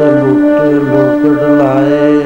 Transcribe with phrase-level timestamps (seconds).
[0.00, 2.19] ਲੁੱਟ ਲੁੱਟ ਲਾਏ।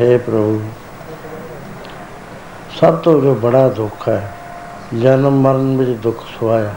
[0.00, 0.60] ਕੀਤੀ ਹੈ ਹੈ ਪ੍ਰਭੂ।
[2.80, 4.30] ਸਭ ਤੋਂ ਜੋ ਬੜਾ ਦੁੱਖ ਹੈ
[4.94, 6.74] ਜਨਮ ਮਰਨ ਵਿੱਚ ਦੁੱਖ ਸਵਾਇਆ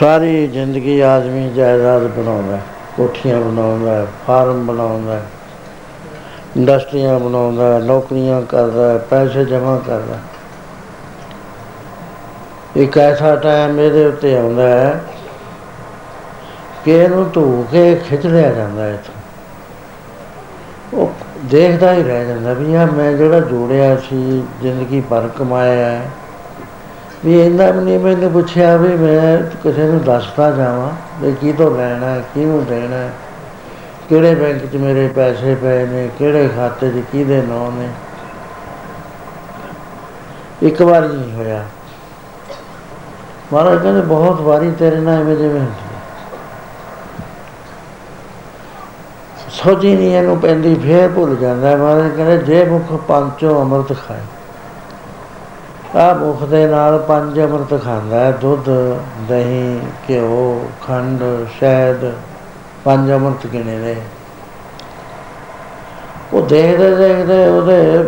[0.00, 2.62] ਸਾਰੀ ਜ਼ਿੰਦਗੀ ਆਦਮੀ ਜਾਇਦਾਦ ਬਣਾਉਂਦਾ ਹੈ,
[2.96, 5.22] ਕੋਠੀਆਂ ਬਣਾਉਂਦਾ ਹੈ, ਫਾਰਮ ਬਣਾਉਂਦਾ ਹੈ,
[6.56, 10.20] ਇੰਡਸਟਰੀਆਂ ਬਣਾਉਂਦਾ ਹੈ, ਨੌਕਰੀਆਂ ਕਰਦਾ ਹੈ, ਪੈਸੇ ਜਮ੍ਹਾਂ ਕਰਦਾ ਹੈ।
[12.76, 15.04] ਇੱਕ ਐਸਾ ਟਾਈਮ ਇਹਦੇ ਉੱਤੇ ਆਉਂਦਾ ਹੈ
[16.84, 19.17] ਕਿ ਇਹਨੂੰ ਧੂ ਕੇ ਖਿੱਚ ਲਿਆ ਜਾਂਦਾ ਹੈ ਇੱਥੋਂ। ਉਹ
[21.50, 26.10] ਦੇਖਦਾ ਹੀ ਰਹਿ ਜਾਂਦਾ ਵੀ ਆ ਮੈਂ ਜਿਹੜਾ ਜੋੜਿਆ ਸੀ, ਜ਼ਿੰਦਗੀ ਭਰ ਕਮਾਇਆ ਹੈ।
[27.24, 30.90] ਵੀ ਇਹਨਾਂ ਵੀ ਨਹੀਂ ਮੈਨੂੰ ਪੁੱਛਿਆ ਵੀ ਮੈਂ ਕਿਸੇ ਨੂੰ ਦੱਸਦਾ ਜਾਵਾਂ
[31.20, 33.12] ਵੀ ਕੀ ਤੋਂ ਲੈਣਾ ਹੈ ਕਿਹਨੂੰ ਦੇਣਾ ਹੈ
[34.08, 37.88] ਕਿਹੜੇ ਬੈਂਕ 'ਚ ਮੇਰੇ ਪੈਸੇ ਪਏ ਨੇ, ਕਿਹੜੇ ਖਾਤੇ 'ਚ ਕਿਹਦੇ ਨਾਂ ਨੇ।
[40.62, 41.64] ਇੱਕ ਵਾਰ ਹੀ ਨਹੀਂ ਹੋਇਆ।
[43.52, 45.87] ਮਹਾਰਾਜ ਕਹਿੰਦੇ, ਬਹੁਤ ਵਾਰੀ ਤੇਰੇ ਨਾਲ ਐਵੇਂ ਜਿਵੇਂ
[49.66, 53.60] ਹੁੰਦੀ ਹੈ। ਸੋਚੀ ਨਹੀਂ, ਇਹਨੂੰ ਪੈਂਦੀ ਫੇਰ ਭੁੱਲ ਜਾਂਦਾ ਹੈ। ਮਹਾਰਾਜ ਕਹਿੰਦੇ, ਜੇ ਮੁਖ ਪੰਚੋ
[53.60, 54.20] ਅੰਮ੍ਰਿਤ ਖਾਏ
[55.96, 58.68] ਆ ਮੁਖ ਦੇ ਨਾਲ ਪੰਜ ਅੰਮ੍ਰਿਤ ਖਾਂਦਾ ਹੈ ਦੁੱਧ,
[59.28, 61.22] ਦਹੀਂ, ਘਿਓ, ਖੰਡ,
[61.58, 62.12] ਸ਼ਹਿਦ,
[62.84, 63.96] ਪੰਜ ਅੰਮ੍ਰਿਤ ਗਿਣੇ ਨੇ
[66.34, 68.04] ਉਹ ਦੇਖਦੇ ਦੇਖਦੇ ਉਹਦੇ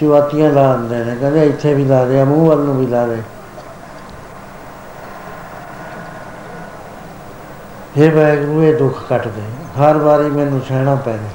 [0.00, 3.16] ਚੁਆਤੀਆਂ ਲਾ ਦਿੰਦੇ ਨੇ ਕਹਿੰਦੇ ਇੱਥੇ ਵੀ ਲਾ ਦੇ ਮੂੰਹ ਵੱਲ ਨੂੰ ਵੀ ਲਾ ਦੇ
[7.96, 9.42] हे ਵਾਹਿਗੁਰੂ ਇਹ ਦੁੱਖ ਕੱਟ ਦੇ
[9.80, 11.28] ਹਰ ਵਾਰੀ ਮੈਨੂੰ ਸਹਿਣਾ ਪੈਣਾ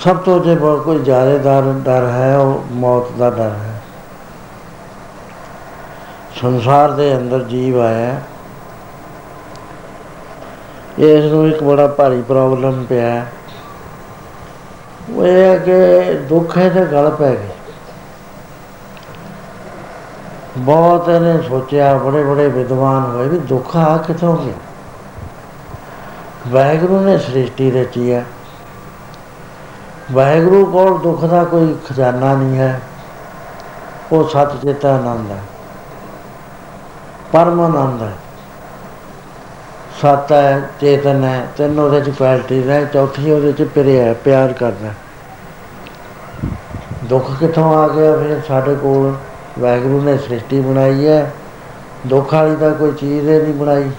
[0.00, 3.82] ਸਭ ਤੋਂ ਜੇ ਬਹੁਤ ਕੋਈ ਜ਼ਿਆਦਾ ਡਰ ਡਰ ਹੈ, ਉਹ ਮੌਤ ਦਾ ਡਰ ਹੈ।
[6.42, 8.22] ਸੰਸਾਰ ਦੇ ਅੰਦਰ ਜੀਵ ਆਇਆ। ਹੈ।
[10.98, 13.26] ਇਸ ਨੂੰ ਇੱਕ ਬੜਾ ਭਾਰੀ ਪ੍ਰੋਬਲਮ ਪਿਆ।
[15.10, 15.72] ਉਹ ਇਹ ਹੈ ਕਿ
[16.14, 17.48] ਦੁੱਖ ਹੈ ਤੇ ਗਲ ਪੈ ਗਏ
[20.58, 24.54] ਬਹੁਤ ਇਹਨੇ ਸੋਚਿਆ, ਬੜੇ ਬੜੇ ਵਿਦਵਾਨ ਹੋਏ ਵੀ ਦੁੱਖ ਆ ਕਿੱਥੋਂ ਗਿਆ?
[26.48, 28.24] ਵਾਹਿਗੁਰੂ ਨੇ ਸ੍ਰਿਸ਼ਟੀ ਰਚੀ ਹੈ।
[30.12, 32.80] ਵਾਹਿਗੁਰੂ ਕੋਲ ਦੁੱਖ ਦਾ ਕੋਈ ਖਜ਼ਾਨਾ ਨਹੀਂ ਹੈ।
[34.12, 35.42] ਉਹ ਸੱਚ ਚੇਤਾ ਆਨੰਦ ਹੈ।
[37.32, 38.12] ਪਰਮ ਆਨੰਦ ਹੈ।
[40.02, 44.52] ਸਤ ਹੈ, ਚੇਤਨ ਹੈ, ਤਿੰਨ ਉਹਦੇ ਚ ਕੁਆਲਿਟੀਜ਼ ਹੈ, ਚੌਥੀ ਉਹਦੇ ਚ ਪਿਆਰ ਹੈ, ਪਿਆਰ
[44.52, 44.88] ਕਰਨਾ
[47.04, 49.29] ਦੁੱਖ ਕਿੱਥੋਂ ਆ ਗਿਆ ਫਿਰ ਸਾਡੇ ਕੋਲ?
[49.58, 51.32] ਵਾਹਿਗੁਰੂ ਨੇ ਸ੍ਰਿਸ਼ਟੀ ਬਣਾਈ ਹੈ।
[52.06, 53.90] ਦੁੱਖ ਵਾਲੀ ਤਾਂ ਕੋਈ ਚੀਜ਼ ਹੀ ਨਹੀਂ ਬਣਾਈ।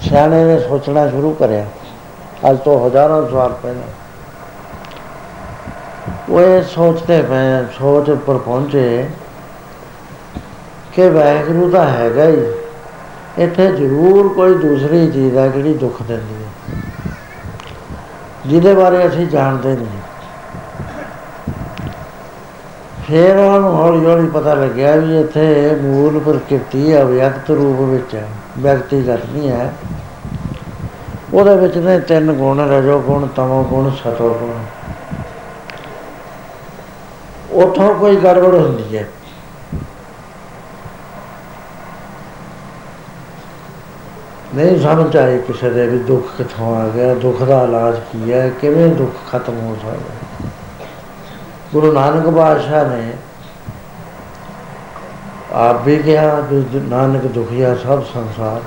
[0.00, 1.66] ਸਿਆਣੇ ਨੇ ਸੋਚਣਾ ਸ਼ੁਰੂ ਕਰਿਆ।
[2.50, 3.88] ਅੱਜ ਤੋਂ ਹਜ਼ਾਰਾਂ ਸਾਲ ਪਹਿਲਾਂ।
[6.28, 9.08] ਉਹ ਇਹ ਸੋਚਦੇ ਪਏ ਸੋਚ ਉੱਪਰ ਪਹੁੰਚੇ
[10.92, 12.52] ਕਿ ਵਾਹਿਗੁਰੂ ਤਾਂ ਹੈਗਾ ਹੀ।
[13.38, 16.80] ਇੱਥੇ ਜ਼ਰੂਰ ਕੋਈ ਦੂਸਰੀ ਚੀਜ਼ ਹੈ ਜਿਹੜੀ ਦੁੱਖ ਦਿੰਦੀ ਹੈ।
[18.46, 20.09] ਜਿਹਦੇ ਬਾਰੇ ਅਸੀਂ ਜਾਣਦੇ ਨਹੀਂ।
[23.10, 29.20] ਫਿਰ ਉਹਨੂੰ ਹੌਲੀ ਹੌਲੀ ਪਤਾ ਲੱਗਿਆ ਵੀ ਇੱਥੇ ਮੂਲ ਪ੍ਰਕਿਰਤੀ ਅਵਿਅਕਤ ਰੂਪ ਵਿੱਚ ਹੈ ਵਿਅਕਤੀਗਤ
[29.32, 29.72] ਨਹੀਂ ਹੈ।
[31.34, 34.52] ਉਹਦੇ ਵਿੱਚ ਨੇ ਤਿੰਨ ਗੁਣ ਰਜੋ ਗੁਣ ਤਮੋ ਗੁਣ ਸਤੋ ਗੁਣ
[37.62, 39.08] ਉਥੋਂ ਕੋਈ ਗੜਬੜ ਹੁੰਦੀ ਹੈ।
[44.54, 48.48] ਨਹੀਂ ਸਮਝ ਆਈ ਕਿਸੇ ਦੇ ਵੀ ਦੁੱਖ ਕਿੱਥੋਂ ਆ ਗਿਆ, ਦੁੱਖ ਦਾ ਇਲਾਜ ਕੀ ਹੈ,
[48.60, 50.19] ਕਿਵੇਂ ਦੁੱਖ ਖਤਮ ਹੋ ਸਕਦਾ?
[51.72, 53.12] ਗੁਰੂ ਨਾਨਕ ਬਾਦਸ਼ਾਹ ਨੇ
[55.52, 58.60] ਆਪ ਵੀ ਕਿਹਾ ਵੀ ਨਾਨਕ ਦੁਖੀਆ ਸਭ ਸੰਸਾਰ।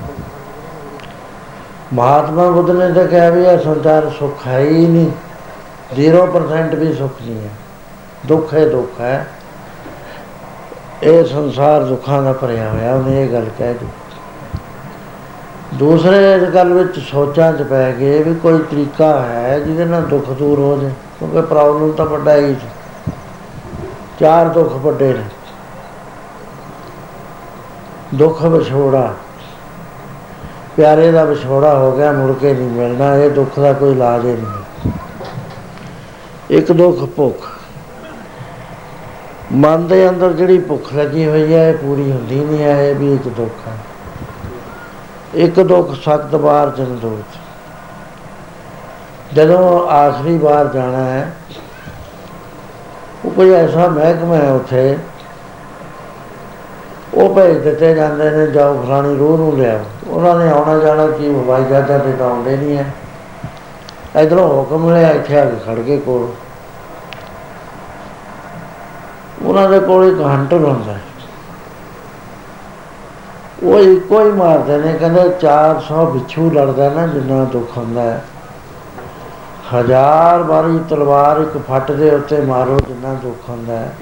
[1.92, 5.10] ਮਹਾਤਮਾ ਬੁੱਧ ਨੇ ਤਾਂ ਕਿਹਾ ਵੀ ਇਹ ਸੰਸਾਰ ਸੁੱਖ ਹੈ ਹੀ ਨਹੀਂ।
[5.94, 7.50] 0% ਵੀ ਸੁੱਖ ਨਹੀਂ ਹੈ।
[8.26, 9.26] ਦੁੱਖ ਹੈ ਦੁੱਖ ਹੈ।
[11.02, 14.58] ਇਹ ਸੰਸਾਰ ਦੁੱਖਾਂ ਦਾ ਭਰਿਆ ਹੋਇਆ, ਉਹਨੇ ਇਹ ਗੱਲ ਕਹਿ ਦਿੱਤੀ।
[15.74, 20.30] ਦੂਸਰੇ ਇਸ ਗੱਲ ਵਿੱਚ ਸੋਚਾਂ 'ਚ ਪੈ ਗਏ ਵੀ ਕੋਈ ਤਰੀਕਾ ਹੈ ਜਿਹਦੇ ਨਾਲ ਦੁੱਖ
[20.30, 22.68] ਦੂਰ ਹੋ ਜਾਏ, ਕਿਉਂਕਿ ਪ੍ਰੋਬਲਮ ਤਾਂ ਵੱਡਾ ਹੀ ਸੀ।
[24.20, 25.24] ਚਾਰ ਦੁੱਖ ਵੱਡੇ ਨੇ।
[28.14, 29.14] ਦੁੱਖ ਵਿਛੋੜਾ।
[30.76, 34.32] ਪਿਆਰੇ ਦਾ ਵਿਛੋੜਾ ਹੋ ਗਿਆ, ਮੁੜ ਕੇ ਨਹੀਂ ਮਿਲਣਾ, ਇਹ ਦੁੱਖ ਦਾ ਕੋਈ ਇਲਾਜ ਹੀ
[34.32, 34.92] ਨਹੀਂ।
[36.50, 37.50] ਇੱਕ ਦੁੱਖ ਭੁੱਖ।
[39.52, 43.14] ਮਨ ਦੇ ਅੰਦਰ ਜਿਹੜੀ ਭੁੱਖ ਲੱਗੀ ਹੋਈ ਹੈ, ਇਹ ਪੂਰੀ ਹੁੰਦੀ ਨਹੀਂ ਹੈ, ਇਹ ਵੀ
[43.14, 43.76] ਇੱਕ ਦੁੱਖ ਹੈ।
[45.34, 47.36] ਇੱਕ ਦੁੱਖ ਸਖਤ ਬਾਰ ਜਨਦੋਤ
[49.34, 51.32] ਜਦੋਂ ਆਖਰੀ ਵਾਰ ਜਾਣਾ ਹੈ
[53.24, 54.98] ਉਹ ਕੋਈ ਐਸਾ ਮਹਿਕਮਾ ਹੈ ਉੱਥੇ।
[57.14, 61.34] ਉਹ ਭੇਜ ਦਿੱਤੇ ਜਾਂਦੇ ਨੇ, ਜਾਓ ਫਲਾਣੀ ਰੂਹ ਨੂੰ ਲਿਆ ਉਹਨਾਂ ਨੇ ਆਉਣਾ ਜਾਣਾ ਕੀ
[61.34, 62.84] ਹਵਾਈ ਜਹਾਜ਼ਾਂ ਤੇ ਤਾਂ ਆਉਂਦੇ ਨਹੀਂ ਹੈ।
[64.22, 66.28] ਇਧਰੋਂ ਹੁਕਮ ਮਿਲਿਆ, ਇੱਥੇ ਆ ਕੇ ਖੜ ਕੇ ਕੋਲ।
[69.46, 71.00] ਉਹਨਾਂ ਦੇ ਕੋਲ ਇੱਕ ਹੰਟਰ ਹੁੰਦਾ ਹੈ।
[73.62, 78.24] ਉਹ ਇੱਕੋ ਹੀ ਮਾਰਦੇ ਨੇ, ਕਹਿੰਦੇ 400 ਵਿਛੂ ਲੜਦਾ ਨਾ, ਜਿੰਨਾ ਦੁੱਖ ਹੁੰਦਾ ਹੈ।
[79.74, 83.92] ਹਜ਼ਾਰ ਵਾਰੀ ਤਲਵਾਰ ਇੱਕ ਫੱਟ ਦੇ ਉੱਤੇ ਮਾਰੋ, ਜਿੰਨਾ ਦੁੱਖ ਹੁੰਦਾ ਹੈ।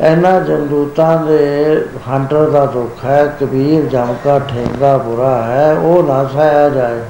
[0.00, 6.24] ਇਹਨਾਂ ਜੰਦੂਤਾਂ ਦੇ ਹੰਟਰ ਦਾ ਦੁੱਖ ਹੈ, ਕਬੀਰ ਜਮ ਕਾ ਠੇਂਗਾ ਬੁਰਾ ਹੈ, ਉਹ ਨਾ
[6.24, 7.00] ਸਹਾਇਆ ਜਾਏ।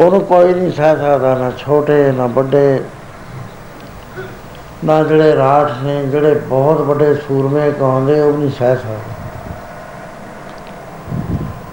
[0.00, 2.80] ਉਹਨੂੰ ਕੋਈ ਨਹੀਂ ਸਹਿ ਸਕਦਾ, ਨਾ ਛੋਟੇ, ਨਾ ਵੱਡੇ,
[4.84, 9.14] ਨਾ ਜਿਹੜੇ ਰਾਠ ਨੇ, ਜਿਹੜੇ ਬਹੁਤ ਵੱਡੇ ਸੂਰਮੇ ਕਹਾਉਂਦੇ, ਉਹ ਨਹੀਂ ਸਹਿ ਸਕਦੇ।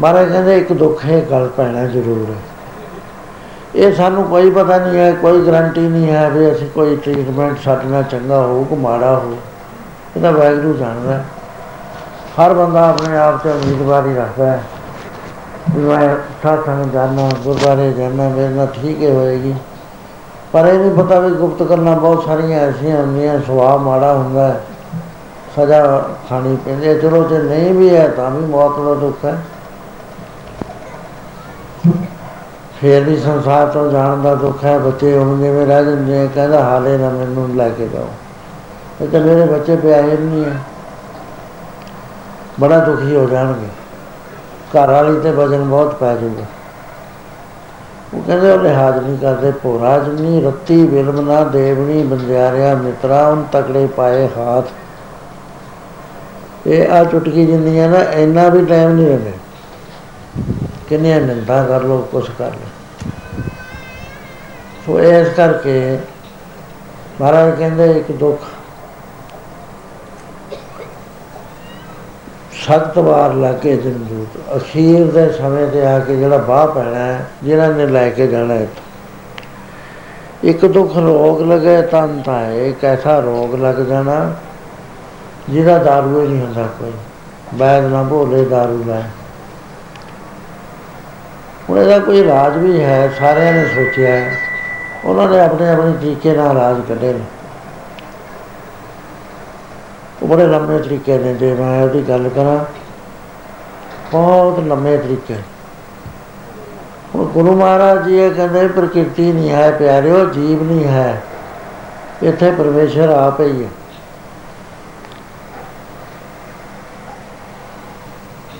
[0.01, 2.52] ਮਾਰੇ ਕਹਿੰਦੇ, ਇੱਕ ਦੁੱਖ ਹੈ ਗੱਲ ਪੈਣਾ ਜ਼ਰੂਰ ਹੈ।
[3.75, 7.88] ਇਹ ਸਾਨੂੰ ਕੋਈ ਪਤਾ ਨਹੀਂ ਹੈ, ਕੋਈ ਗਰੰਟੀ ਨਹੀਂ ਹੈ ਵੀ ਅਸੀਂ ਕੋਈ ਟ੍ਰੀਟਮੈਂਟ ਸਾਡੇ
[7.88, 9.36] ਨਾਲ ਚੰਗਾ ਹੋਊ ਕਿ ਮਾੜਾ ਹੋਊ।
[10.15, 11.18] ਇਹਦਾ ਵੈਗਰੂ ਜਾਣਦਾ
[12.39, 14.63] ਹਰ ਬੰਦਾ ਆਪਣੇ ਆਪ ਤੇ ਉਮੀਦਵਾਰੀ ਰੱਖਦਾ ਹੈ।
[15.75, 19.53] ਵੀ ਮੈਂ ਸਾਥਾਂ ਜਾਣਾ ਗੁਰਬਾਰੇ ਜਾਣਾ, ਮੇਰੇ ਨਾਲ ਠੀਕ ਹੀ ਹੋਏਗੀ।
[20.53, 24.62] ਪਰ ਇਹ ਨਹੀਂ ਪਤਾ ਵੀ ਗੁਪਤ ਕਰਨਾ ਬਹੁਤ ਸਾਰੀਆਂ ਐਸੀਆਂ ਹੁੰਦੀਆਂ, ਸੁਭਾਅ ਮਾੜਾ ਹੁੰਦਾ ਹੈ,
[25.56, 29.38] ਸਜ਼ਾ ਖਾਣੀ ਪੈਂਦੀ ਹੈ। ਚਲੋ ਜੇ ਨਹੀਂ ਵੀ ਹੈ ਤਾਂ ਵੀ ਮੌਤ ਦਾ ਦੁੱਖ ਹੈ।
[32.83, 36.63] ਫੇਰ ਵੀ ਸੰਸਾਰ ਤੋਂ ਜਾਣ ਦਾ ਦੁੱਖ ਹੈ, ਬੱਚੇ ਹੁਣ ਜਿਵੇਂ ਰਹਿ ਜਾਂਦੇ ਆ, ਕਹਿੰਦਾ
[36.63, 38.07] ਹਾਲੇ ਨਾ ਮੈਨੂੰ ਲੈ ਕੇ ਜਾਓ।
[39.01, 40.59] ਇਹ ਤਾਂ ਮੇਰੇ ਬੱਚੇ ਪਿਆਰੇ ਨਹੀਂ ਹੈ
[42.59, 43.67] ਬੜਾ ਦੁਖੀ ਹੋ ਜਾਣਗੇ।
[44.71, 46.45] ਘਰ ਵਾਲੀ ਤੇ ਵਜਨ ਬਹੁਤ ਪੈ ਜਾਊਗਾ
[48.13, 53.43] ਉਹ ਕਹਿੰਦੇ ਉਹ ਲਿਹਾਜ਼ ਨਹੀਂ ਕਰਦੇ, ਭੋਰਾ ਜਨੀ ਰੱਤੀ ਬਿਲਮ ਨਾ ਦੇਵਣੀ ਬੰਦਿਆਰਿਆ ਮਿੱਤਰਾ ਉਨ
[53.51, 54.67] ਤਕੜੇ ਪਾਏ ਹੱਥ।
[56.67, 59.33] ਇਹ ਆ ਚੁਟਕੀ ਜਿੰਨੀਆਂ ਨਾ, ਇੰਨਾ ਵੀ ਟਾਈਮ ਨਹੀਂ ਰਹਿੰਦੇ।
[60.89, 62.73] ਕਿੰਨੇ ਨਿੰਦਾ ਕਰ ਲੋ ਕੁਛ ਕਰ ਲੋ
[64.85, 65.99] ਸੋ ਇਸ ਕਰਕੇ
[67.21, 68.41] ਮਹਾਰਾਜ ਕਹਿੰਦੇ ਇੱਕ ਦੁੱਖ।
[72.65, 77.27] ਸਖਤ ਵਾਰ ਲਾ ਕੇ ਜੰਦੂਤ ਅਖੀਰ ਦੇ ਸਮੇਂ ਤੇ ਆ ਕੇ ਜਿਹੜਾ ਬਾਹ ਪੈਣਾ ਹੈ,
[77.43, 78.67] ਜਿਹਨਾਂ ਨੇ ਲੈ ਕੇ ਜਾਣਾ ਹੈ।
[80.43, 84.35] ਇੱਕ ਦੁੱਖ ਰੋਗ ਲਗੇ ਤਨ ਤਾਂ ਇੱਕ ਐਸਾ ਰੋਗ ਲੱਗ ਜਾਣਾ
[85.49, 86.91] ਜਿਹਦਾ ਦਾਰੂ ਹੀ ਨਹੀਂ ਹੁੰਦਾ ਕੋਈ।
[87.53, 89.01] ਬੈਦ ਨਾ ਭੋਲੇ, ਦਾਰੂ ਲੈ।
[91.69, 94.52] ਹੁਣ ਇਹਦਾ ਕੋਈ ਰਾਜ ਵੀ ਹੈ, ਸਾਰਿਆਂ ਨੇ ਸੋਚਿਆ ਹੈ।
[95.05, 97.19] ਉਹਨਾਂ ਨੇ ਆਪਣੇ ਆਪਣੇ ਤਰੀਕੇ ਨਾਲ ਰਾਜ ਕੱਢੇ ਨੇ।
[100.24, 102.65] ਉਹ ਬੜੇ ਲੰਮੇ ਤਰੀਕੇ ਨੇ, ਜੇ ਮੈਂ ਉਹਦੀ ਗੱਲ ਕਰਾਂ,
[104.12, 105.36] ਬਹੁਤ ਲੰਮੇ ਤਰੀਕੇ
[107.15, 111.22] ਹੁਣ ਗੁਰੂ ਮਹਾਰਾਜ ਜੀ ਇਹ ਕਹਿੰਦੇ, ਪ੍ਰਕਿਰਤੀ ਨਹੀਂ ਹੈ ਪਿਆਰਿਓ, ਜੀਵ ਨਹੀਂ ਹੈ।
[112.24, 113.69] ਇੱਥੇ ਪਰਮੇਸ਼ਰ ਆਪ ਹੀ ਹੈ।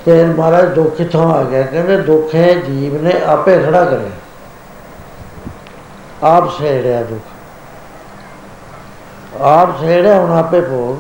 [0.06, 1.62] ਤੇ ਮਹਾਰਾਜ ਦੁੱਖ ਕਿੱਥੋਂ ਆ ਗਿਆ?
[1.62, 4.10] ਕਹਿੰਦੇ, ਦੁੱਖ ਹੈ, ਜੀਵ ਨੇ ਆਪੇ ਖੜਾ ਕਰਿਆ।
[6.24, 7.22] ਆਪ ਸੇੜਿਆ ਦੁੱਖ।
[9.42, 10.98] ਆਪ ਸੇੜਿਆ ਹੁਣ ਆਪੇ ਭੋਗ।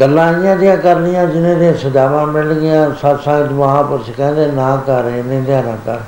[0.00, 5.40] ਗੱਲਾਂ ਆਈਆਂ ਦੀਆਂ ਕਰਨੀਆਂ, ਜਿਨ੍ਹਾਂ ਦੀਆਂ ਸਜ਼ਾਵਾਂ ਮਿਲ ਗਈਆਂ, ਸਤਸੰਗ ਮਹਾਪੁਰਸ਼ ਕਹਿੰਦੇ, ਨਾ ਕਰ ਇਹਨੇ
[5.40, 5.98] ਧਿਆਨ ਨਾ ਕਰ।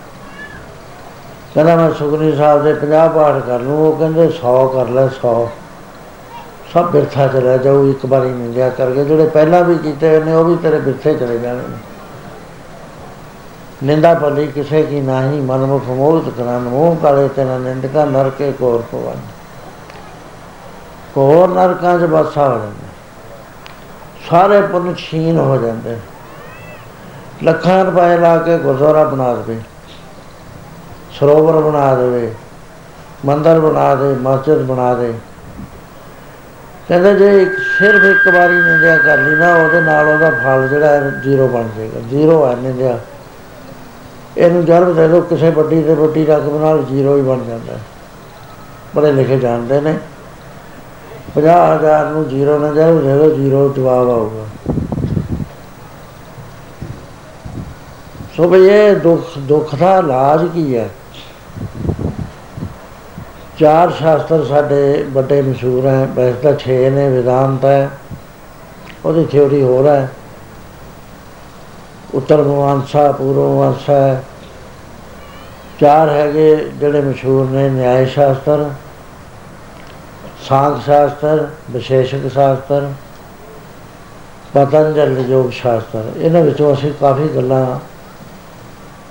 [1.54, 5.50] ਕਹਿੰਦਾ, ਮੈਂ ਸੁਖਨੀ ਸਾਹਿਬ ਦੇ 50 ਪਾਠ ਕਰ ਲੂੰ, ਉਹ ਕਹਿੰਦੇ 100 ਕਰ ਲੈ 100
[6.74, 10.56] ਸਭ ਬਿਰਥਾ ਚਲਾ ਜਾਊ, ਇੱਕ ਵਾਰੀ ਨਿੰਦਿਆ ਕਰਕੇ, ਜਿਹੜੇ ਪਹਿਲਾਂ ਵੀ ਕੀਤੇ ਨੇ, ਉਹ ਵੀ
[10.56, 11.60] ਤੇਰੇ ਬਿਰਥੇ ਚਲੇ ਜਾਣੇ
[13.82, 18.52] ਨੇ ਨਿੰਦਾ ਭਲੀ ਕਿਸੇ ਕੀ ਨਹੀਂ, ਮਨ ਮੁਖ ਮੋਹਿਤ ਕਰਨ, ਮੋਹ ਕਾਲੇ ਤੇ ਨਿੰਦਕਾ, ਨਰਕੇ
[18.52, 19.16] ਕੋਰ ਪਵਨ
[21.14, 22.88] ਕੋਰ ਨਰਕਾਂ 'ਚ ਬਸਾ ਹੋ ਜਾਂਦਾ।
[24.30, 25.96] ਸਾਰੇ ਪੁੰਨ ਛੀਨ ਹੋ ਜਾਂਦੇ।
[27.44, 29.60] ਲੱਖਾਂ ਰੁਪਏ ਲਾ ਕੇ ਗੁਰਦੁਆਰਾ ਬਣਾ ਦੇਵੇ।
[31.20, 32.34] ਸਰੋਵਰ ਬਣਾ ਦੇਵੇ।
[33.24, 35.14] ਮੰਦਰ ਬਣਾ ਦੇ, ਮਸਜਿਦ ਬਣਾ ਦੇ।
[36.88, 41.00] ਕਹਿੰਦੇ ਜੇ ਇੱਕ ਸਿਰਫ ਇੱਕ ਵਾਰੀ ਨਿੰਦਿਆ ਕਰ ਲਈ ਨਾ, ਉਹਦੇ ਨਾਲ ਉਹਦਾ ਫਲ ਜਿਹੜਾ
[41.00, 42.98] ਜ਼ੀਰੋ ਬਣ ਜਾਏਗਾ। ਜ਼ੀਰੋ ਹੈ ਨਿੰਦਿਆ।
[44.38, 47.78] ਇਹਨੂੰ ਜਰਬ ਦੇ ਲੋ ਕਿਸੇ ਵੱਡੀ ਤੇ ਵੱਡੀ ਰਕਮ ਨਾਲ ਜ਼ੀਰੋ ਹੀ ਬਣ ਜਾਂਦਾ।
[48.96, 49.98] ਬੜੇ ਲਿਖੇ ਜਾਣਦੇ ਨੇ।
[51.34, 54.72] 50000 ਨੂੰ ਜ਼ੀਰੋ ਨਾ ਜਾਓ ਦੇ ਲੋ ਜ਼ੀਰੋ ਜਵਾਬ ਆਊਗਾ।
[58.36, 60.88] ਸੋ ਬਈ ਇਹ ਦੁੱਖ ਦੁੱਖ ਦਾ ਇਲਾਜ ਕੀ ਹੈ?
[63.58, 67.90] ਚਾਰ ਸ਼ਾਸਤਰ ਸਾਡੇ ਵੱਡੇ ਮਸ਼ਹੂਰ ਹੈ ਵੈਸੇ ਤਾਂ 6 ਨੇ, ਵਿਦਾਂਤ ਹੈ,
[69.04, 70.08] ਉਹਦੀ ਥਿਉਰੀ ਹੋਰ ਹੈ।
[72.14, 74.22] ਉੱਤਰ ਮਵਾਂਸਾ ਪੂਰਵ ਮਵਾਂਸਾ
[75.80, 78.70] ਚਾਰ ਹੈਗੇ ਜਿਹੜੇ ਮਸ਼ਹੂਰ ਨੇ, ਨਿਆਇ ਸ਼ਾਸਤਰ
[80.48, 82.92] ਸਾਂਖ ਸ਼ਾਸਤਰ, ਵਿਸ਼ੇਸ਼ਕ ਸ਼ਾਸਤਰ,
[84.54, 87.78] ਪਤੰਜਲ ਯੋਗ ਸ਼ਾਸਤਰ। ਇਹਨਾਂ ਵਿੱਚੋਂ ਅਸੀਂ ਕਾਫੀ ਗੱਲਾਂ,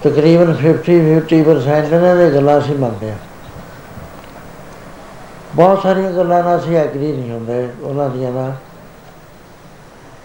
[0.03, 3.17] ਤਕਰੀਬਨ 50 50% ਇਹਨਾਂ ਦੇ ਗੱਲਾਂ ਅਸੀਂ ਮੰਨਦੇ ਹਾਂ।
[5.55, 8.51] ਬਹੁਤ ਸਾਰੀਆਂ ਗੱਲਾਂ ਨਾਲ ਅਸੀਂ ਐਗਰੀ ਨਹੀਂ ਹੁੰਦੇ, ਉਹਨਾਂ ਦੀਆਂ ਨਾਲ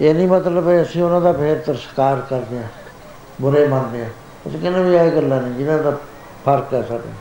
[0.01, 2.69] ਇਹ ਨਹੀਂ ਮਤਲਬ ਹੈ ਅਸੀਂ ਉਹਨਾਂ ਦਾ ਫੇਰ ਤਿਰਸਕਾਰ ਕਰਦੇ ਹਾਂ,
[3.41, 4.11] ਬੁਰੇ ਮੰਨਦੇ ਹਾਂ।
[4.47, 5.91] ਅਸੀਂ ਕਹਿੰਦੇ ਵੀ ਇਹ ਗੱਲਾਂ ਨਹੀਂ ਜਿਨ੍ਹਾਂ ਦਾ
[6.45, 7.13] ਫ਼ਰਕ ਹੈ ਸਾਡੇ।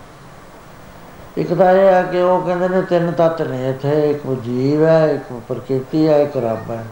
[1.37, 5.07] ਇੱਕ ਤਾਂ ਇਹ ਹੈ ਕਿ ਉਹ ਕਹਿੰਦੇ ਨੇ ਤਿੰਨ ਤੱਤ ਨੇ ਇੱਥੇ, ਇੱਕ ਜੀਵ ਹੈ,
[5.07, 6.83] ਇੱਕ ਪ੍ਰਕਿਰਤੀ ਹੈ, ਇੱਕ ਰੱਬ ਹੈ।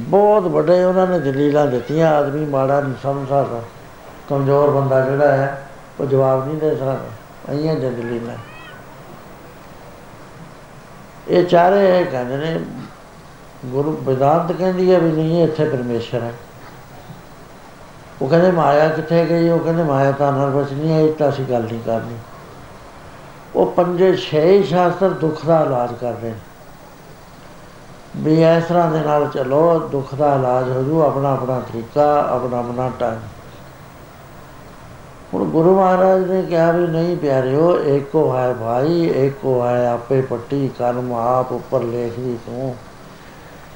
[0.00, 3.62] ਬਹੁਤ ਵੱਡੇ ਉਹਨਾਂ ਨੇ ਦਲੀਲਾਂ ਦਿੱਤੀਆਂ, ਆਦਮੀ ਮਾੜਾ ਨਹੀਂ ਸਮਝ ਸਕਦਾ।
[4.28, 5.66] ਕਮਜ਼ੋਰ ਬੰਦਾ ਜਿਹੜਾ ਹੈ,
[6.00, 6.98] ਉਹ ਜਵਾਬ ਨਹੀਂ ਦੇ ਸਕਦਾ।
[7.48, 8.36] ਆਈਆਂ ਦਲੀਲਾਂ
[11.28, 12.58] ਇਹ ਚਾਰੇ ਕਹਿੰਦੇ ਨੇ
[13.66, 16.32] ਗੁਰੂ ਵਿਦਾਂਤ ਕਹਿੰਦੀ ਹੈ ਵੀ ਨਹੀਂ, ਇੱਥੇ ਪਰਮੇਸ਼ਰ ਹੈ।
[18.22, 19.48] ਉਹ ਕਹਿੰਦੇ, ਮਾਇਆ ਕਿੱਥੇ ਗਈ?
[19.48, 22.16] ਉਹ ਕਹਿੰਦੇ, ਮਾਇਆ ਤਾਂ ਨਰ ਬਚ ਨਹੀਂ ਹੈ ਤਾਂ ਅਸੀਂ ਗੱਲ ਨਹੀਂ ਕਰਨੀ।
[23.56, 26.34] ਉਹ ਪੰਜੇ ਛੇ ਸ਼ਾਸਤਰ ਦੁੱਖ ਦਾ ਇਲਾਜ ਕਰਦੇ ਨੇ।
[28.16, 32.58] ਵੀ ਇਸ ਤਰ੍ਹਾਂ ਦੇ ਨਾਲ ਚੱਲੋ, ਦੁੱਖ ਦਾ ਇਲਾਜ ਹੋ ਜੂ, ਆਪਣਾ ਆਪਣਾ ਤਰੀਕਾ, ਆਪਣਾ
[32.58, 33.18] ਆਪਣਾ ਟਾਈਮ
[35.34, 40.70] ਹੁਣ ਗੁਰੂ ਮਹਾਰਾਜ ਨੇ ਕਿਹਾ ਵੀ ਨਹੀਂ ਪਿਆਰਿਓ, ਏਕੋ ਹੈ ਭਾਈ, ਏਕੋ ਹੈ ਆਪੇ ਪੱਟੀ,
[40.78, 42.74] ਕਰਮ ਆਪ ਉੱਪਰ ਲੇਖੀ ਤੂੰ।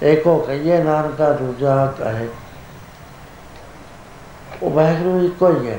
[0.03, 2.29] ਏਕੋ ਕਹੀਏ ਨਾਨਕਾ ਦੂਜਾ ਕਹੇ
[4.63, 5.79] ਉਹ ਵਾਹਿਗੁਰੂ ਇੱਕੋ ਹੀ ਹੈ।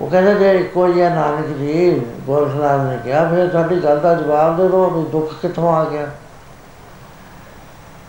[0.00, 4.14] ਉਹ ਕਹਿੰਦਾ ਜੇ ਇੱਕੋ ਹੀ ਹੈ ਨਾਨਕ ਜੀ, ਗੋਰਖਨਾਥ ਨੇ ਕਿਹਾ, ਫਿਰ ਸਾਡੀ ਗੱਲ ਦਾ
[4.14, 6.10] ਜਵਾਬ ਦੇ ਦਿਓ, ਵੀ ਦੁੱਖ ਕਿੱਥੋਂ ਆ ਗਿਆ?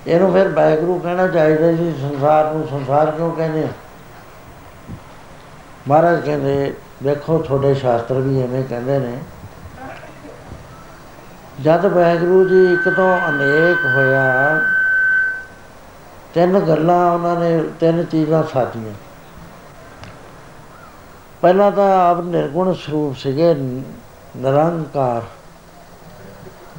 [0.07, 3.67] ਇਹਨੂੰ ਫਿਰ ਵਾਹਿਗੁਰੂ ਕਹਿਣਾ ਚਾਹੀਦਾ ਸੀ ਸੰਸਾਰ ਨੂੰ, ਸੰਸਾਰ ਕਿਉਂ ਕਹਿੰਦੇ
[5.87, 9.17] ਮਹਾਰਾਜ ਕਹਿੰਦੇ, ਦੇਖੋ, ਤੁਹਾਡੇ ਸ਼ਾਸਤਰ ਵੀ ਐਵੇਂ ਕਹਿੰਦੇ ਨੇ
[11.63, 14.59] ਜਦ ਵਾਹਿਗੁਰੂ ਜੀ ਇੱਕ ਤੋਂ ਅਨੇਕ ਹੋਇਆ,
[16.33, 18.93] ਤਿੰਨ ਗੱਲਾਂ ਉਹਨਾਂ ਨੇ, ਤਿੰਨ ਚੀਜ਼ਾਂ ਸਾਧੀਆਂ
[21.41, 23.53] ਪਹਿਲਾਂ ਤਾਂ ਆਪ ਨਿਰਗੁਣ ਸਰੂਪ ਸੀਗੇ,
[24.37, 25.21] ਨਿਰੰਕਾਰ।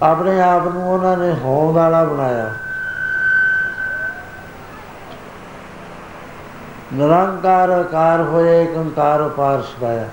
[0.02, 2.50] ਆਪਣੇ ਆਪ ਨੂੰ ਉਹਨਾਂ ਨੇ ਹੋਂਦ ਵਾਲਾ ਬਣਾਇਆ।
[6.94, 10.08] ਨਿਰੰਕਾਰ ਆਕਾਰ ਹੋਏ ਇੱਕ ਓੰਕਾਰ ਉਪਾਰ ਸਦਾਇਆ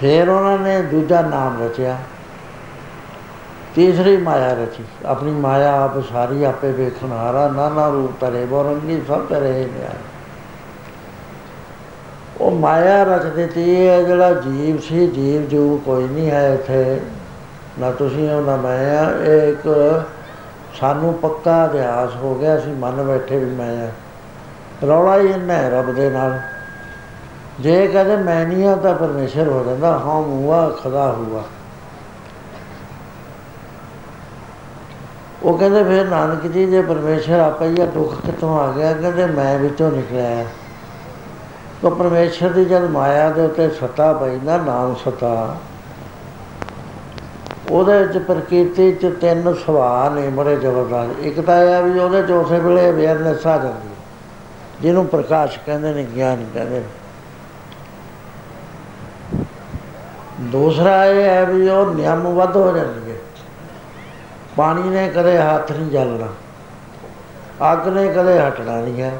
[0.00, 1.96] ਫਿਰ ਉਹਨਾਂ ਨੇ ਦੂਜਾ ਨਾਮ ਰਚਿਆ।
[3.74, 9.20] ਤੀਸਰੀ ਮਾਇਆ ਰਚੀ। ਆਪਣੀ ਮਾਇਆ ਆਪ ਸਾਰੀ ਆਪੇ ਵੇਖਣ ਹਾਰਾ, ਨਾਨਾ ਰੂਪ ਤਰੇ ਬੋਰੰਗੀ ਸਭ
[9.20, 9.88] ਤਰੇ ਨੇ।
[12.40, 17.00] ਉਹ ਮਾਇਆ ਰਚ ਦਿੱਤੀ ਹੈ ਜਿਹੜਾ ਜੀਵ ਸੀ, ਜੀਵ ਜੋ ਕੋਈ ਨਹੀਂ ਹੈ ਇੱਥੇ।
[17.78, 20.02] ਨਾ ਤੁਸੀਂ ਹੋ ਨਾ ਮੈਂ ਆ। ਇਹ ਇੱਕ
[20.80, 23.90] ਸਾਨੂੰ ਪੱਕਾ ਅਭਿਆਸ ਹੋ ਗਿਆ। ਅਸੀਂ ਮੰਨ ਬੈਠੇ ਵੀ ਮੈਂ ਆ।
[24.86, 26.40] ਰੌਲਾ ਹੀ ਇੰਨਾ ਹੈ ਰੱਬ ਦੇ ਨਾਲ।
[27.60, 31.42] ਜੇ ਕਹਦੇ ਮੈਂ ਨਹੀਂ ਆ ਤਾਂ ਪਰਮੇਸ਼ਰ ਹੋ ਜਾਂਦਾ, ਹਾਂ ਹੁਆ ਖਦਾ ਹੁਆ
[35.42, 38.92] ਉਹ ਕਹਿੰਦੇ ਫਿਰ ਨਾਨਕ ਜੀ, ਜੇ ਪਰਮੇਸ਼ਰ ਆਪੇ ਹੀ ਆ, ਦੁੱਖ ਕਿੱਥੋਂ ਆ ਗਿਆ?
[38.92, 40.44] ਕਹਿੰਦੇ ਮੈਂ ਵਿੱਚੋਂ ਨਿਕਲਿਆ
[41.82, 45.56] ਤਾਂ ਪਰਮੇਸ਼ਰ ਦੀ ਜਦ ਮਾਇਆ ਦੇ ਉੱਤੇ ਸੱਤਾ ਪਈ ਨਾ ਨਾਮ ਸੱਤਾ।
[47.70, 52.22] ਉਹਦੇ ਵਿੱਚ ਪ੍ਰਕਿਰਤੀ ਚ ਤਿੰਨ ਸੁਭਾਅ ਨੇ ਬੜੇ ਜ਼ਬਰਦਸਤ। ਇੱਕ ਤਾਂ ਇਹ ਆ ਵੀ ਉਹਦੇ
[52.22, 53.96] ਚ ਉਸੇ ਵੇਲੇ ਅਵੇਅਰਨੈਸ ਆ ਜਾਂਦੀ ਹੈ।
[54.80, 56.99] ਜਿਹਨੂੰ ਪ੍ਰਕਾਸ਼ ਕਹਿੰਦੇ ਨੇ, ਗਿਆਨ ਕਹਿੰਦੇ ਨੇ।
[60.50, 63.16] ਦੂਸਰਾ ਇਹ ਹੈ ਵੀ ਉਹ ਨਿਯਮਬੱਧ ਹੋ ਜਾਂਦੀ ਹੈ
[64.56, 66.26] ਪਾਣੀ ਨੇ ਕਦੇ ਹੱਥ ਨਹੀਂ ਜਲਣਾ,
[67.72, 69.12] ਅੱਗ ਨੇ ਕਦੇ ਹਟਣਾ ਨਹੀਂ ਹੈ।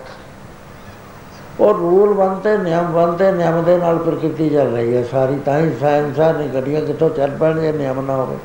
[1.60, 5.72] ਉਹ ਰੂਲ ਬਣਤੇ ਨਿਯਮ ਬਣਤੇ ਨਿਯਮ ਦੇ ਨਾਲ ਪ੍ਰਕਿਰਤੀ ਚੱਲ ਰਹੀ ਹੈ। ਸਾਰੀ ਤਾਂ ਹੀ
[5.80, 8.36] ਸਾਇੰਸਾਂ ਨੇ ਗੱਡੀਆਂ ਕਿੱਥੋਂ ਚੱਲ ਪੈਣ ਜੇ ਨਿਯਮ ਨਾ ਹੋਵੇ।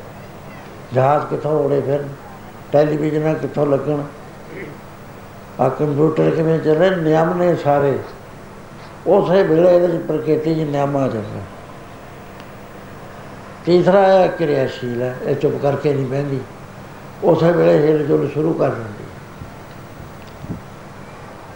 [0.94, 2.04] ਜਹਾਜ਼ ਕਿੱਥੋਂ ਉੜੇ ਫਿਰ,
[2.72, 4.02] ਟੈਲੀਵਿਜ਼ਨ ਕਿੱਥੋਂ ਲੱਗਣ?
[5.60, 6.90] ਆ ਕੰਪਿਊਟਰ ਕਿਵੇਂ ਚੱਲੇ?
[6.90, 7.98] ਨਿਯਮ ਨੇ ਸਾਰੇ।
[9.06, 11.40] ਉਸੇ ਵੇਲੇ ਇਹਦੇ ਵਿੱਚ ਪ੍ਰਕਿਰਤੀ ਜੀ ਨਿਯਮ ਆ ਜਾਂਦਾ।
[13.66, 16.40] ਤੀਸਰਾ ਹੈ ਕਿਰਿਆਸ਼ੀਲ ਹੈ, ਇਹ ਚੁੱਪ ਕਰਕੇ ਨਹੀਂ ਬਹਿੰਦੀ।
[17.24, 19.04] ਉਸੇ ਵੇਲੇ ਹਿਲ ਜੁਲ ਸ਼ੁਰੂ ਕਰ ਦਿੰਦੀ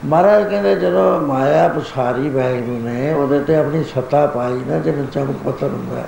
[0.05, 5.37] ਮਹਾਰਾਜ ਕਹਿੰਦੇ, ਜਦੋਂ ਮਾਇਆ ਪਸਾਰੀ ਵੈਗਰੂ ਨੇ ਉਹਦੇ ਤੇ ਆਪਣੀ ਸੱਤਾ ਪਾਈ ਨਾ ਜਿਵੇਂ ਚਮਕ
[5.44, 6.05] ਪੱਤਰ ਹੁੰਦਾ ਹੈ।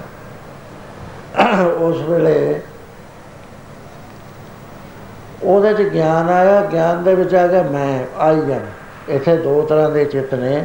[1.65, 2.61] ਉਸ ਵੇਲੇ
[5.43, 8.67] ਉਹਦੇ ਚ ਗਿਆਨ ਆਇਆ, ਗਿਆਨ ਦੇ ਵਿੱਚ ਆ ਗਿਆ, ਮੈਂ ਆਈ ਜਾਣ
[9.09, 10.65] ਇੱਥੇ ਦੋ ਤਰ੍ਹਾਂ ਦੇ ਚਿੱਤ ਨੇ।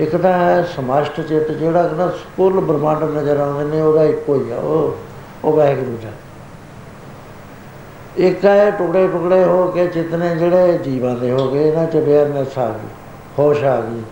[0.00, 4.34] ਇੱਕ ਤਾਂ ਹੈ ਸਮਸ਼ਟ ਚਿੱਤ ਜਿਹੜਾ ਕਿ ਨਾ ਸਪੂਰਨ ਬ੍ਰਹਮੰਡ ਨਜ਼ਰ ਆਉਂਦੇ ਨੇ, ਉਹਦਾ ਇੱਕੋ
[4.34, 4.96] ਹੀ ਆ, ਉਹ
[5.44, 6.10] ਉਹ ਵਾਹਿਗੁਰੂ ਦਾ।
[8.16, 11.96] ਇੱਕ ਹੈ ਟੁਕੜੇ ਟੁਕੜੇ ਹੋ ਕੇ ਚਿੱਤ ਨੇ ਜਿਹੜੇ ਜੀਵਾਂ ਦੇ ਹੋ ਗਏ, ਇਹਨਾਂ ਚ
[11.96, 12.88] ਅਵੇਅਰਨੈਸ ਆ ਗਈ,
[13.38, 14.02] ਹੋਸ਼ ਆ ਗਈ,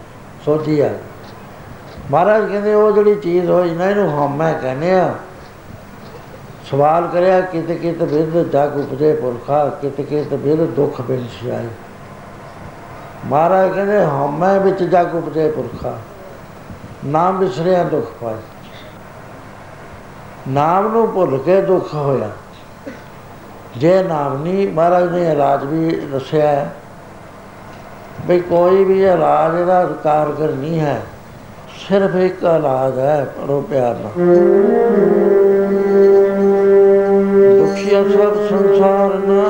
[0.44, 5.14] ਸੋਝੀ ਆ ਗਈ। ਮਹਾਰਾਜ ਕਹਿੰਦੇ ਉਹ ਜਿਹੜੀ ਚੀਜ਼ ਹੋਈ ਨਾ, ਇਹਨੂੰ ਹਉਮੈ ਕਹਿੰਦੇ ਆ।
[6.70, 11.66] ਸਵਾਲ ਕਰਿਆ ਕਿਤੇ ਕਿਤੇ ਵਿਦ ਜਗ ਉਪਜੇ ਪੁਰਖਾ ਕਿਤੇ ਕਿਤੇ ਵਿਦ ਦੁੱਖ ਬਿਨਸਿਆਈ।
[13.26, 15.96] ਮਹਾਰਾਜ ਕਹਿੰਦੇ ਹਉਮੈ ਵਿੱਚ ਜਗ ਉਪਜੇ ਪੁਰਖਾ,
[17.04, 18.34] ਨਾਮ ਵਿਸਰਿਆ ਦੁੱਖ ਪਾਈ
[20.48, 22.30] ਨਾਮ ਨੂੰ ਭੁੱਲ ਕੇ ਦੁੱਖ ਹੋਇਆ।
[23.76, 26.72] ਜੇ ਨਾਮ ਨਹੀਂ, ਮਹਾਰਾਜ ਨੇ ਇਲਾਜ ਵੀ ਦੱਸਿਆ ਹੈ
[28.26, 31.00] ਵੀ ਕੋਈ ਵੀ ਇਲਾਜ ਇਹਦਾ ਕਾਰਗਰ ਨਹੀਂ ਹੈ,
[31.78, 34.12] ਸਿਰਫ ਇੱਕ ਇਲਾਜ ਹੈ ਪਰੋ ਪਿਆਰ ਨਾਲ।
[37.58, 39.41] ਦੁਖੀਆ ਸਭ ਸੰਸਾਰ ਨਾ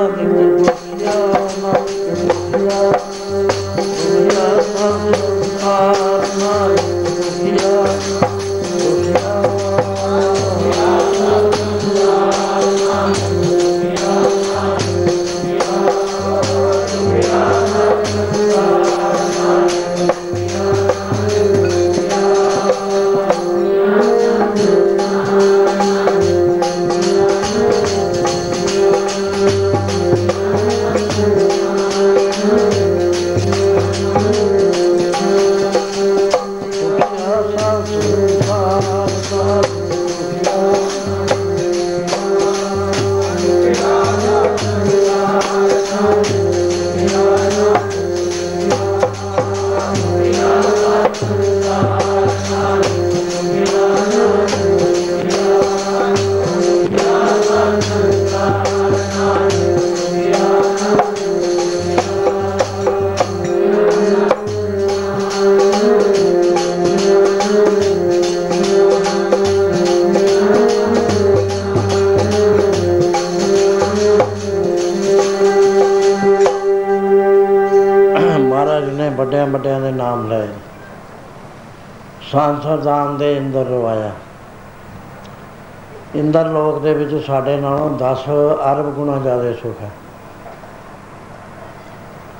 [86.93, 88.29] ਦੇ ਵਿੱਚ ਸਾਡੇ ਨਾਲੋਂ 10
[88.71, 89.91] ਅਰਬ ਗੁਣਾ ਜ਼ਿਆਦਾ ਸੁਖ ਹੈ।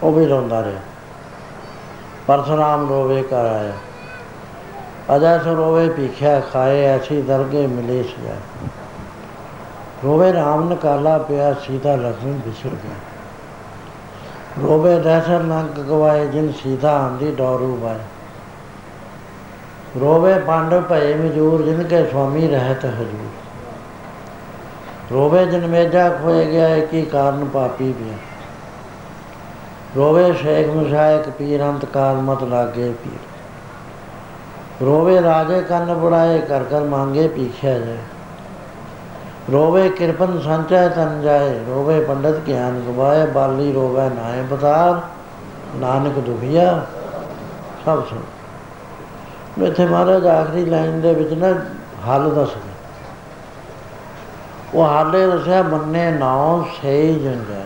[0.03, 0.79] ਉਹ ਵੀ ਰੋਂਦਾ ਰਿਹਾ।
[2.27, 3.71] ਪਰਸਰਾਮ ਰੋਵੇ ਕਰ ਆਇਆ।
[5.15, 8.35] ਅਜਾ ਸੋ ਰੋਵੇ ਭੀਖਿਆ ਖਾਏ, ਐਸੀ ਦਰਗੇ ਮਿਲੇ ਸਿਆ
[10.03, 10.75] ਰੋਵੇ ਰਾਮ ਨੇ
[11.17, 12.95] ਪਿਆ, ਸੀਤਾ ਲక్ష్ਮਣ ਵਿਛੜ ਗਿਆ।
[14.63, 17.97] ਰੋਵੇ ਦਸਰ ਨੰਗ ਗਵਾਏ ਜਿਨ ਸੀਤਾ ਆਂਦੀ ਡੋਰੂ ਬਾਏ
[19.99, 23.42] ਰੋਵੇ ਪਾਂਡਵ ਭਏ ਮਜੂਰ, ਜਿਨ ਕੇ ਸੁਆਮੀ ਰਹਿਤ ਹਜੂਰ।
[25.13, 28.13] ਰੋਵੇ ਜਨ ਮੇਜਾ ਖੋਏ ਗਿਆ ਕੀ ਕਾਰਨ ਪਾਪੀ ਪਿਆ।
[29.97, 36.83] ਰੋਵੇ ਸ਼ੇਖ ਮੁਸ਼ਾਇਕ ਪੀਰ ਅੰਤ ਕਾਲ ਮਤ ਲਾਗੇ ਪੀਰ। ਰੋਵੇ ਰਾਜੇ ਕੰਨ ਬੁੜਾਏ ਕਰ ਕਰ
[36.83, 37.97] ਮੰਗੇ ਪੀਖਿਆ ਜਾਏ।
[39.51, 45.01] ਰੋਵੇ ਕਿਰਪਨ ਸੰਚੈ ਤਨ ਜਾਏ, ਰੋਵੇ ਪੰਡਤ ਗਿਆਨ ਗਵਾਏ, ਬਾਲੀ ਰੋਵੇ ਨਾਏ ਬਤਾਰ,
[45.75, 46.85] ਨਾਨਕ ਦੁਖੀਆ,
[47.85, 48.19] ਸਭ ਸੁਣ।
[49.57, 51.47] ਮੇਥੇ ਮਹਾਰਾਜ ਆਖਰੀ ਲਾਈਨ ਦੇ ਵਿੱਚ ਨਾ
[52.07, 52.62] ਹੱਲ ਦੱਸਦੇ
[54.73, 57.63] ਉਹ ਹਾਲੇ ਦੱਸਿਆ ਮੰਨੇ ਨਾਉ ਸਹੀ ਜੰਗਾ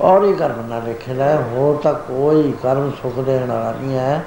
[0.00, 4.22] ਔਰ ਹੀ ਕਰਮ ਨਾ ਲਿਖਿਆ ਹੋਰ ਤਾਂ ਕੋਈ ਕਰਮ ਸੁਖ ਦੇਣ ਵਾਲਾ ਨਹੀਂ ਹੈ।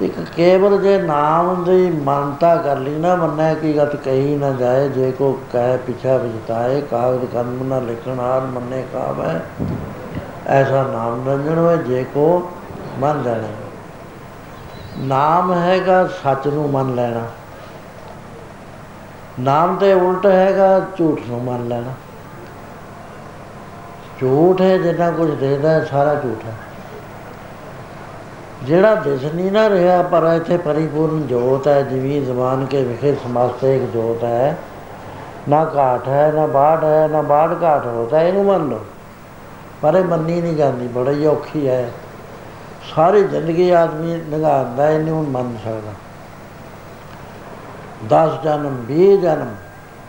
[0.00, 4.88] ਇੱਕ ਕੇਵਲ ਜੇ ਨਾਮ ਦੀ ਮਾਨਤਾ ਕਰ ਲਈ ਨਾ ਮੰਨੈ ਕੀ ਗਤ ਕਹੀ ਨਾ ਜਾਏ,
[4.88, 9.40] ਜੇ ਕੋ ਕਹਿ ਪਿਛਾ ਵਿਜਤਾਏ ਕਾਗਦ ਕਰਮ ਨਾ ਲਿਖਣ ਆਰ ਮੰਨੇ ਕਾਵੈ
[10.50, 12.28] ਐਸਾ ਨਾਮ ਰੰਜਣ ਹੋਏ ਜੇ ਕੋ
[12.98, 13.48] ਮੰਨ ਲੈਣਾ।
[14.98, 17.26] ਨਾਮ ਹੈਗਾ ਸੱਚ ਨੂੰ ਮੰਨ ਲੈਣਾ।
[19.40, 21.92] ਨਾਮ ਤੇ ਉਲਟ ਹੈਗਾ, ਝੂਠ ਨੂੰ ਮੰਨ ਲੈਣਾ।
[24.20, 26.52] ਝੂਠ ਹੈ, ਜਿੰਨਾ ਕੁਝ ਦੇਖਦਾ ਹੈ, ਸਾਰਾ ਝੂਠ ਹੈ।
[28.62, 33.76] ਜਿਹੜਾ ਦਿਸ ਨਹੀਂ ਨਾ ਰਿਹਾ, ਪਰ ਇੱਥੇ ਪਰਿਪੂਰਨ ਜੋਤ ਹੈ, ਜਿਵੇਂ ਜ਼ਮਾਨ ਕੇ ਵਿਖੇ ਸਮਸਤੇ
[33.76, 34.58] ਇੱਕ ਜੋਤ ਹੈ।
[35.48, 38.80] ਨਾ ਘਾਟ ਹੈ, ਨਾ ਬਾੜ ਹੈ, ਨਾ ਬਾੜ ਘਾਟ ਹੋਤਾ ਇਹਨੂੰ ਮੰਨ ਲਓ।
[39.82, 41.90] ਪਰ ਇਹ ਮੰਨੀ ਨਹੀਂ ਜਾਂਦੀ, ਬੜੀ ਔਖੀ ਹੈ।
[42.96, 45.92] ਸਾਰੀ ਜ਼ਿੰਦਗੀ ਆਦਮੀ ਲੰਘਾਉਂਦਾ ਇਹਨੂੰ ਮੰਨ ਸਕਦਾ।
[48.06, 49.54] 10 ਜਨਮ 20 ਜਨਮ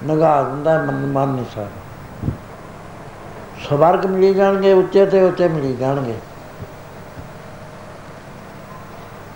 [0.06, 1.88] ਲੰਘਾ ਦਿੰਦਾ ਮੰਨ ਮੰਨ ਨਹੀਂ ਸਕਦਾ
[3.70, 6.16] ਸਵਰਗ ਮਿਲੀ ਜਾਣਗੇ, ਉੱਚੇ ਤੇ ਉੱਚੇ ਮਿਲੀ ਜਾਣਗੇ।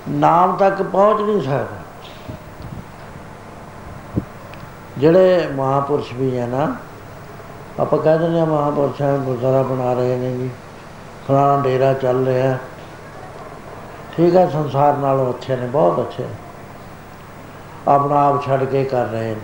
[0.09, 1.81] ਨਾਮ ਤੱਕ ਪਹੁੰਚ ਨਹੀਂ ਸਕਦਾ।
[4.97, 6.75] ਜਿਹੜੇ ਮਹਾਪੁਰਸ਼ ਵੀ ਹੈ ਨਾ,
[7.79, 10.49] ਆਪਾਂ ਕਹਿ ਦਿੰਦੇ ਆ ਮਹਾਪੁਰਸ਼ਾਂ ਗੁਰਦੁਆਰਾ ਬਣਾ ਰਹੇ ਨੇ ਜੀ,
[11.27, 12.57] ਫਲਾਣਾ ਡੇਰਾ ਚੱਲ ਰਿਹਾ।
[14.17, 16.23] ਠੀਕ ਹੈ ਸੰਸਾਰ ਨਾਲੋਂ ਅੱਛੇ ਨੇ, ਬਹੁਤ ਅੱਛੇ
[17.87, 19.41] ਆਪਣਾ ਆਪ ਛੱਡ ਕੇ ਕਰ ਰਹੇ ਨੇ।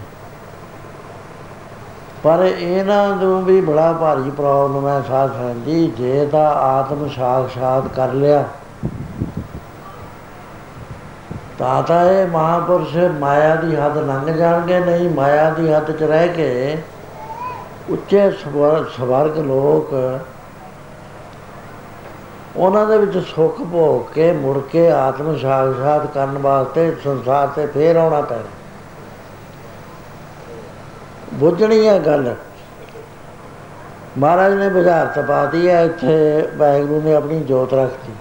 [2.23, 7.87] ਪਰ ਇਹਨਾਂ ਨੂੰ ਵੀ ਬੜਾ ਭਾਰੀ ਪ੍ਰੋਬਲਮ ਹੈ ਸਾਧ ਸੰਗਤ ਜੀ, ਜੇ ਤਾਂ ਆਤਮ ਸਾਖਸ਼ਾਤ
[7.95, 8.43] ਕਰ ਲਿਆ,
[11.59, 16.27] ਤਾਂ ਤਾਂ ਇਹ ਮਹਾਪੁਰਸ਼ ਮਾਇਆ ਦੀ ਹੱਦ ਲੰਘ ਜਾਣਗੇ, ਨਹੀਂ ਮਾਇਆ ਦੀ ਹੱਦ 'ਚ ਰਹਿ
[16.29, 16.77] ਕੇ
[17.89, 18.29] ਉੱਚੇ
[18.97, 19.93] ਸਵਰਗ ਲੋਕ
[22.55, 27.95] ਉਹਨਾਂ ਦੇ ਵਿੱਚ ਸੁੱਖ ਭੋਗ ਕੇ ਮੁੜ ਕੇ ਆਤਮ ਸਾਖਸ਼ਾਤ ਕਰਨ ਵਾਸਤੇ ਸੰਸਾਰ ਤੇ ਫੇਰ
[27.95, 28.49] ਆਉਣਾ ਪੈਣਾ।
[31.33, 32.35] ਬੁੱਝਣੀ ਹੈ ਗੱਲ।
[34.17, 38.13] ਮਹਾਰਾਜ ਨੇ ਬਾਜ਼ਾਰ ਤਪਾਤੀ ਹੈ, ਇੱਥੇ ਵਾਹਿਗੁਰੂ ਨੇ ਆਪਣੀ ਜੋਤ ਰੱਖਤੀ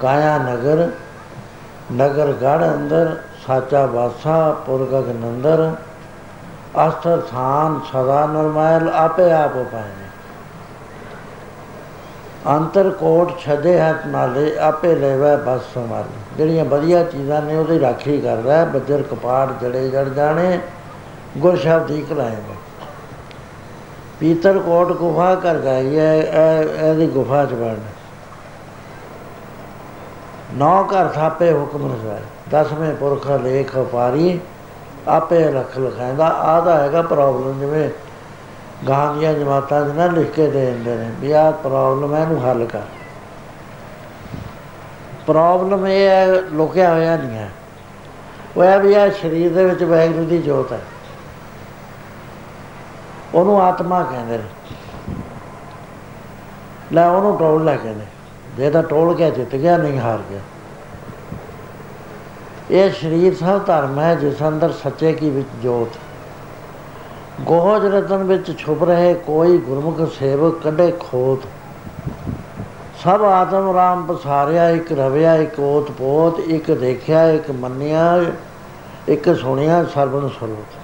[0.00, 0.88] ਕਾਇਆ ਨਗਰ
[1.92, 3.16] ਨਗਰ ਗੜ ਅੰਦਰ,
[3.46, 5.74] ਸਾਚਾ ਵਾਸਾ ਪੁਰਗਕ ਨੰਦਰ,
[6.88, 10.01] ਅਸਥ ਥਾਨ ਸਦਾ ਨਰਮੈਲ ਆਪੇ ਆਪ ਪਾਏ
[12.48, 16.04] ਅੰਤਰ ਕੋਟ ਛਦੇ ਹੱਥ ਨਾਲੇ, ਆਪੇ ਲੈਵਾ ਬਸ ਸੰਭਾਲ
[16.36, 20.58] ਜਿਹੜੀਆਂ ਵਧੀਆ ਚੀਜ਼ਾਂ ਨੇ, ਉਹਦੀ ਰਾਖੀ ਕਰਦਾ ਬੱਜਰ ਕਪਾੜ ਜੜੇ ਜੜ ਜਾਣੇ,
[21.38, 22.54] ਗੁਰ ਸ਼ਬਦ ਹੀ ਕਲਾਏਗਾ
[24.20, 26.14] ਪੀਤਰ ਕੋਟ ਗੁਫਾ ਕਰ ਗਈ ਹੈ
[26.82, 27.76] ਇਹਦੀ ਗੁਫਾ ਚ ਬਣ
[30.54, 34.38] ਨੌ ਘਰ ਥਾਪੇ ਹੁਕਮ ਰਸਾਏ ਦਸਵੇਂ ਪੁਰਖ ਲੇਖ ਪਾਰੀ
[35.08, 37.88] ਆਪੇ ਰੱਖ ਲਖਾਂਦਾ ਆਦਾ ਹੈਗਾ ਪ੍ਰੋਬਲਮ ਜਿਵੇਂ
[38.88, 42.50] ਗਾਂ ਦੀਆਂ ਜਮਾਤਾਂ 'ਚ ਨਾ ਲਿਖ ਕੇ ਦੇ ਦਿੰਦੇ ਨੇ ਵੀ ਆਹ ਪ੍ਰੋਬਲਮ ਹੈ ਇਹਨੂੰ
[42.50, 42.80] ਹੱਲ ਕਰ।
[45.26, 47.50] ਪ੍ਰੋਬਲਮ ਇਹ ਹੈ ਲੁਕਿਆ ਹੋਇਆ ਨਹੀਂ ਹੈ।
[48.56, 50.80] ਉਹ ਹੈ ਵੀ ਆ ਸਰੀਰ ਦੇ ਵਿੱਚ ਵੈਗਰੂ ਦੀ ਜੋਤ ਹੈ।
[53.34, 54.44] ਉਹਨੂੰ ਆਤਮਾ ਕਹਿੰਦੇ ਨੇ।
[56.92, 58.04] ਲੈ ਉਹਨੂੰ ਟੋਲ ਲੈ ਕਹਿੰਦੇ
[58.56, 60.40] ਜੇ ਤਾਂ ਟੋਲ ਕੇ ਜਿੱਤ ਗਿਆ, ਨਹੀਂ ਹਾਰ ਗਿਆ।
[62.70, 65.96] ਇਹ ਸਰੀਰ ਸਭ ਧਰਮ ਹੈ, ਜਿਸ ਅੰਦਰ ਸੱਚੇ ਕੀ ਵਿੱਚ ਜੋਤ
[67.42, 71.46] ਗੋਹਜ ਰਤਨ ਵਿੱਚ ਛੁਪ ਰਹੇ ਕੋਈ ਗੁਰਮੁਖ ਸੇਵਕ ਕੱਢੇ ਖੋਤ।
[73.04, 78.24] ਸਭ ਆਤਮ ਰਾਮ ਪਸਾਰਿਆ, ਇੱਕ ਰਵਿਆ, ਇੱਕ ਓਤ ਪੋਤ, ਇੱਕ ਦੇਖਿਆ, ਇੱਕ ਮੰਨਿਆ,
[79.08, 80.74] ਇੱਕ ਸੁਣਿਆ ਸਰਬਨ ਸਰੂਪ।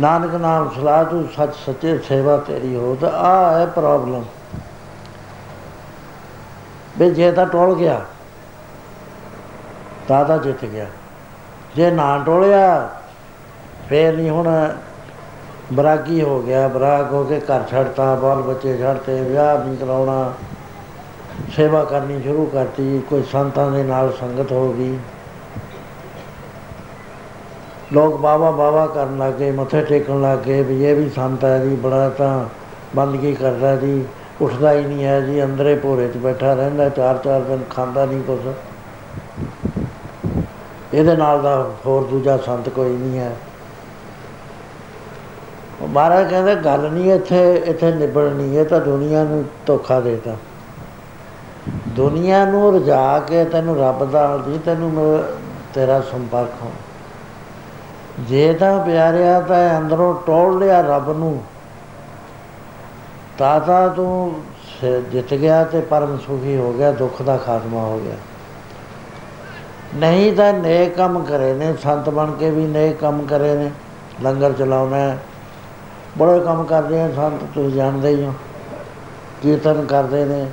[0.00, 4.24] ਨਾਨਕ ਨਾਮ ਸਲਾਹ ਤੂੰ, ਸੱਚ ਸੱਚੇ ਸੇਵਾ ਤੇਰੀ ਹੋ ਤਾਂ ਆ ਹੈ ਪ੍ਰੋਬਲਮ।
[6.98, 8.00] ਵੀ ਜੇ ਤਾਂ ਟੋਲ ਗਿਆ,
[10.08, 10.86] ਤਾਂ ਤਾਂ ਜਿੱਤ ਗਿਆ।
[11.76, 12.88] ਜੇ ਨਾ ਟੋਲਿਆ
[13.90, 14.48] ਫੇਰ ਨਹੀਂ ਹੁਣ
[15.72, 20.32] ਬਰਾਗੀ ਹੋ ਗਿਆ, ਬਰਾਗ ਹੋ ਕੇ ਘਰ ਛੱਡਤਾ, ਬਾਲ ਬੱਚੇ ਛੱਡਤੇ, ਵਿਆਹ ਵੀ ਕਰਾਉਣਾ,
[21.56, 24.98] ਸੇਵਾ ਕਰਨੀ ਸ਼ੁਰੂ ਕਰਤੀ, ਕੋਈ ਸੰਤਾਂ ਦੇ ਨਾਲ ਸੰਗਤ ਹੋ ਗਈ।
[27.92, 32.08] ਲੋਕ ਬਾਬਾ ਬਾਬਾ ਕਰਨ ਲੱਗੇ, ਮੱਥੇ ਟੇਕਣ ਲੱਗੇ, ਵੀ ਇਹ ਵੀ ਸੰਤ ਹੈ ਜੀ, ਬੜਾ
[32.08, 32.44] ਤਾਂ
[32.96, 34.04] ਬੰਦਗੀ ਕਰਦਾ ਜੀ,
[34.40, 38.22] ਉੱਠਦਾ ਹੀ ਨਹੀਂ ਹੈ ਜੀ, ਅੰਦਰੇ ਭੋਰੇ 'ਚ ਬੈਠਾ ਰਹਿੰਦਾ, ਚਾਰ ਚਾਰ ਦਿਨ ਖਾਂਦਾ ਨਹੀਂ
[38.22, 38.40] ਕੁਝ
[40.94, 43.32] ਇਹਦੇ ਨਾਲ ਦਾ ਹੋਰ ਦੂਜਾ ਸੰਤ ਕੋਈ ਨਹੀਂ ਹੈ।
[45.82, 50.36] ਮਹਾਰਾਜ ਕਹਿੰਦਾ, ਗੱਲ ਨਹੀਂ ਇੱਥੇ ਇੱਥੇ ਨਿਬੜਨੀ ਹੈ ਤਾਂ ਦੁਨੀਆ ਨੂੰ ਧੋਖਾ ਦੇਤਾ
[51.88, 55.22] ਦੁਨੀਆ ਨੂੰ ਰਜਾ ਕੇ ਤੈਨੂੰ ਰੱਬ ਦਾ ਦੀ ਤੈਨੂੰ
[55.74, 56.70] ਤੇਰਾ ਸੰਪਰਕ ਹੋ।
[58.20, 61.42] ਜੇ ਤਾਂ ਪਿਆਰਿਆ, ਤਾਂ ਅੰਦਰੋਂ ਟੋਲ ਲਿਆ ਰੱਬ ਨੂੰ।
[63.38, 64.42] ਤਾਂ ਤਾਂ ਤੂੰ
[65.12, 68.16] ਜਿੱਤ ਗਿਆ ਤੇ ਪਰਮ ਸੁਖੀ ਹੋ ਗਿਆ, ਦੁੱਖ ਦਾ ਖਾਤਮਾ ਹੋ ਗਿਆ।
[69.94, 73.70] ਨਹੀਂ ਤਾਂ ਨੇਕ ਕੰਮ ਕਰੇ ਨੇ, ਸੰਤ ਬਣ ਕੇ ਵੀ ਨੇਕ ਕੰਮ ਕਰੇ ਨੇ,
[74.22, 75.16] ਲੰਗਰ ਚਲਾਉਣਾ
[76.18, 78.34] ਬੜੇ ਕੰਮ ਕਰਦੇ ਆ, ਸੰਤ ਤੁਸੀਂ ਜਾਣਦੇ ਹੀ ਹੋ।
[79.42, 80.46] ਕੀਰਤਨ ਕਰਦੇ ਨੇ,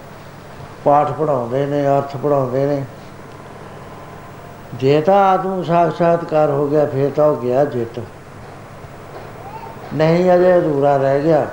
[0.83, 2.85] ਪਾਠ ਪੜਾਉਂਦੇ ਨੇ, ਅਰਥ ਪੜਾਉਂਦੇ ਨੇ।
[4.73, 8.01] ਜੇ ਤਾਂ ਆਤਮ ਸਾਖਸ਼ਾਤਕਾਰ ਹੋ ਗਿਆ, ਫਿਰ ਤਾਂ ਹੋ ਗਿਆ ਜਿੱਤ।
[9.93, 11.47] ਨਹੀਂ ਅਜੇ ਅਧੂਰਾ ਰਹਿ ਗਿਆ।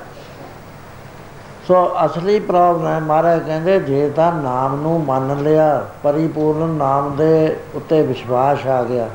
[1.68, 7.56] ਸੋ ਅਸਲੀ ਪ੍ਰੋਬਲਮ ਹੈ, ਮਹਾਰਾਜ ਕਹਿੰਦੇ, ਜੇ ਤਾਂ ਨਾਮ ਨੂੰ ਮੰਨ ਲਿਆ, ਪਰਿਪੂਰਨ ਨਾਮ ਦੇ
[7.74, 9.08] ਉੱਤੇ ਵਿਸ਼ਵਾਸ ਆ ਗਿਆ।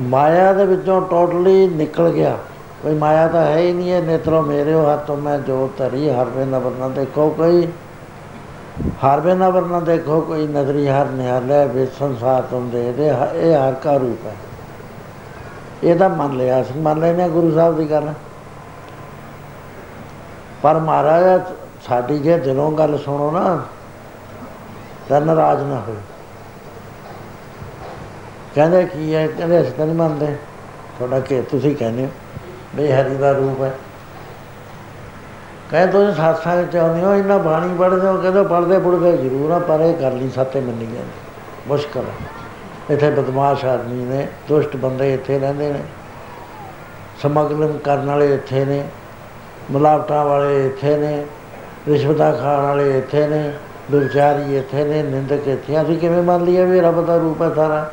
[0.00, 2.38] ਮਾਇਆ ਦੇ ਵਿੱਚੋਂ ਟੋਟਲੀ ਨਿਕਲ ਗਿਆ।
[2.82, 6.44] ਕੋਈ ਮਾਇਆ ਤਾਂ ਹੈ ਹੀ ਨਹੀਂ ਹੈ ਨੇਤਰੋ ਮੇਰੇ ਹੱਥੋਂ ਮੈਂ ਜੋ ਧਰੀ ਹਰ ਵੇ
[6.44, 7.68] ਨਬਰ ਨਾ ਦੇਖੋ ਕੋਈ।
[9.04, 13.68] ਹਰ ਵੇ ਨਬਰ ਨਾ ਦੇਖੋ ਕੋਈ ਨਜ਼ਰੀ ਹਰ ਨਿਹਾਲੇ ਵੇ ਸੰਸਾਰ ਤੁਮ ਦੇ ਦੇ, ਇਹ
[13.68, 14.34] ਹਰ ਕਾ ਰੂਪ ਹੈ।
[15.84, 18.12] ਇਹ ਤਾਂ ਮੰਨ ਲਿਆ ਸੀ ਮੰਨ ਲੈਨੇ ਗੁਰੂ ਸਾਹਿਬ ਦੀ ਗੱਲ।
[20.62, 21.40] ਪਰ ਮਹਾਰਾਜ,
[21.88, 23.62] ਸਾਡੀ ਜੇ ਦਿਲੋਂ ਗੱਲ ਸੁਣੋ ਨਾ,
[25.08, 25.96] ਤਾਂ ਨਾਰਾਜ਼ ਨਾ ਹੋਏ
[28.54, 29.26] ਕਹਿੰਦੇ ਕੀ ਹੈ?
[29.26, 30.26] ਕਹਿੰਦੇ ਅਸੀਂ ਤਾਂ ਨਹੀਂ ਮੰਨਦੇ।
[30.98, 32.10] ਤੁਹਾਡਾ ਕਿ ਤੁਸੀਂ ਕਹਿੰਦੇ ਹੋ।
[32.76, 33.72] ਵੀ ਹਰੀ ਦਾ ਰੂਪ ਹੈ।
[35.70, 39.58] ਕਹਿੰਦੇ ਤੁਸੀਂ ਸਾਥਾਂ ਵਿੱਚ ਆਉਂਦੇ ਹੋ, ਇੰਨਾ ਬਾਣੀ ਪੜ੍ਹਦੇ ਹੋ, ਕਹਿੰਦੇ ਪੜ੍ਹਦੇ ਪੜ੍ਹਦੇ ਜ਼ਰੂਰ ਆ,
[39.58, 41.10] ਪਰ ਇਹ ਕਰ ਨਹੀਂ, ਸਾਤੇ ਮੰਨੀ ਜਾਂਦੀ
[41.68, 45.82] ਮੁਸ਼ਕਲ ਹੈ। ਇੱਥੇ ਬਦਮਾਸ਼ ਆਦਮੀ ਨੇ, ਦੁਸ਼ਟ ਬੰਦੇ ਇੱਥੇ ਰਹਿੰਦੇ ਨੇ।
[47.22, 48.84] ਸਮਗਲਮ ਕਰਨ ਵਾਲੇ ਇੱਥੇ ਨੇ,
[49.70, 51.26] ਮਿਲਾਵਟਾਂ ਵਾਲੇ ਇੱਥੇ ਨੇ,
[51.88, 53.52] ਰਿਸ਼ਵਤਾਂ ਖਾਣ ਵਾਲੇ ਇੱਥੇ ਨੇ
[53.90, 57.92] ਵਿਚਾਰੀ ਇੱਥੇ ਨੇ, ਨਿੰਦਕ ਇੱਥੇ ਅਸੀਂ ਕਿਵੇਂ ਮੰਨ ਲਈਏ ਵੀ ਰੱਬ ਦਾ ਰੂਪ ਹੈ ਸਾਰਾ?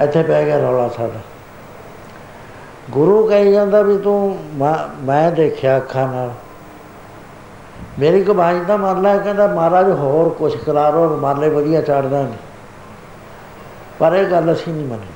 [0.00, 1.20] ਇੱਥੇ ਪੈ ਗਿਆ ਰੌਲਾ ਸਾਡਾ।
[2.90, 4.38] ਗੁਰੂ ਕਹੀ ਜਾਂਦਾ ਵੀ ਤੂੰ
[5.04, 6.30] ਮੈਂ ਦੇਖਿਆ ਅੱਖਾਂ ਨਾਲ।
[7.98, 12.36] ਮੇਰੀ ਕਮਾਈ ਦਾ ਮੰਨ ਲੈ, ਕਹਿੰਦਾ ਮਹਾਰਾਜ ਹੋਰ ਕੁਛ ਕਰਾਰੋ ਮਾਲੇ ਵਧੀਆ ਚਾੜਦਾ ਨਹੀਂ
[13.98, 15.06] ਪਰ ਇਹ ਗੱਲ ਅਸੀਂ ਨਹੀਂ ਮੰਨੀ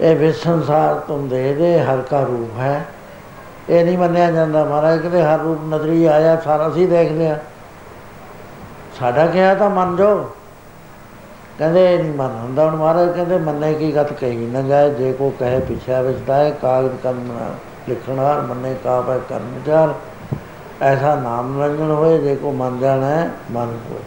[0.00, 2.86] ਇਹ ਵਿਸ਼ ਸੰਸਾਰ ਤੁਮ ਦੇ ਦੇ, ਹਰ ਕਾ ਰੂਪ ਹੈ।
[3.68, 7.38] ਇਹ ਨਹੀਂ ਮੰਨਿਆ ਜਾਂਦਾ ਮਹਾਰਾਜ, ਕਹਿੰਦੇ ਹਰ ਰੂਪ ਨਜ਼ਰੀ ਆਇਆ, ਸਾਰਾ ਸੀ ਦੇਖ ਲਿਆ
[8.98, 10.30] ਸਾਡਾ ਕਿਹਾ ਤਾਂ ਮੰਨ ਜੋ
[11.58, 15.12] ਕਹਿੰਦੇ ਇਹ ਨਹੀਂ ਮੰਨ ਹੁੰਦਾ ਹੁਣ ਮਹਾਰਾਜ ਕਹਿੰਦੇ ਮੰਨੇ ਕੀ ਗੱਤ ਕਹੀ ਨਾ ਜਾਏ, ਜੇ
[15.12, 17.30] ਕੋ ਕਹੇ ਪਿਛਾ ਵਿਚਦਾ ਹੈ ਕਾਗਜ਼ ਕਲਮ
[17.88, 19.94] ਲਿਖਣਾ ਮੰਨੇ ਕਾਪ ਹੈ ਕਰਮ ਵਿਚਾਰ
[20.82, 24.02] ਐਸਾ ਨਾਮ ਰੰਜਨ ਹੋਏ, ਜੇ ਕੋ ਮੰਨ ਜਾਣਾ ਹੈ, ਮਨ ਹੋਏ।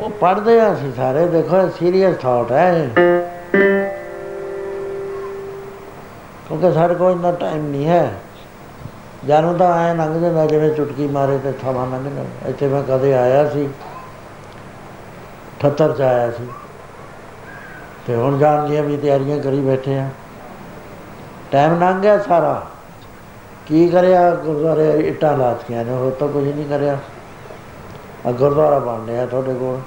[0.00, 2.90] ਉਹ ਪੜਦੇ ਆ ਅਸੀਂ ਸਾਰੇ, ਦੇਖੋ ਸੀਰੀਅਸ ਥਾਟ ਹੈ
[6.48, 8.12] ਕਿਉਂਕਿ ਸਾਡੇ ਕੋਲ ਇੰਨਾ ਟਾਈਮ ਨਹੀਂ ਹੈ।
[9.26, 13.12] ਜਾਨੂੰ ਤਾਂ ਐ ਲੰਘ ਜਾਂਦਾ ਜਿਵੇਂ ਚੁਟਕੀ ਮਾਰੇ ਤੇ ਥਾਵਾਂ ਲੰਘ ਜਾਂਦਾ ਇੱਥੇ ਮੈਂ ਕਦੇ
[13.14, 13.68] ਆਇਆ ਸੀ।
[15.64, 16.48] 78 ਚ ਆਇਆ ਸੀ।
[18.06, 20.08] ਤੇ ਹੁਣ ਜਾਣ ਦੀਆਂ ਵੀ ਤਿਆਰੀਆਂ ਕਰੀ ਬੈਠੇ ਆ।
[21.52, 22.66] ਟਾਈਮ ਲੰਘ ਗਿਆ ਸਾਰਾ।
[23.66, 24.34] ਕੀ ਕਰਿਆ?
[24.34, 26.98] ਗੁਰਦੁਆਰੇ ਇੱਟਾਂ ਲਾਤੀਆਂ ਨੇ, ਹੋਰ ਤਾਂ ਕੁਝ ਨਹੀਂ ਕਰਿਆ।
[28.26, 29.80] ਆ ਗੁਰਦੁਆਰਾ ਬਣ ਰਿਹਾ ਤੁਹਾਡੇ ਕੋਲ।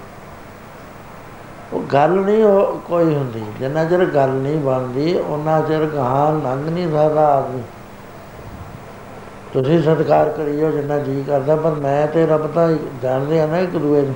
[1.74, 2.44] ਉਹ ਗੱਲ ਨਹੀਂ
[2.88, 7.62] ਕੋਈ ਹੁੰਦੀ। ਜਿੰਨਾ ਚਿਰ ਗੱਲ ਨਹੀਂ ਬਣਦੀ ਉਹਨਾਂ ਚਿਰ ਗਾਂ ਲੰਘ ਨਹੀਂ ਸਕਦਾ ਆਦਮੀ।
[9.54, 13.72] ਤੁਸੀਂ ਸਤਿਕਾਰ ਕਰਿਓ ਜਿੰਨਾ ਜੀ ਕਰਦਾ, ਪਰ ਮੈਂ ਤੇ ਰੱਬ ਤਾਂ ਜਾਣਦੇ ਆ ਨਾ ਇੱਕ
[13.72, 14.16] ਦੂਏ ਨੂੰ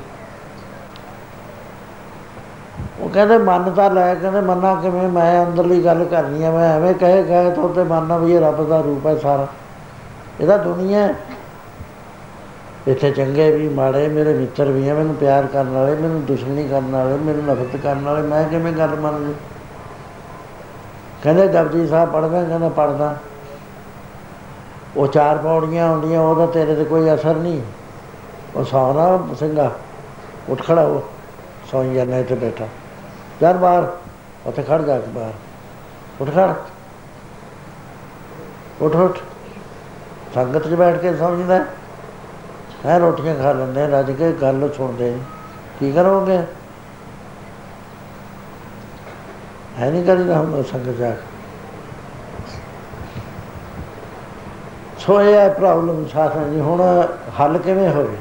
[2.99, 6.93] ਉਹ ਕਹਿੰਦੇ ਮੰਨ ਤਾਂ ਲੈ, ਕਹਿੰਦੇ ਮੰਨਾ ਕਿਵੇਂ, ਮੈਂ ਅੰਦਰਲੀ ਗੱਲ ਕਰਨੀ ਆ, ਮੈਂ ਐਵੇਂ
[6.93, 9.47] ਕਹੇ ਗਏ ਤੋਂ ਤੇ ਮੰਨਣਾ ਵੀ ਇਹ ਰੱਬ ਦਾ ਰੂਪ ਹੈ ਸਾਰਾ।
[10.41, 11.13] ਇਹਦਾ ਦੁਨੀਆ
[12.87, 16.91] ਇੱਥੇ ਚੰਗੇ ਵੀ, ਮਾੜੇ, ਮੇਰੇ ਮਿੱਤਰ ਵੀ ਆ, ਮੈਨੂੰ ਪਿਆਰ ਕਰਨ ਵਾਲੇ, ਮੈਨੂੰ ਦੁਸ਼ਮਣੀ ਕਰਨ
[16.91, 19.33] ਵਾਲੇ, ਮੈਨੂੰ ਨਫ਼ਰਤ ਕਰਨ ਵਾਲੇ, ਮੈਂ ਕਿਵੇਂ ਗੱਲ ਮੰਨ ਲਈ
[21.23, 23.15] ਕਹਿੰਦੇ ਜਪਜੀ ਸਾਹਿਬ ਪੜਦਾ ਕਹਿੰਦਾ ਪੜਦਾ
[24.97, 27.61] ਉਹ ਚਾਰ ਪੌੜੀਆਂ ਹੁੰਦੀਆਂ, ਉਹਦਾ ਤੇਰੇ ਤੇ ਕੋਈ ਅਸਰ ਨਹੀਂ।
[28.55, 29.71] ਉਹ ਸੌਣਾ ਸਿੰਘਾ,
[30.49, 31.03] ਉੱਠ ਖੜਾ ਹੋ,
[31.71, 32.67] ਸੌਂ ਜਾਣਾ ਤੇ ਬੈਠਾ।
[33.41, 33.87] ਯਾਰ ਬਾਹਰ
[34.45, 36.53] ਉੱਥੇ ਖੜ ਜਾ ਕੇ ਬਾਹਰ ਉੱਠ ਖੜ
[38.81, 39.19] ਉੱਠ ਉੱਠ
[40.35, 41.63] ਸੰਗਤ 'ਚ ਬੈਠ ਕੇ ਸਮਝਦਾ
[42.85, 45.13] ਹੈ ਰੋਟੀਆਂ ਖਾ ਲੈਂਦੇ ਰੱਜ ਕੇ ਗੱਲ ਸੁਣਦੇ
[45.79, 46.37] ਕੀ ਕਰੋਗੇ
[49.79, 51.29] ਹੈ ਨਹੀਂ ਕਰੀਦਾ ਹੁਣ ਸੰਗਤ ਜਾ ਕੇ
[54.99, 56.81] ਸੋ ਇਹ ਹੈ ਪ੍ਰੋਬਲਮ ਸਾਥਾਂ ਜੀ ਹੁਣ
[57.39, 58.17] ਹੱਲ ਕਿਵੇਂ ਹੋਵੇ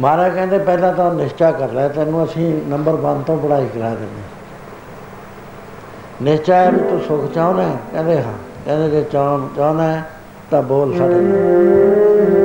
[0.00, 4.22] ਮਹਾਰਾਜ ਕਹਿੰਦੇ ਪਹਿਲਾਂ ਤਾਂ ਨਿਸ਼ਚਾ ਕਰ ਲੈ, ਤੈਨੂੰ ਅਸੀਂ ਨੰਬਰ 1 ਤੋਂ ਪੜਾਈ ਕਰਾ ਦਿੰਦੇ।
[6.22, 8.32] ਨਿਸ਼ਚਾ ਹੈ ਵੀ ਤੂੰ ਸੁਖ ਚਾਹਣਾ ਕਹਿੰਦੇ ਹਾਂ।
[8.64, 10.02] ਕਹਿੰਦੇ ਜੇ ਚਾਹਣਾ
[10.50, 12.41] ਤਾਂ ਬੋਲ ਸਾਡੇ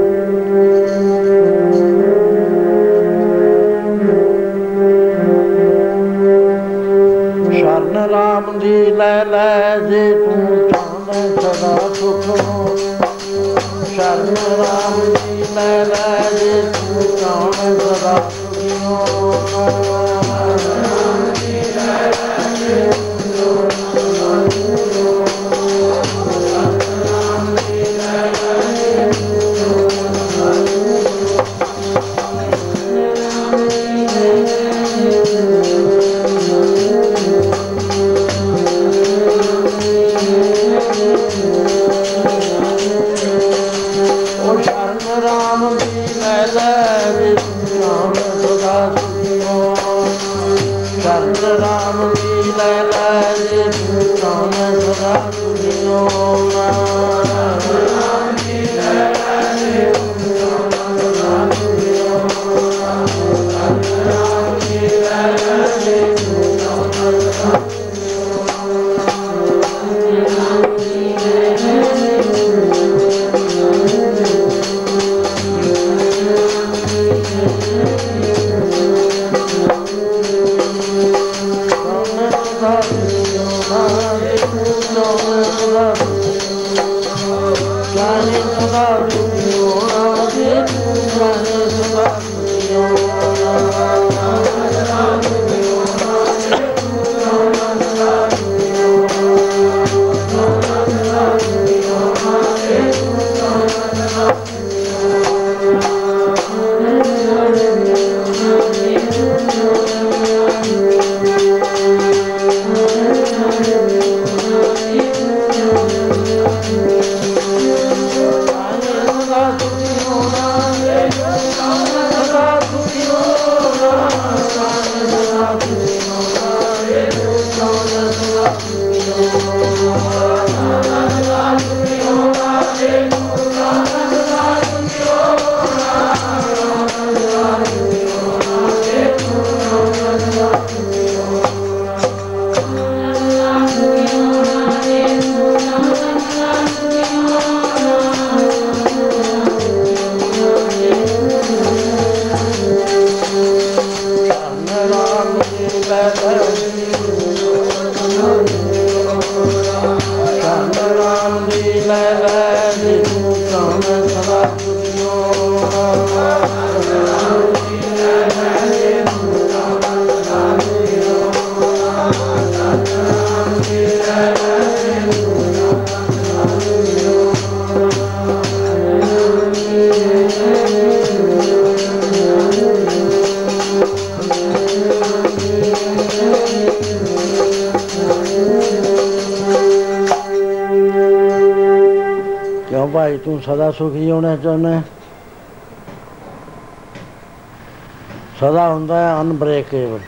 [199.73, 199.99] ਹੈ ਅਨਬ੍ਰੇਕੇਬਲ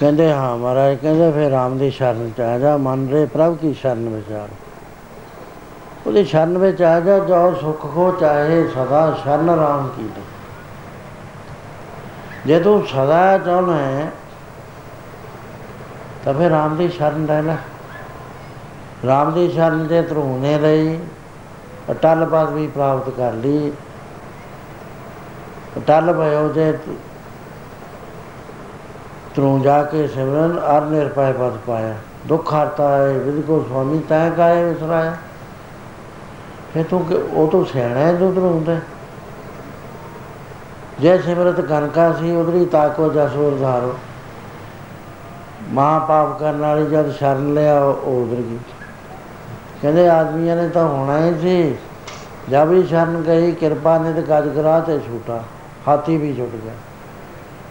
[0.00, 3.74] ਕਹਿੰਦੇ, ਹਾਂ ਮਹਾਰਾਜ, ਕਹਿੰਦੇ, ਫਿਰ ਰਾਮ ਦੀ ਸ਼ਰਨ ਚ ਆ ਜਾ, ਮਨ ਰੇ ਪ੍ਰਭ ਕੀ
[3.74, 4.48] ਸ਼ਰਨ ਵਿੱਚ ਆ
[6.06, 10.20] ਉਹਦੀ ਸ਼ਰਨ ਵਿੱਚ ਆ ਜਾ, ਜੋ ਸੁਖ ਕੋ ਚਾਹੇ ਸਦਾ ਸ਼ਰਨ ਰਾਮ ਕੀ ਦੇ
[12.46, 14.12] ਜੇ ਤੂੰ ਸਦਾ ਚਾਹੁੰਦਾ ਹੈ,
[16.24, 17.56] ਤਾਂ ਫਿਰ ਰਾਮ ਦੀ ਸ਼ਰਨ ਲੈ ਲੈ।
[19.06, 20.98] ਰਾਮ ਦੀ ਸ਼ਰਨ ਦੇ ਧਰੂਨੇ ਲਈ
[21.90, 23.72] ਅਟਲ ਪਦਵੀ ਪ੍ਰਾਪਤ ਕਰ ਲਈ।
[25.78, 26.72] ਅਟਲ ਭਇਓ ਜੇ
[29.34, 31.94] ਤਰੂ ਜਾ ਕੇ ਸਿਮਰਨ ਅਰ ਨਿਰਪੈ ਪਦ ਪਾਇਆ।
[32.26, 35.16] ਦੁੱਖ ਹਰਤਾ ਹੈ ਵਿਦ ਕੋ ਸੁਆਮੀ ਤੈ ਕਾਇ ਵਿਸਰਾਇਆ।
[36.74, 38.76] ਫੇ ਤੂੰ ਕਿ- ਉਹ ਤੋਂ ਸਿਆਣਾ ਹੈ ਜੋ ਹੁੰਦਾ
[41.00, 43.94] ਜੇ ਸਿਮਰਤ ਗਨਕਾ ਸੀ, ਉਧਰੀ ਤਾਕੋ ਜਸੋ ਉਧਾਰੋ
[45.68, 48.58] ਮਾਂ ਪਾਪ ਕਰਨ ਵਾਲੀ ਜਦ ਸ਼ਰਨ ਲਿਆ, ਉਹ ਉਧਰ ਗਈ।
[49.82, 51.76] ਕਹਿੰਦੇ ਆਦਮੀਆਂ ਨੇ ਤਾਂ ਹੋਣਾ ਹੀ ਸੀ।
[52.50, 55.42] ਜਦ ਵੀ ਸ਼ਰਨ ਗਈ, ਕਿਰਪਾ ਨੇ ਤੇ ਗਜ ਕਰਾ ਤੇ ਛੂਟਾ।
[55.88, 56.72] ਹਾਥੀ ਵੀ ਛੁੱਟ ਗਿਆ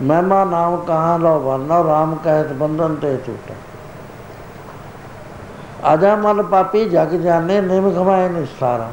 [0.02, 3.54] ਮਹਿਮਾ ਨਾਮ ਕਹਾਂ ਲੋ ਵਰਨਾ ਰਾਮ ਕਹਿਤ ਬੰਧਨ ਤੇ ਛੂਟਾ
[5.84, 8.90] ਆਜਾ ਮਲ ਪਾਪੀ ਜਗ ਜਾਣੇ ਨਿਮ ਖਵਾਏ ਨਿਸਤਾਰਾ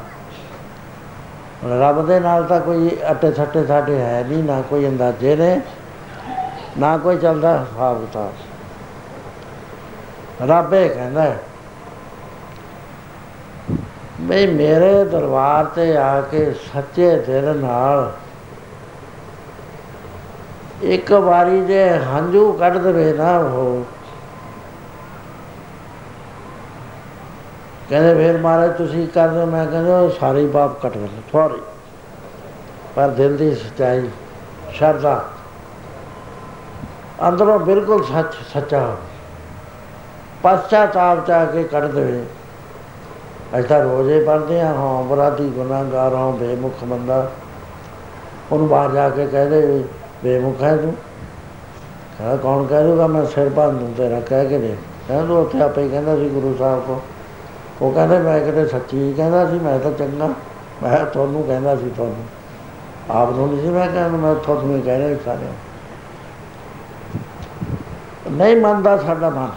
[1.63, 5.59] ਹੁਣ ਰੱਬ ਦੇ ਨਾਲ ਤਾਂ ਕੋਈ ਅੱਟੇ ਛੱਟੇ ਸਾਡੇ ਹੈ ਨਹੀਂ ਨਾ ਕੋਈ ਅੰਦਾਜ਼ੇ ਨੇ
[6.77, 8.31] ਨਾ ਕੋਈ ਚੱਲਦਾ ਹਿਸਾਬ ਕਿਤਾਬ
[10.41, 11.39] ਰੱਬ ਇਹ ਕਹਿੰਦਾ ਹੈ
[14.21, 18.11] ਬਈ ਮੇਰੇ ਦਰਬਾਰ ਤੇ ਆ ਕੇ ਸੱਚੇ ਦਿਲ ਨਾਲ
[20.81, 23.83] ਇੱਕ ਵਾਰੀ ਜੇ ਹੰਝੂ ਕੱਢ ਦੇਵੇ ਨਾ ਉਹ।
[27.89, 31.61] ਕਹਿੰਦੇ, ਫਿਰ ਮਹਾਰਾਜ ਤੁਸੀਂ ਕਰ ਦਿਓ ਮੈਂ ਕਹਿੰਦਾ ਉਹ ਸਾਰੇ ਹੀ ਪਾਪ ਕੱਟ ਗਏ ਥੋੜੀ
[32.95, 34.09] ਪਰ ਦਿਲ ਦੀ ਸਚਾਈ,
[34.73, 35.23] ਸ਼ਰਧਾ।
[37.27, 38.95] ਅੰਦਰੋਂ ਬਿਲਕੁਲ ਸੱਚ, ਸੱਚਾ।
[40.43, 42.25] ਪਛਤਾਪ ਚਾ ਕੇ ਕੱਢ ਦੇਵੇ।
[43.53, 47.29] ਅਸੀਂ ਤਾਂ ਰੋਜ਼ੇ ਪੜ੍ਹਦੇ ਹਾਂ ਹਾਂ ਬਰਾਤੀ ਗੁਨਾਹਗਾਰ ਹਾਂ ਬੇਮੁਖ ਬੰਦਾ।
[48.51, 49.83] ਉਹਨੂੰ ਬਾਹਰ ਜਾ ਕੇ ਕਹਦੇ ਵੀ
[50.23, 50.93] ਬੇਮੁਖ ਹੈ ਤੂੰ
[52.17, 53.07] ਕਹਿੰਦਾ, ਕੌਣ ਕਹਿ ਦੂਗਾ?
[53.07, 54.75] ਮੈਂ ਸਿਰ ਭੰਨ ਦੂੰ ਤੇਰਾ, ਕਹਿ ਕੇ ਦੇ
[55.07, 57.01] ਕਹਿੰਦਾ, ਤੂੰ ਉੱਥੇ ਆਪੇ ਹੀ ਕਹਿੰਦਾ ਸੀ ਗੁਰੂ ਸਾਹਿਬ ਕੋ
[57.81, 60.29] ਉਹ ਕਹਿੰਦੇ, ਮੈਂ ਕਿਤੇ ਸੱਚੀ ਕਹਿੰਦਾ ਸੀ, ਮੈਂ ਤਾਂ ਚੰਗਾ।
[60.83, 62.23] ਮੈਂ ਤੁਹਾਨੂੰ ਕਹਿੰਦਾ ਸੀ ਤੁਹਾਨੂੰ।
[63.09, 65.47] ਆਪ ਨੂੰ ਨਹੀਂ ਸੀ ਮੈਂ ਕਹਿੰਦਾ ਮੈਂ ਤੁਹਾਨੂੰ ਹੀ ਕਹਿ ਰਿਹਾ ਸਾਰੇ
[68.31, 69.51] ਨਹੀਂ ਮੰਨਦਾ ਸਾਡਾ ਮਨ।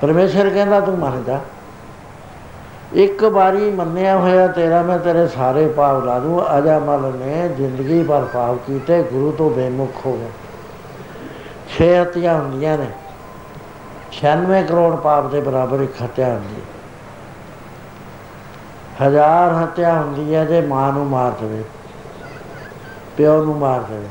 [0.00, 1.40] ਪਰਮੇਸ਼ਰ ਕਹਿੰਦਾ, ਤੂੰ ਮੰਨ ਜਾ।
[2.92, 8.02] ਇੱਕ ਵਾਰੀ ਮੰਨਿਆ ਹੋਇਆ ਤੇਰਾ, ਮੈਂ ਤੇਰੇ ਸਾਰੇ ਪਾਪ ਲਾ ਦੂੰ ਅਜਾ ਮਲ ਨੇ ਜ਼ਿੰਦਗੀ
[8.02, 10.30] ਭਰ ਪਾਪ ਕੀਤੇ, ਗੁਰੂ ਤੋਂ ਬੇਮੁਖ ਹੋ ਗਏ।
[11.68, 12.86] ਛੇ ਹੱਤੀਆਂ ਹੁੰਦੀਆਂ ਨੇ।
[14.12, 16.68] 96 ਕਰੋੜ ਪਾਪ ਦੇ ਬਰਾਬਰ ਇੱਕ ਹੱਤਿਆ ਹੁੰਦੀ ਹੈ।
[19.06, 21.64] ਹਜ਼ਾਰ ਹੱਤਿਆ ਹੁੰਦੀ ਹੈ ਜੇ ਮਾਂ ਨੂੰ ਮਾਰ ਦੇਵੇ,
[23.16, 24.08] ਪਿਓ ਨੂੰ ਮਾਰ ਦੇਵੇ।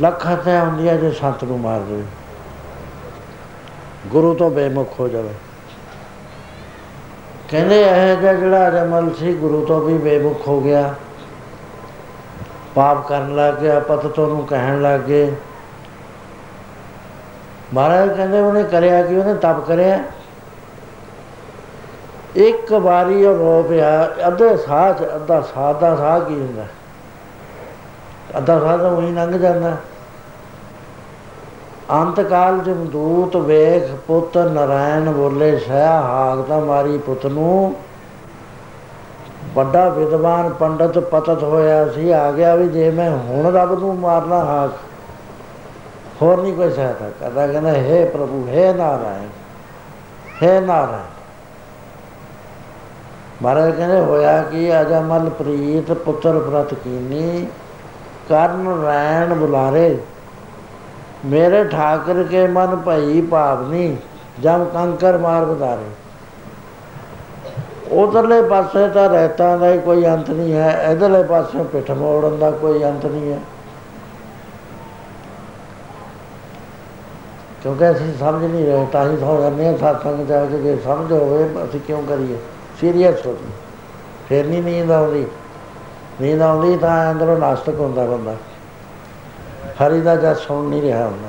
[0.00, 2.04] ਲੱਖ ਹੱਤਿਆ ਹੁੰਦੀ ਹੈ ਜੇ ਸੰਤ ਨੂੰ ਮਾਰ ਦੇਵੇ।
[4.06, 5.34] ਗੁਰੂ ਤੋਂ ਬੇਮੁਖ ਹੋ ਜਾਵੇ।
[7.48, 10.94] ਕਹਿੰਦੇ ਇਹ ਜਿਹਾ ਜਿਹੜਾ ਅਜਮਲ ਸੀ, ਗੁਰੂ ਤੋਂ ਵੀ ਬੇਮੁਖ ਹੋ ਗਿਆ।
[12.74, 15.34] ਪਾਪ ਕਰਨ ਲੱਗ ਗਿਆ ਪਤਤ ਉਹਨੂੰ ਕਹਿਣ ਲੱਗ ਗਏ।
[17.74, 20.04] ਮਹਾਰਾਜ ਕਹਿੰਦੇ ਉਹਨੇ ਕਰਿਆ ਕਿ, ਉਹਨੇ ਤਪ ਕਰਿਆ।
[22.36, 26.64] ਇੱਕ ਵਾਰੀ ਉਹ ਰੋ ਪਿਆ, ਅੱਧੇ ਸਾਹ ਚ, ਅੱਧਾ ਸਾਹ ਦਾ ਸਾਹ ਕੀ ਹੁੰਦਾ?
[28.38, 29.76] ਅੱਧਾ ਸਾਹ ਤਾਂ ਉਹੀ ਲੰਘ ਜਾਂਦਾ।
[31.90, 37.74] ਅੰਤ ਕਾਲ ਜਮਦੂਤ ਵੇਖ, ਪੁੱਤ ਨਰਾਇਣ ਬੋਲੇ, ਸਹਿ ਹਾਕ ਤਾਂ ਮਾਰੀ ਪੁੱਤ ਨੂੰ।
[39.54, 44.38] ਵੱਡਾ ਵਿਦਵਾਨ ਪੰਡਤ ਪਤਤ ਹੋਇਆ ਸੀ, ਆ ਗਿਆ ਵੀ ਜੇ ਮੈਂ ਹੁਣ ਰੱਬ ਨੂੰ ਮਾਰਨਾ
[44.44, 44.72] ਹਾਕ,
[46.22, 49.28] ਹੋਰ ਨਹੀਂ ਕੋਈ ਸਹਾਇਤਾ ਕਰਦਾ। ਕਹਿੰਦਾ, ਹੈ ਪ੍ਰਭੂ, ਹੈ ਨਾਰਾਇਣ
[50.42, 51.16] ਹੈ ਨਾਰਾਇਣ।
[53.42, 57.46] ਮਹਾਰਾਜ ਕਹਿੰਦੇ, ਹੋਇਆ ਕਿ ਅਜਮਲ ਪ੍ਰੀਤ ਪੁੱਤਰ ਪ੍ਰਤ ਕੀਨੀ,
[58.28, 59.98] ਕਰਨ ਰੈਣ ਬੁਲਾਰੇ।
[61.24, 63.96] ਮੇਰੇ ਠਾਕਰ ਕੇ ਮਨ ਭਈ ਭਾਵਨੀ
[64.40, 65.90] ਜਮ ਕੰਕਰ ਮਾਰ ਬਦਾਰੇ
[67.92, 72.50] ਉਧਰਲੇ ਪਾਸੇ ਤਾਂ ਰਹਿਤਾਂ ਦਾ ਹੀ ਕੋਈ ਅੰਤ ਨਹੀਂ ਹੈ, ਇਧਰਲੇ ਪਾਸੇ ਪਿੱਠ ਮੋੜਨ ਦਾ
[72.50, 73.38] ਕੋਈ ਅੰਤ ਨਹੀਂ ਹੈ।
[77.62, 81.12] ਕਿਉਂਕਿ ਅਸੀਂ ਸਮਝ ਨਹੀਂ ਰਹੇ, ਤਾਂ ਹੀ ਹੋ ਜਾਂਦੇ ਹਾਂ ਸਾਥਾਂ ਜਾ ਕੇ ਜੇ ਸਮਝ
[81.12, 82.36] ਹੋਵੇ, ਅਸੀਂ ਕਿਉਂ ਕਰੀਏ?
[82.80, 83.50] ਸੀਰੀਅਸ ਹੋ ਜੀ
[84.28, 85.26] ਫਿਰ ਨਹੀਂ ਨੀਂਦ ਆਉਂਦੀ।
[86.20, 88.34] ਨੀਂਦ ਆਉਂਦੀ ਤਾਂ ਅੰਦਰੋਂ ਨਾਸਤਕ ਹੁੰਦਾ ਬੰਦਾ।
[89.80, 91.28] ਹਰੀ ਦਾ ਜਦ ਸੁਣ ਨਹੀਂ ਰਿਹਾ ਹੁੰਦਾ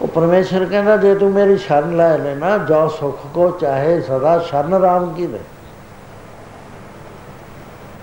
[0.00, 4.74] ਉਹ ਪਰਮੇਸ਼ਰ ਕਹਿੰਦਾ, ਜੇ ਤੂੰ ਮੇਰੀ ਸ਼ਰਨ ਲੈ ਲੈਣਾ, ਜੋ ਸੁਖ ਕੋ ਚਾਹੇ ਸਦਾ ਸ਼ਰਨ
[4.74, 5.40] ਰਾਮ ਕੀ ਦੇ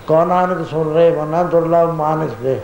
[0.07, 2.59] ਕੌਣ ਨਾਨਕ ਸੁਣ ਰਹੇ ਮਨਾ ਦੁਰਲਭ ਮਾਨਸ ਦੇ।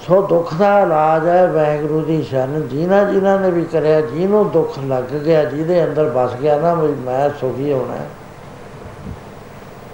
[0.00, 4.78] ਸੋ ਦੁੱਖ ਦਾ ਇਲਾਜ ਹੈ, ਵਾਹਿਗੁਰੂ ਦੀ ਸ਼ਰਨ, ਜਿਨ੍ਹਾਂ ਜਿਨ੍ਹਾਂ ਨੇ ਵੀ ਕਰਿਆ, ਜਿਹਨੂੰ ਦੁੱਖ
[4.78, 7.94] ਲੱਗ ਗਿਆ, ਜਿਹਦੇ ਅੰਦਰ ਵਸ ਗਿਆ ਨਾ, ਵੀ ਮੈਂ ਸੁਖੀ ਹੋਣਾ।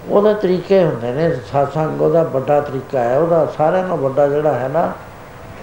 [0.09, 4.67] ਉਹਦੇ ਤਰੀਕੇ ਹੁੰਦੇ ਨੇ satsang ਉਹਦਾ ਵੱਡਾ ਤਰੀਕਾ ਹੈ, ਉਹਦਾ ਸਾਰਿਆਂ ਨਾਲੋਂ ਵੱਡਾ ਜਿਹੜਾ ਹੈ
[4.67, 4.91] ਨਾ,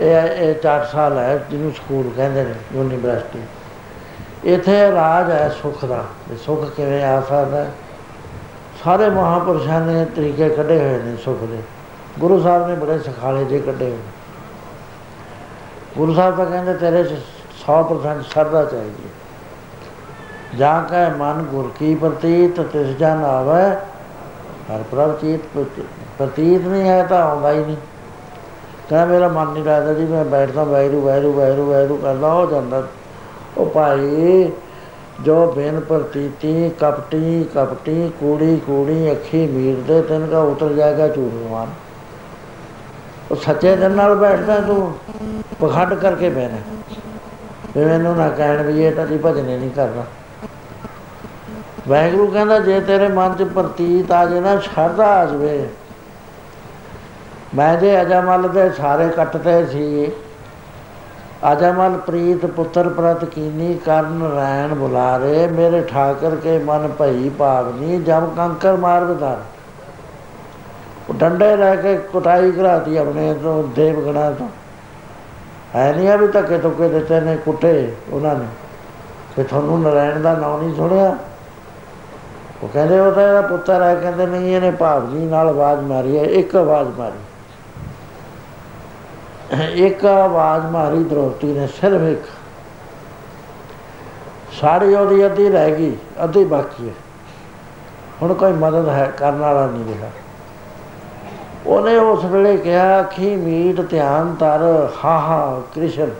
[0.01, 3.39] ਇਹ ਇਹ 4 ਸਾਲ ਹੈ, ਜਿਹਨੂੰ ਸਕੂਲ ਕਹਿੰਦੇ ਨੇ, ਯੂਨੀਵਰਸਿਟੀ।
[4.45, 6.05] ਇਥੇ ਰਾਜ ਹੈ ਸੁਖ ਦਾ
[6.45, 7.66] ਸੁਖ ਕਿਵੇਂ ਆ ਸਕਦਾ
[8.84, 11.59] ਸਾਰੇ ਮਹਾਪੁਰਸ਼ਾਂ ਨੇ ਤਰੀਕੇ ਕੱਢੇ ਹੋਏ ਨੇ ਸੁਖ ਦੇ।
[12.18, 13.99] ਗੁਰੂ ਸਾਹਿਬ ਨੇ ਬੜੇ ਸਖਾਲੇ ਜੇ ਕੱਢੇ ਹੋਏ
[15.97, 17.14] ਗੁਰੂ ਸਾਹਿਬ ਤਾਂ ਕਹਿੰਦੇ, ਤੇਰੇ 'ਚ
[17.61, 19.09] 100% ਸ਼ਰਧਾ ਚਾਹੀਦੀ।
[20.59, 23.76] ਜਾਂ ਕਹੇ, ਮਨ ਗੁਰ ਕੀ ਪ੍ਰਤੀਤ, ਤਿਸ ਜਨ ਆਵੇ
[24.71, 25.41] ਹਰ ਪ੍ਰਭ ਚੀਤ
[26.19, 27.77] ਪ੍ਰਤੀਤ ਨਹੀਂ ਹੈ ਤਾਂ ਆਉਂਦਾ ਹੀ ਨਹੀਂ।
[28.89, 32.83] ਕਹਿੰਦਾ ਮੇਰਾ ਮਨ ਨਹੀਂ ਲੱਗਦਾ ਜੀ, ਮੈਂ ਬੈਠਦਾ, ਵੈਰੂ ਵੈਰੂ ਵੈਰੂ ਵੈਰੂ ਕਰਦਾ, ਹੋ ਜਾਂਦਾ।
[33.59, 34.51] ਉਹ ਭਾਈ
[35.21, 41.69] ਜੋ ਬੇਨ ਪ੍ਰਤੀਤੀ, ਕਪਟੀ ਕਪਟੀ, ਕੂੜੀ ਕੂੜੀ, ਅੱਖੀ ਮੀਰ ਦੇ ਤਨ ਕਾ ਉਤਰ ਜਾਏਗਾ ਝੂਠਵਾਨ
[43.31, 44.93] ਉਹ ਸੱਚੇ ਦਿਨ ਨਾਲ ਬੈਠਦਾ ਤੂੰ,
[45.61, 46.57] ਪਖੰਡ ਕਰਕੇ ਬਹਿਣਾ।
[47.77, 50.05] ਵੀ ਮੈਨੂੰ ਨਾ ਕਹਿਣ ਵੀ ਇਹ ਤਾਂ ਦੀ ਭਜਨੇ ਨਹੀਂ ਕਰਨਾ
[51.89, 55.68] ਵੈਗਰੂ ਕਹਿੰਦਾ, ਜੇ ਤੇਰੇ ਮਨ 'ਚ ਪ੍ਰਤੀਤ ਆ ਜੇ ਨਾ, ਸ਼ਰਧਾ ਆ ਜਵੇ।
[57.55, 60.11] ਮੈਂ ਜੇ ਅਜਮਲ ਦੇ ਸਾਰੇ ਕੱਟਦੇ ਸੀ,
[61.53, 68.26] ਅਜਮਲ ਪ੍ਰੀਤ ਪੁੱਤਰ ਪ੍ਰਤ ਕੀਨੀ ਕਰਨ ਰੈਣ ਬੁਲਾਰੇ, ਮੇਰੇ ਠਾਕਰ ਕੇ ਮਨ ਭਈ ਭਾਵਨੀ ਜਮ
[68.36, 69.43] ਕੰਕਰ ਮਾਰ ਬਦਾਰ
[71.09, 74.49] ਉਹ ਡੰਡੇ ਲੈ ਕੇ ਕੁਟਾਈ ਕਰਾਤੀ ਆਪਣੇ ਤੋਂ, ਦੇਵਗਣਾ ਤੋਂ।
[75.74, 78.47] ਹੈ ਨਹੀਂ ਆ ਵੀ ਧੱਕੇ ਧੁੱਕੇ ਦਿੱਤੇ ਨੇ ਕੁੱਟੇ ਉਹਨਾਂ ਨੇ
[79.36, 81.16] ਕਿ ਤੁਹਾਨੂੰ ਨਰਾਇਣ ਦਾ ਨਾਮ ਨਹੀਂ ਸੁਣਿਆ।
[82.63, 86.19] ਉਹ ਕਹਿੰਦੇ ਉਹ ਤਾਂ ਇਹਦਾ ਪੁੱਤਰ ਹੈ, ਕਹਿੰਦੇ ਨਹੀਂ, ਇਹਨੇ ਭਾਵ ਜੀ ਨਾਲ ਆਵਾਜ਼ ਮਾਰੀ
[86.19, 87.19] ਹੈ, ਇੱਕ ਆਵਾਜ਼ ਮਾਰੀ।
[89.87, 92.23] ਇੱਕ ਆਵਾਜ਼ ਮਾਰੀ ਦ੍ਰੋਪਤੀ ਨੇ, ਸਿਰਫ ਇੱਕ।
[94.61, 96.95] ਸਾਰੀ ਉਹਦੀ ਅੱਧੀ ਰਹਿ ਗਈ, ਅੱਧੀ ਬਾਕੀ ਹੈ।
[98.23, 100.11] ਹੁਣ ਕੋਈ ਮਦਦ ਹੈ, ਕਰਨ ਵਾਲਾ ਨਹੀਂ ਰਿਹਾ।
[101.67, 106.11] ਉਹਨੇ ਉਸ ਵੇਲੇ ਕਿਹਾ ਕਿ ਮੀਟ ਧਿਆਨ ਤਰ ਹਾ ਹਾ, ਕ੍ਰਿਸ਼ਨ,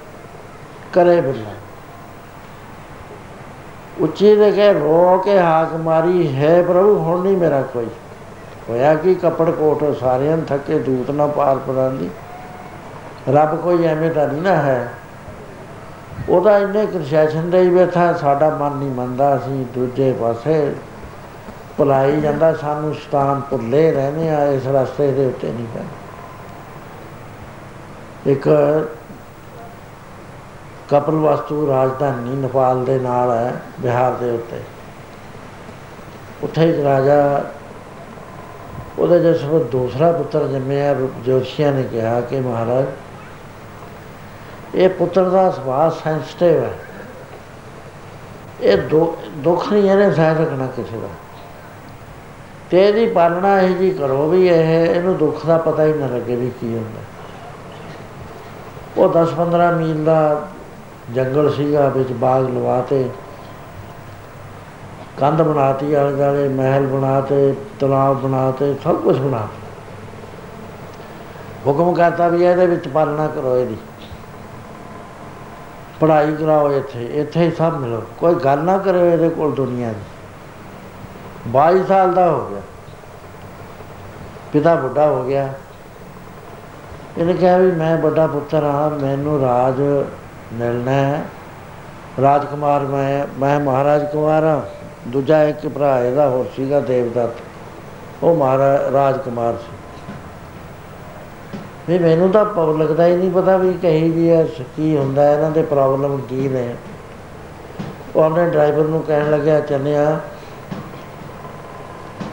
[0.93, 1.51] ਕਰੇ ਬਿਲਾ
[4.01, 7.87] ਉੱਚੀ ਦੇ ਕੇ ਰੋ ਕੇ ਹਾਕ ਮਾਰੀ, ਹੈ ਪ੍ਰਭੂ, ਹੁਣ ਨਹੀਂ ਮੇਰਾ ਕੋਈ।
[8.69, 12.11] ਹੋਇਆ ਕਿ ਕਪੜ ਕੋਟ, ਸਾਰਿਆਂ ਥੱਕੇ ਦੂਤ ਨਾ ਪਾਰ ਪਰਾਂਦੀ।
[13.31, 14.89] ਰੱਬ ਕੋਈ ਐਵੇਂ ਤਾਂ ਨਹੀਂ ਨਾ ਹੈ।
[16.29, 20.75] ਉਹਦਾ ਇੰਨੇ ਕ੍ਰਿਸ਼ਨ ਦੇ ਹੀ ਬੈਠਾ, ਸਾਡਾ ਮਨ ਨਹੀਂ ਮੰਨਦਾ ਅਸੀਂ ਦੂਜੇ ਪਾਸੇ
[21.77, 25.81] ਭੁਲਾਈ ਜਾਂਦਾ, ਸਾਨੂੰ ਸਤਾਨ ਭੁੱਲੇ ਰਹਿੰਦੇ ਆ, ਇਸ ਰਸਤੇ ਦੇ ਉੱਤੇ ਨਹੀਂ ਪੈ
[28.27, 28.49] ਇੱਕ
[30.91, 34.61] ਕਪਲ ਵਸਤੂ ਰਾਜਧਾਨੀ ਨੇਪਾਲ ਦੇ ਨਾਲ ਹੈ, ਬਿਹਾਰ ਦੇ ਉੱਤੇ।
[36.43, 37.45] ਉੱਥੇ ਇੱਕ ਰਾਜਾ,
[38.99, 42.87] ਉਹਦੇ ਜਿਸ ਵਕਤ ਦੂਸਰਾ ਪੁੱਤਰ ਜੰਮਿਆ, ਜੋਤਸ਼ੀਆਂ ਨੇ ਕਿਹਾ ਕਿ ਮਹਾਰਾਜ,
[44.75, 46.73] ਇਹ ਪੁੱਤਰ ਦਾ ਸੁਭਾਅ ਸੈਂਸਿਟਿਵ ਹੈ।
[48.61, 48.79] ਇਹ
[49.37, 51.09] ਦੁੱਖ ਨਹੀਂ, ਇਹਨੇ ਸਹਿ ਰੱਖਣਾ ਕਿਸੇ ਦਾ।
[52.71, 56.37] ਤੇ ਇਹਦੀ ਪਾਲਣਾ ਇਹ ਜੀ ਕਰੋ ਵੀ ਇਹ, ਇਹਨੂੰ ਦੁੱਖ ਦਾ ਪਤਾ ਹੀ ਨਾ ਲੱਗੇ
[56.37, 57.01] ਵੀ ਕੀ ਹੁੰਦਾ।
[58.97, 60.49] ਉਹ 10-15 ਮੀਲ ਦਾ
[61.15, 63.11] ਜੰਗਲ ਸੀਗਾ, ਵਿੱਚ ਬਾਗ ਲਵਾਤੇ।
[65.21, 69.49] ਕੰਧ ਬਣਾਤੀ ਆਲੇ ਦੁਆਲੇ, ਮਹਿਲ ਬਣਾਤੇ, ਤਲਾਬ ਬਣਾਤੇ, ਸਭ ਕੁਝ ਬਣਾਤਾ।
[71.67, 73.77] ਹੁਕਮ ਕਰਤਾ ਵੀ ਇਹਦੇ ਵਿੱਚ ਪਾਲਣਾ ਕਰੋ ਇਹਦੀ।
[76.01, 80.01] ਪੜ੍ਹਾਈ ਕਰਾਓ ਇੱਥੇ ਇੱਥੇ ਹੀ ਸਭ ਮਿਲੋ। ਕੋਈ ਗੱਲ ਨਾ ਕਰੇ ਇਹਦੇ ਕੋਲ ਦੁਨੀਆ ਦੀ।
[81.47, 82.61] 22 ਸਾਲ ਦਾ ਹੋ ਗਿਆ।
[84.53, 85.53] ਪਿਤਾ ਬੁੱਢਾ ਹੋ ਗਿਆ।
[87.19, 90.07] ਇਹਨੇ ਕਿਹਾ ਵੀ ਮੈਂ ਵੱਡਾ ਪੁੱਤਰ ਹਾਂ, ਮੈਨੂੰ ਰਾਜ
[90.53, 91.25] ਮਿਲਣਾ ਹੈ।
[92.23, 94.61] ਰਾਜਕੁਮਾਰ ਮੈਂ ਮੈਂ ਮਹਾਰਾਜ ਕੁਮਾਰ ਹਾਂ।
[95.09, 97.31] ਦੂਜਾ ਇੱਕ ਭਰਾ ਇਹਦਾ ਹੋਰ ਸੀਗਾ ਦੇਵਦੱਤ।
[98.23, 99.73] ਉਹ ਮਹਾਰਾਜ ਰਾਜਕੁਮਾਰ ਸੀ।
[101.89, 104.45] ਵੀ ਮੈਨੂੰ ਤਾਂ ਪਬਲਿਕ ਦਾ ਹੀ ਨਹੀਂ ਪਤਾ ਵੀ ਕਹੀ ਜੀ ਹੈ
[104.77, 106.75] ਕੀ ਹੁੰਦਾ ਇਹਨਾਂ ਦੇ ਪ੍ਰੋਬਲਮ ਕੀ ਨੇ।
[108.17, 110.21] ਉਹ ਆਪਣੇ ਡਰਾਈਵਰ ਨੂੰ ਕਹਿਣ ਲੱਗਿਆ ਚੱਲਿਆ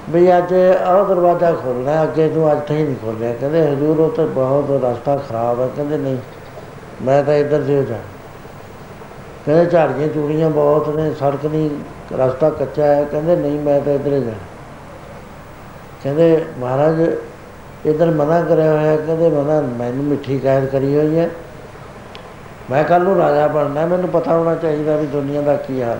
[0.09, 0.53] ਵੀ ਅੱਜ
[0.85, 5.15] ਆਹ ਦਰਵਾਜ਼ਾ ਖੋਲਣਾ ਅੱਗੇ ਤੋਂ ਅੱਜ ਤੱਕ ਨਹੀਂ ਖੋਲਿਆ ਕਹਿੰਦੇ, ਹਜ਼ੂਰ, ਉਹ ਤਾਂ ਬਹੁਤ ਰਸਤਾ
[5.15, 6.17] ਖਰਾਬ ਹੈ। ਕਹਿੰਦੇ, ਨਹੀਂ
[7.01, 7.97] ਮੈਂ ਤਾਂ ਇੱਧਰ ਜਿਉ ਜਾ।
[9.45, 11.69] ਕਹਿੰਦੇ ਝਾੜੀਆਂ ਚੂੜੀਆਂ ਬਹੁਤ ਨੇ, ਸੜਕ ਨਹੀਂ
[12.17, 14.31] ਰਸਤਾ ਕੱਚਾ ਹੈ। ਕਹਿੰਦੇ ਨਹੀਂ, ਮੈਂ ਤਾਂ ਇੱਧਰ ਜਾ।
[16.03, 17.15] ਕਹਿੰਦੇ ਮਹਾਰਾਜ,
[17.85, 21.29] ਇਧਰ ਮਨਾ ਕਰਿਆ ਹੋਇਆ ਕਹਿੰਦੇ ਮਨਾ ਮੈਨੂੰ ਮਿੱਠੀ ਕਾਇਦ ਕਰੀ ਹੋਈ ਹੈ।
[22.71, 25.99] ਮੈਂ ਕੱਲ ਨੂੰ ਰਾਜਾ ਬਣਨਾ ਮੈਨੂੰ ਪਤਾ ਹੋਣਾ ਚਾਹੀਦਾ ਵੀ ਦੁਨੀਆ ਦਾ ਕੀ ਹਾਲ।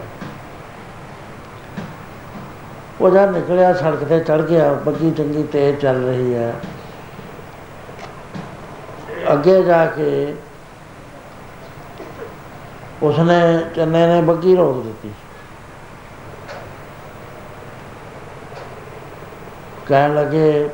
[3.01, 6.53] ਉਹ ਜਦ ਨਿਕਲਿਆ, ਸੜਕ ਤੇ ਚੜ ਗਿਆ। ਬੱਗੀ ਚੰਗੀ ਤੇਜ਼ ਚੱਲ ਰਹੀ ਹੈ।
[9.33, 10.35] ਅੱਗੇ ਜਾ ਕੇ
[13.03, 15.11] ਉਸਨੇ ਚੰਨੇ ਨੇ ਬੱਗੀ ਰੋਕ ਦਿੱਤੀ।
[19.87, 20.69] ਕਹਿਣ ਲੱਗੇ,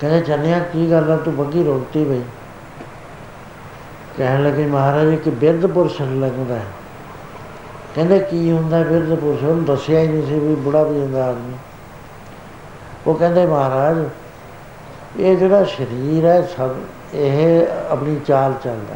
[0.00, 1.16] ਕਹਿੰਦੇ, ਚੰਨਿਆ, ਕੀ ਗੱਲ ਆ?
[1.16, 2.22] ਤੂੰ ਬੱਗੀ ਰੋਕਤੀ ਬਈ।
[4.16, 6.64] ਕਹਿਣ ਲੱਗੇ, ਮਹਾਰਾਜ ਕਿ ਬਿਰਧ ਪੁਰਸ਼ ਲੱਗਦਾ ਹੈ।
[7.94, 9.44] ਕਹਿੰਦੇ, ਕੀ ਹੁੰਦਾ ਬਿਰਧ ਪੁਰਸ਼?
[9.44, 11.54] ਉਹਨੂੰ ਦੱਸਿਆ ਹੀ ਨਹੀਂ ਸੀ ਵੀ ਬੁੜਾ ਵੀ ਹੁੰਦਾ ਆਦਮੀ।
[13.06, 14.04] ਉਹ ਕਹਿੰਦੇ, ਮਹਾਰਾਜ,
[15.16, 16.70] ਇਹ ਜਿਹੜਾ ਸਰੀਰ ਹੈ, ਸਭ,
[17.14, 18.94] ਇਹ ਆਪਣੀ ਚਾਲ ਚੱਲਦਾ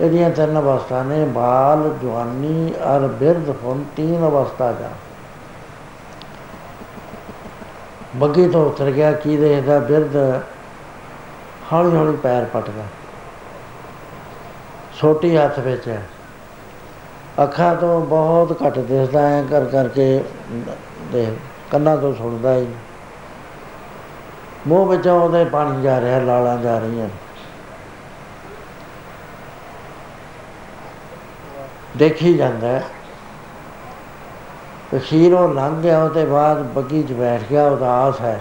[0.00, 4.90] ਇਹਦੀਆਂ ਤਿੰਨ ਅਵਸਥਾ ਨੇ, ਬਾਲ, ਜਵਾਨੀ ਔਰ ਬਿਰਧ, ਹੁਣ ਤਿੰਨ ਅਵਸਥਾ ਦਾ
[8.16, 10.42] ਬੱਗੀ ਤੋਂ ਉਤਰ ਗਿਆ ਕੀ ਦੇਖਦਾ ਬਿਰਧ
[11.72, 12.82] ਹੌਲੀ ਹੌਲੀ ਪੈਰ ਪਟਦਾ।
[15.00, 16.02] ਛੋਟੀ ਹੱਥ ਵਿੱਚ ਹੈ।
[17.42, 20.24] ਅੱਖਾਂ ਤੋਂ ਬਹੁਤ ਘੱਟ ਦਿਸਦਾ ਹੈ ਕਰ ਕਰਕੇ
[21.12, 21.36] ਦੇ
[21.70, 22.66] ਕੰਨਾਂ ਤੋਂ ਸੁਣਦਾ ਹੀ
[24.66, 27.08] ਮੂੰਹ ਵਿੱਚੋਂ ਉਹਦੇ ਪਾਣੀ ਜਾ ਰਿਹਾ, ਲਾਲਾਂ ਜਾ ਰਹੀਆਂ।
[31.96, 32.84] ਦੇਖੀ ਜਾਂਦਾ ਹੈ।
[34.96, 38.40] ਅਖੀਰ ਉਹ ਲੰਘ ਗਿਆ, ਉਹਦੇ ਬਾਅਦ ਬੱਗੀ 'ਚ ਬੈਠ ਗਿਆ, ਉਦਾਸ ਹੈ।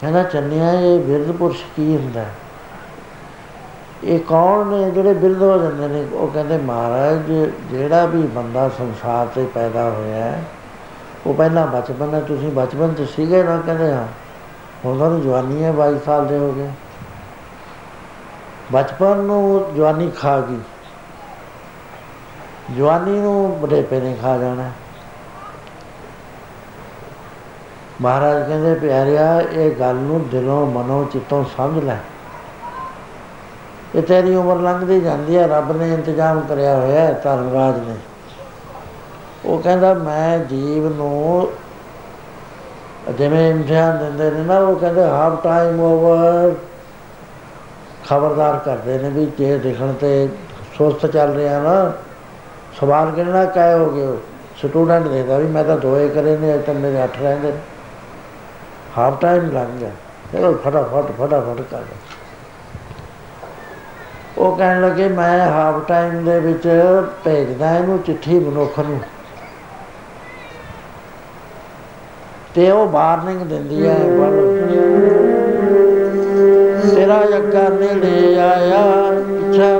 [0.00, 2.24] ਕਹਿੰਦਾ, ਚੰਨਿਆ, ਇਹ ਬਿਰਧ ਪੁਰਸ਼ ਕੀ ਹੁੰਦਾ
[4.04, 4.90] ਇਹ ਕੌਣ ਨੇ?
[4.90, 7.32] ਜਿਹੜੇ ਬਿਰਧ ਹੋ ਜਾਂਦੇ ਨੇ, ਉਹ ਕਹਿੰਦੇ, ਮਹਾਰਾਜ,
[7.70, 10.44] ਜਿਹੜਾ ਵੀ ਬੰਦਾ ਸੰਸਾਰ ਤੇ ਪੈਦਾ ਹੋਇਆ ਹੈ,
[11.26, 13.62] ਉਹ ਪਹਿਲਾਂ ਬਚਪਨ ਹੈ। ਤੁਸੀਂ ਬਚਪਨ ਚ ਸੀਗੇ ਨਾ?
[13.66, 14.06] ਕਹਿੰਦੇ, ਹਾਂ।
[14.84, 16.70] ਹੁਣ ਤੁਹਾਨੂੰ ਜਵਾਨੀ ਹੈ 22 ਸਾਲ ਦੇ ਹੋ ਗਏ।
[18.72, 20.60] ਬਚਪਨ ਨੂੰ ਜਵਾਨੀ ਖਾ ਗਈ।
[22.76, 24.70] ਜਵਾਨੀ ਨੂੰ ਬੁਢੇਪੇ ਨੇ ਖਾ ਜਾਣਾ।
[28.00, 31.96] ਮਹਾਰਾਜ ਕਹਿੰਦੇ, ਪਿਆਰਿਆ, ਇਹ ਗੱਲ ਨੂੰ ਦਿਲੋਂ, ਮਨੋਂ, ਚਿੱਤੋਂ ਸਮਝ ਲੈ।
[33.94, 37.96] ਇਹ ਤੇਰੀ ਉਮਰ ਲੰਘਦੀ ਜਾਂਦੀ ਹੈ, ਰੱਬ ਨੇ ਇੰਤਜ਼ਾਮ ਕਰਿਆ ਹੋਇਆ ਹੈ ਧਰਮਰਾਜ ਨੇ।
[39.44, 41.48] ਉਹ ਕਹਿੰਦਾ, ਮੈਂ ਜੀਵ ਨੂੰ
[43.18, 46.54] ਜਿਵੇਂ ਇਮਤਿਹਾਨ ਦਿੰਦੇ ਨੇ ਨਾ, ਉਹ ਕਹਿੰਦੇ ਹਾਫ ਟਾਈਮ ਓਵਰ
[48.08, 50.28] ਖਬਰਦਾਰ ਕਰਦੇ ਨੇ ਵੀ ਜੇ ਦਿਖਣ ਤੇ
[50.78, 51.92] ਸੁਸਤ ਚੱਲ ਰਿਹਾ ਨਾ
[52.78, 54.16] ਸਵਾਲ ਕਿਹੜਾ ਕਾਇ ਹੋ ਗਏ
[54.58, 57.52] ਸਟੂਡੈਂਟ ਦੇਦਾ ਵੀ ਮੈਂ ਤਾਂ ਦੋਏ ਕਰੇ ਨੇ ਅਜੇ ਤਾਂ ਮੇਰੇ ਅੱਠ ਰਹਿੰਦੇ
[58.98, 59.90] ਹਾਫ ਟਾਈਮ ਲੱਗ ਗਿਆ।
[60.32, 61.82] ਚਲੋ ਫਟਾਫਟ ਫਟਾਫਟ ਕਰ
[64.38, 66.68] ਉਹ ਕਹਿਣ ਲੱਗੇ, ਮੈਂ ਹਾਫ ਟਾਈਮ ਦੇ ਵਿੱਚ
[67.24, 69.00] ਭੇਜਦਾ ਇਹਨੂੰ ਚਿੱਠੀ ਮਨੁੱਖ ਨੂੰ।
[72.54, 73.98] ਤੇ ਉਹ ਵਾਰਨਿੰਗ ਦਿੰਦੀ ਹੈ
[76.86, 78.80] ਤੇਰਾ ਜੱਗਾ ਨੇੜੇ ਆਇਆ,
[79.20, 79.78] ਪਿੱਛਾ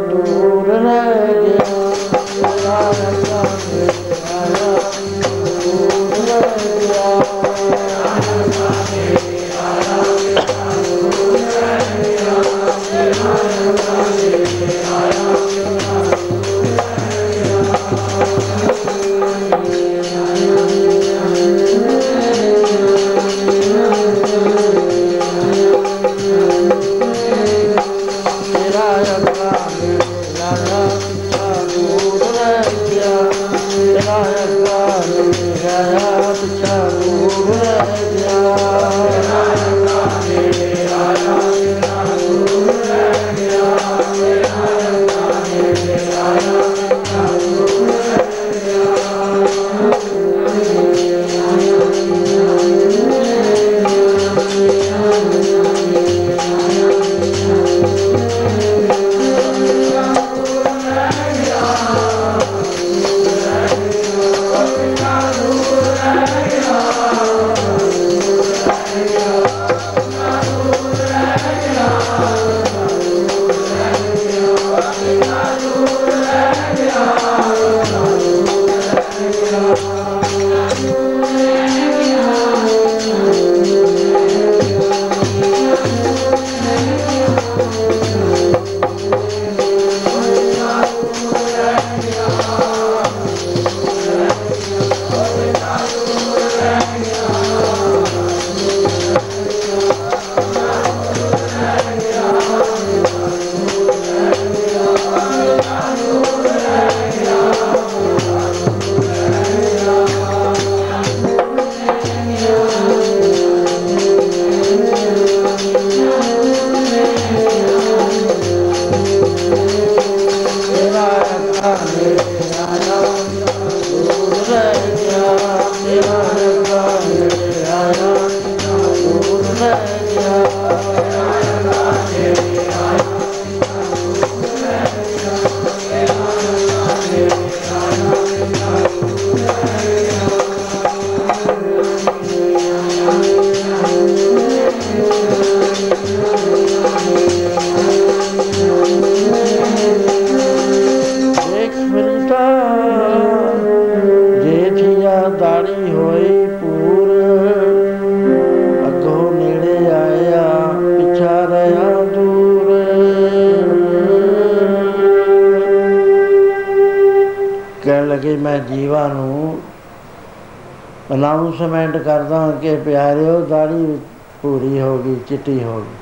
[171.60, 173.98] ਅਨਾਉਂਸਮੈਂਟ ਕਰਦਾ ਕਿ ਪਿਆਰਿਓ, ਦਾੜੀ
[174.42, 175.96] ਪੂਰੀ ਹੋ ਗਈ, ਚਿੱਟੀ ਹੋ ਗਈ।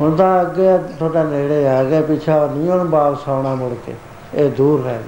[0.00, 3.94] ਹੁਣ ਤਾਂ ਅੱਗੇ ਤੁਹਾਡਾ ਨੇੜੇ ਆ ਗਿਆ, ਪਿੱਛਾ ਨਹੀਂ, ਹੁਣ ਵਾਪਸ ਆਉਣਾ ਮੁੜ ਕੇ।
[4.34, 5.02] ਇਹ ਦੂਰ ਹੈ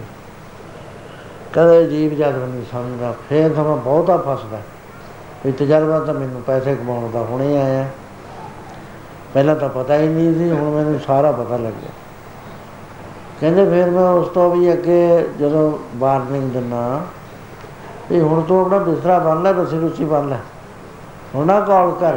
[1.53, 4.59] ਕਦੇ ਜੀਵ ਜਦ ਨਹੀਂ ਸਮਝਦਾ। ਫੇਰ ਤਾਂ ਮੈਂ ਬਹੁਤਾ ਫਸਦਾ।
[5.47, 7.87] ਵੀ ਤਜਰਬਾ ਤਾਂ ਮੈਨੂੰ ਪੈਸੇ ਕਮਾਉਣ ਦਾ ਹੁਣੇ ਆਇਆ।
[9.35, 11.91] ਪਹਿਲਾਂ ਤਾਂ ਪਤਾ ਹੀ ਨਹੀਂ ਸੀ, ਹੁਣ ਮੈਨੂੰ ਸਾਰਾ ਪਤਾ ਲੱਗ ਗਿਆ
[13.41, 17.01] ਕਹਿੰਦੇ ਫਿਰ ਮੈਂ ਉਸ ਤੋਂ ਵੀ ਅੱਗੇ ਜਦੋਂ ਵਾਰਨਿੰਗ ਦਿੰਨਾ
[18.13, 20.37] ਵੀ ਹੁਣ ਤੂੰ ਆਪਣਾ ਬਿਸਤਰਾ ਬੰਨ ਲੈ ਰਸੀ ਰੁਚੀ ਬੰਨ ਲੈ।
[21.35, 22.17] ਹੁਣ ਨਾ ਕਾਲ ਕਰ।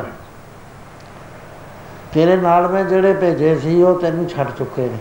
[2.13, 4.97] ਤੇਰੇ ਨਾਲ ਮੈਂ ਜਿਹੜੇ ਭੇਜੇ ਸੀ, ਉਹ ਤੈਨੂੰ ਛੱਡ ਚੁੱਕੇ ਨੇ।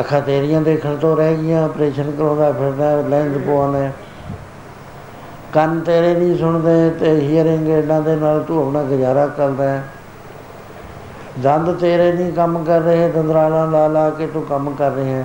[0.00, 3.92] ਅੱਖਾਂ ਤੇਰੀਆਂ ਦੇਖਣ ਤੋਂ ਰਹਿ ਗਈਆਂ, ਆਪਰੇਸ਼ਨ ਕਰਾਉਂਦਾ ਫਿਰਦਾ ਲੈਂਸ ਪਵਾਉਣੇ
[5.52, 9.84] ਕੰਨ ਤੇਰੇ ਨਹੀਂ ਸੁਣਦੇ, ਤੇ ਹੀਅਰਿੰਗ ਇਹਨਾਂ ਦੇ ਨਾਲ ਤੂੰ ਆਪਣਾ ਗੁਜ਼ਾਰਾ ਕਰਦਾ ਹੈ।
[11.42, 15.24] ਦੰਦ ਤੇਰੇ ਨਹੀਂ ਕੰਮ ਕਰ ਰਹੇ, ਦੰਦਰਾਲਾ ਲਾ ਲਾ ਕੇ ਤੂੰ ਕੰਮ ਕਰ ਰਹੇ ਹੈ।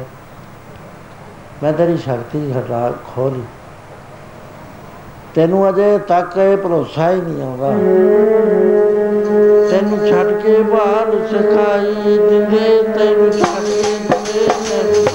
[1.63, 3.43] ਮੈਂ ਤੇਰੀ ਸ਼ਕਤੀ ਹਟਾ ਖੋਲੀ
[5.35, 7.69] ਤੈਨੂੰ ਅਜੇ ਤੱਕ ਇਹ ਭਰੋਸਾ ਹੀ ਨਹੀਂ ਆਉਂਦਾ।
[9.69, 15.05] ਤੈਨੂੰ ਛੱਡ ਕੇ ਬਾਹਰ ਸਿਖਾਈ, ਦਿੰਦੇ ਤੈਨੂੰ ਛੱਡ ਕੇ, ਦਿੰਦੇ ਤੈਨੂੰ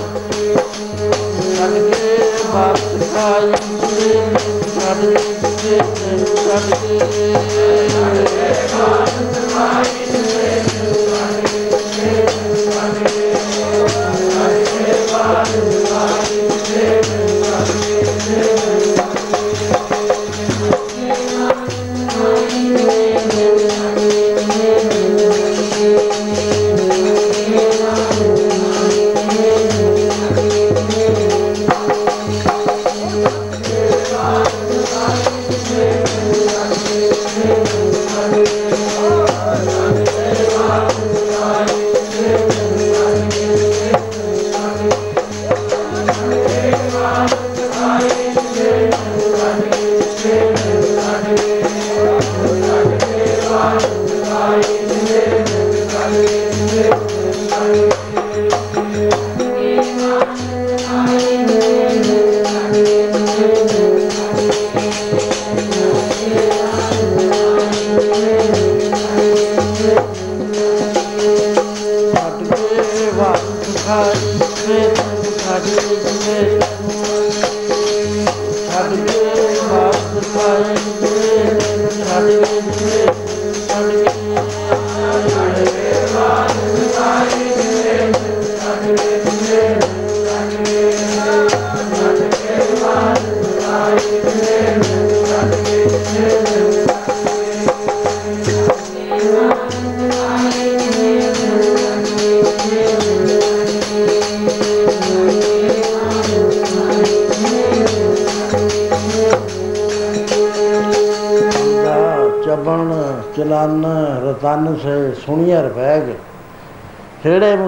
[1.56, 2.16] ਛੱਡ ਕੇ
[2.54, 4.20] ਬਾਹਰ ਸਿਖਾਈ, ਦਿੰਦੇ
[4.74, 5.16] ਛੱਡ ਕੇ,
[5.62, 6.98] ਦਿੰਦੇ ਤੈਨੂੰ ਛੱਡ ਕੇ।
[8.78, 10.65] ਬਾਹਰ ਸਿਖਾਈ ਦਿੰਦੇ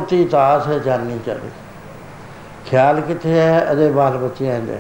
[0.09, 1.51] ਖੇੜੇ ਮੁੱਤੀ ਤਾਸ ਹੈ, ਜਾਨੀ ਚਲੇ।
[2.71, 3.73] ਖਿਆਲ ਕਿੱਥੇ ਹੈ?
[3.73, 4.79] ਅਜੇ ਬਾਲ ਬੱਚਿਆਂ ਦੇ।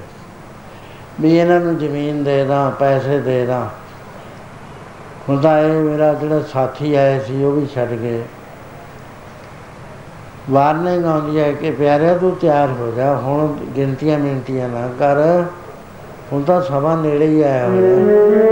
[1.21, 3.67] ਵੀ ਇਹਨਾਂ ਨੂੰ ਜ਼ਮੀਨ ਦੇ ਦਾਂ, ਪੈਸੇ ਦੇ ਦਾਂ।
[5.29, 8.23] ਹੁਣ ਤਾਂ ਇਹ ਮੇਰਾ ਜਿਹੜਾ ਸਾਥੀ ਆਇਆ ਸੀ, ਉਹ ਵੀ ਛੱਡ ਗਏ।
[10.51, 15.45] ਵਾਰਨਿੰਗ ਆਉਂਦੀ ਹੈ ਕਿ ਪਿਆਰਿਆ, ਤੂੰ ਤਿਆਰ ਹੋ ਜਾ। ਹੁਣ ਗਿਣਤੀਆਂ ਮਿੰਟੀਆਂ ਨਾ ਕਰ।
[16.33, 18.48] ਹੁਣ ਤਾਂ ਸਮਾਂ ਨੇੜੇ ਹੀ ਆਇਆ ਹੋਇਆ।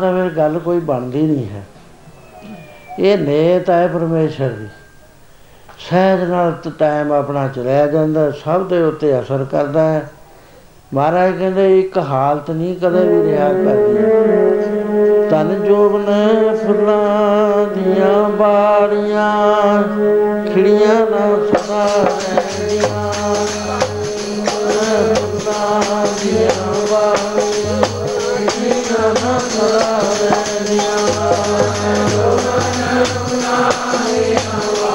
[0.00, 1.62] ਤੋਂ ਕਹਾ ਤਾਂ ਫਿਰ ਗੱਲ ਕੋਈ ਬਣਦੀ ਨਹੀਂ ਹੈ।
[2.98, 4.66] ਇਹ ਨੇਤ ਹੈ ਪਰਮੇਸ਼ਰ ਦੀ।
[5.90, 10.10] ਸਹਿਜ ਨਾਲ ਟਾਈਮ ਆਪਣਾ ਚਲਿਆ ਜਾਂਦਾ, ਸਭ ਦੇ ਉੱਤੇ ਅਸਰ ਕਰਦਾ ਹੈ।
[10.94, 13.96] ਮਹਾਰਾਜ ਕਹਿੰਦੇ, ਇੱਕ ਹਾਲਤ ਨਹੀਂ ਕਦੇ ਵੀ ਰਿਹਾ ਕਰਦੀ।
[15.30, 16.04] ਤਨ ਜੋਬਨ
[16.66, 19.82] ਫੁੱਲਾਂ ਦੀਆਂ ਬਾੜੀਆਂ,
[20.54, 22.06] ਖਿੜੀਆਂ ਨਾ ਸਦਾ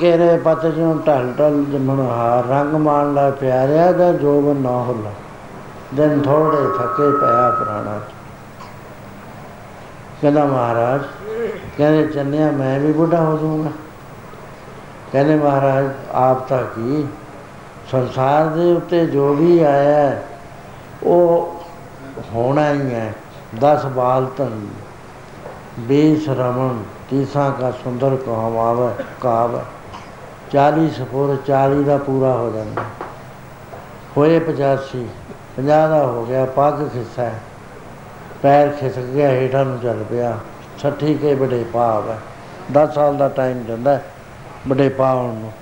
[0.00, 4.70] ਕੇ ਰਹੇ ਪਤ ਜਿਉ ਢਲ ਢਲ ਜੰਮਣ ਹਾਰ, ਰੰਗ ਮਾਣ ਲੈ ਪਿਆਰਿਆ ਦਾ ਜੋਬਨ ਨਾ
[4.70, 5.10] ਹੁਲਾ।
[5.94, 8.00] ਦਿਨ ਥੋੜੇ ਥਕੇ ਪਿਆ ਪ੍ਰਾਣਾ
[10.20, 11.00] ਕਹਿੰਦਾ ਮਹਾਰਾਜ,
[11.78, 13.70] ਕਹਿੰਦੇ ਚੰਨਿਆ ਮੈਂ ਵੀ ਬੁੱਢਾ ਹੋ ਜਾਊਂਗਾ।
[15.12, 17.06] ਕਹਿੰਦੇ ਮਹਾਰਾਜ, ਆਪ ਤਾਂ ਕੀ?
[17.90, 20.16] ਸੰਸਾਰ ਦੇ ਉੱਤੇ ਜੋ ਵੀ ਆਇਆ,
[21.02, 21.54] ਉਹ
[22.34, 23.14] ਹੋਣਾ ਹੀ ਹੈ।
[23.60, 24.66] 10 ਬਾਲ ਤਨ
[25.80, 29.60] 20 ਰਮਣ ਤੀਸਾ ਕਾ ਸੁੰਦਰ ਕਹਾਵਾ ਕਾਵ।
[30.52, 32.82] 40 ਸਫੋਰ 40 ਦਾ ਪੂਰਾ ਹੋ ਜਾਂਦਾ।
[34.16, 35.06] ਹੋਏ 85
[35.56, 37.30] 50 ਦਾ ਹੋ ਗਿਆ, ਪੱਗ ਖਿਸਾ।
[38.42, 40.38] ਪੈਰ ਖਿਸਕ ਗਿਆ, ਹੇਠਾਂ ਨੂੰ ਚੱਲ ਪਿਆ।
[40.78, 42.18] 60 ਕੇ ਬੜੇ ਪਾਵ ਹੈ।
[42.72, 44.00] 10 ਸਾਲ ਦਾ ਟਾਈਮ ਦਿੰਦਾ
[44.68, 45.52] ਬੜੇ ਪਾਉਣ ਨੂੰ।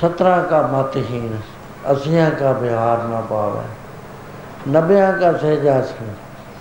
[0.00, 1.38] 17 ਕਾ ਮਤਹੀਨ
[1.92, 3.64] ਅਸੀਆਂ ਕਾ ਬਿਹਾਰ ਨਾ ਪਾਵੇ
[4.68, 5.92] ਨਬਿਆਂ ਕਾ ਸਹਿਜਾਸ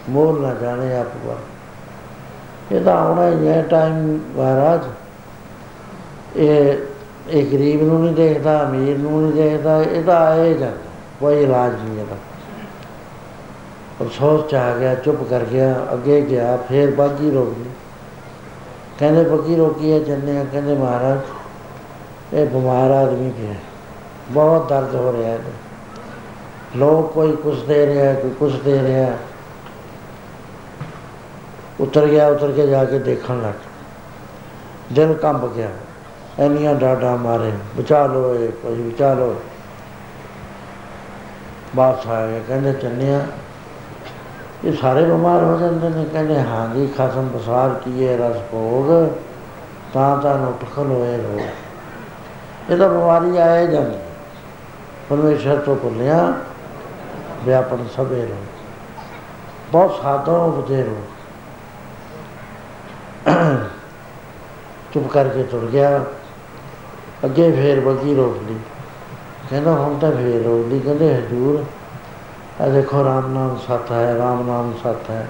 [0.09, 1.07] ਮੋਲ ਨਾ ਜਾਣੇ ਆਪ
[2.71, 4.81] ਇਹ ਤਾਂ ਆਉਣਾ ਹੀ ਹੈ ਟਾਈਮ ਮਹਾਰਾਜ।
[6.35, 6.75] ਇਹ
[7.29, 11.73] ਇਹ ਗਰੀਬ ਨੂੰ ਨਹੀਂ ਦੇਖਦਾ, ਅਮੀਰ ਨੂੰ ਨਹੀਂ ਦੇਖਦਾ, ਇਹ ਤਾਂ ਆਏ ਜਾਂਦਾ, ਕੋਈ ਇਲਾਜ
[11.73, 12.15] ਨਹੀਂ ਇਹਦਾ।
[14.01, 17.69] ਅਫਸੋਸ ਚ ਆ ਗਿਆ, ਚੁੱਪ ਕਰ ਗਿਆ, ਅੱਗੇ ਗਿਆ, ਫੇਰ ਬਾਗੀ ਰੋਕ ਗਈ।
[18.99, 21.19] ਕਹਿੰਦੇ ਬਾਗੀ ਰੋਕੀ ਹੈ ਜੰਨੇ ਕਹਿੰਦੇ ਮਹਾਰਾਜ,
[22.33, 23.53] ਇਹ ਬਿਮਾਰ ਆਦਮੀ ਪਿਆ
[24.31, 25.39] ਬਹੁਤ ਦਰਦ ਹੋ ਰਿਹਾ ਹੈ
[26.75, 29.17] ਲੋਕ ਕੋਈ ਕੁਛ ਦੇ ਰਿਹਾ ਕੋਈ ਕੁਛ ਦੇ ਰਿਹਾ
[31.79, 35.69] ਉਤਰ ਗਿਆ, ਉਤਰ ਕੇ ਜਾ ਕੇ ਦੇਖਣ ਲੱਗ ਦਿਲ ਕੰਬ ਗਿਆ।
[36.39, 39.35] ਐਨੀਆਂ ਡਾਡਾ ਮਾਰੇ, ਬਚਾ ਲੋ ਇਹ ਕੋਈ ਬਚਾ ਲੋ
[41.75, 43.25] ਬਾਤ ਆ ਗਿਆ ਕਹਿੰਦੇ ਚੰਨਿਆ
[44.65, 48.87] ਇਹ ਸਾਰੇ ਬਿਮਾਰ ਹੋ ਜਾਂਦੇ ਨੇ, ਕਹਿੰਦੇ ਹਾਂ ਜੀ, ਖਸਮ ਬਸਾਰ ਕੀਏ, ਰਸ ਭੋਗ,
[49.93, 51.39] ਤਾਂ ਤਾਂ ਉਠਖਲ ਹੋਏ ਰੋ
[52.69, 53.97] ਇਹ ਤਾਂ ਬਿਮਾਰੀ ਆਏ ਜਾਂਦੀ
[55.09, 56.33] ਪਰਮੇਸ਼ਰ ਤੋਂ ਭੁੱਲਿਆ,
[57.45, 58.35] ਵਿਆਪਨ ਸਭੇ ਰੋ
[59.71, 60.95] ਬਹੁਤ ਸਾਧੋ ਬਤੇਰੋ
[64.93, 66.03] ਚੁੱਪ ਕਰਕੇ ਤੁਰ ਗਿਆ।
[67.25, 68.57] ਅੱਗੇ ਫੇਰ ਬੱਗੀ ਰੋਕ ਲਈ
[69.49, 71.63] ਕਹਿੰਦਾ ਹੁਣ ਤਾਂ ਫੇਰ ਰੋਕ ਲਈ ਕਹਿੰਦੇ ਹਜੂਰ
[72.63, 75.27] ਆ ਦੇਖੋ ਰਾਮ ਨਾਮ ਸਤ ਹੈ, ਰਾਮ ਨਾਮ ਸਤ ਹੈ।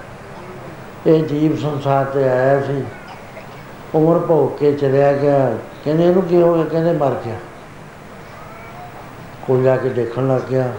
[1.06, 2.84] ਇਹ ਜੀਵ ਸੰਸਾਰ ਤੇ ਆਇਆ ਸੀ।
[3.94, 6.64] ਉਮਰ ਭੋਗ ਕੇ ਚਲਿਆ ਗਿਆ। ਕਹਿੰਦੇ ਇਹਨੂੰ ਕੀ ਹੋ ਗਿਆ?
[6.64, 7.36] ਕਹਿੰਦੇ ਮਰ ਗਿਆ।
[9.46, 10.72] ਕੋਈ ਜਾ ਕੇ ਦੇਖਣ ਲੱਗ ਗਿਆ।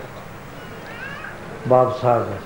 [1.68, 2.38] ਵਾਪਸ ਆ ਗਿਆ।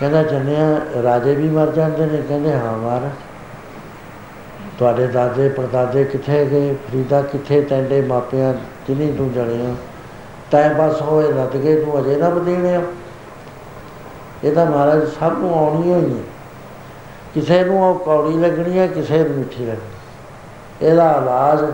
[0.00, 3.10] ਕਹਿੰਦਾ ਜੰਨਿਆ ਰਾਜੇ ਵੀ ਮਰ ਜਾਂਦੇ ਨੇ। ਕਹਿੰਦੇ ਹਾਂ ਮਾਰ।
[4.78, 7.60] ਤੁਹਾਡੇ ਦਾਦੇ ਪਰਦਾਦੇ ਕਿੱਥੇ ਗਏ ਫਰੀਦਾ ਕਿੱਥੇ?
[7.60, 8.52] ਟੈਂਡੇ ਮਾਪਿਆਂ
[8.88, 9.74] ਜਿਨੀ ਤੂੰ ਜਣਿਆ
[10.50, 12.78] ਤੈ ਬਸ ਹੋਏ ਰੱਦ ਗਏ ਤੂੰ ਅਜੇ ਨਾ ਬਦੀਣੇ
[14.44, 16.22] ਇਹ ਤਾਂ ਮਹਾਰਾਜ ਸਭ ਨੂੰ ਆਉਣੀ ਹੋਈ ਹੈ
[17.34, 21.64] ਕਿਸੇ ਨੂੰ ਉਹ ਕੌੜੀ ਲੱਗਣੀ ਹੈ ਕਿਸੇ ਨੂੰ ਮਿੱਠੀ ਲੱਗਣੀ। ਇਹਦਾ ਇਲਾਜ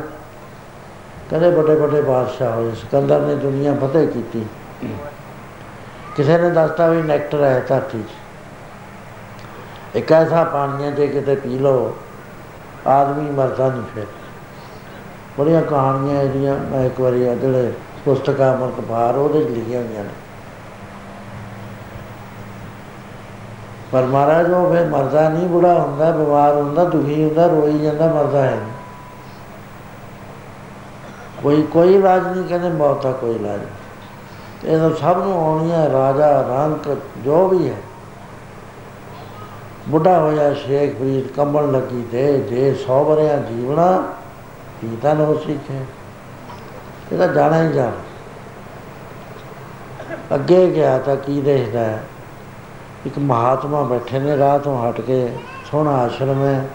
[1.31, 4.45] ਕਦੇ ਵੱਡੇ ਵੱਡੇ ਬਾਦਸ਼ਾਹ ਹੋਏ, ਸਿਕੰਦਰ ਨੇ ਦੁਨੀਆ ਫਤਿਹ ਕੀਤੀ।
[6.17, 11.59] ਕਿਸੇ ਨੇ ਦੱਸਤਾ ਵੀ ਨੈਕਟਰ ਹੈ ਧਰਤੀ 'ਚ। ਇੱਕ ਐਸਾ ਪਾਣੀ ਹੈ ਜੇ ਕਿਤੇ ਪੀ
[11.59, 11.95] ਲਓ
[12.87, 14.07] ਆਦਮੀ ਮਰਦਾ ਨਹੀਂ ਫਿਰ।
[15.39, 17.73] ਬੜੀਆਂ ਕਹਾਣੀਆਂ ਇਹਦੀਆਂ, ਮੈਂ ਇੱਕ ਵਾਰੀ ਜਿਹੜੇ
[18.05, 20.11] ਪੁਸਤਕਾਂ ਮਰਕ ਬਾਹਰ ਉਹਦੇ 'ਚ ਲਿਖੀਆਂ ਹੋਈਆਂ ਨੇ।
[23.93, 28.43] ਪਰ ਮਹਾਰਾਜ, ਉਹ ਫਿਰ ਮਰਦਾ ਨਹੀਂ, ਬੁੜਾ ਹੁੰਦਾ, ਬਿਮਾਰ ਹੁੰਦਾ, ਦੁਖੀ ਹੁੰਦਾ, ਰੋਈ ਜਾਂਦਾ, ਮਰਦਾ
[28.43, 28.59] ਹੈ
[31.43, 33.61] ਕੋਈ ਕੋਈ ਇਲਾਜ ਨਹੀਂ, ਕਹਿੰਦੇ ਮੌਤ ਦਾ ਕੋਈ ਇਲਾਜ
[34.65, 37.77] ਇਹ ਤਾਂ ਸਭ ਨੂੰ ਆਉਣੀ ਹੈ ਰਾਜਾ ਰੰਕ ਜੋ ਵੀ ਹੈ।
[39.89, 44.03] ਬੁੱਢਾ ਹੋਇਆ, ਸ਼ੇਖ ਫਰੀਦ ਕੰਬਲ ਲੱਗੀ ਤੇ ਜੇ 100 ਬਰਿਆਂ ਜੀਵਣਾ
[44.81, 45.79] ਪੀਤਾ ਨੋ ਸਿੱਖੇ
[47.13, 47.97] ਇਹ ਤਾਂ ਜਾਣਾ ਹੀ ਜਾਣਾ।
[50.35, 52.03] ਅੱਗੇ ਗਿਆ ਤਾਂ ਕੀ ਦੇਖਦਾ ਹੈ?
[53.07, 55.33] ਇੱਕ ਮਹਾਤਮਾ ਬੈਠੇ ਨੇ ਰਾਹ ਤੋਂ ਹਟ ਕੇ,
[55.71, 56.69] ਸੋਹਣਾ ਆਸ਼ਰਮ ਹੈ।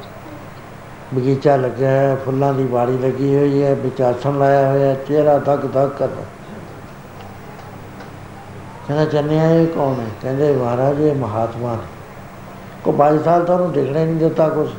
[1.13, 5.91] ਬਗੀਚਾ ਲੱਗਿਆ ਹੈ ਫੁੱਲਾਂ ਦੀ ਬਾੜੀ ਲੱਗੀ ਹੋਈ ਹੈ, ਵਿਚਾਸਣ ਲਾਇਆ ਹੋਇਆ ਚਿਹਰਾ ਧੱਕ ਧੱਕ
[5.99, 6.23] ਕਰਦਾ
[8.87, 10.07] ਕਹਿੰਦਾ, ਚੰਨਿਆ, ਇਹ ਕੌਣ ਹੈ?
[10.21, 11.96] ਕਹਿੰਦੇ, ਮਹਾਰਾਜ, ਇਹ ਮਹਾਤਮਾ ਨੇ।
[12.83, 14.69] ਕੋ 22 ਸਾਲ ਤੁਹਾਨੂੰ ਦੇਖਣੇ ਨਹੀਂ ਦਿੱਤਾ ਕੁਝ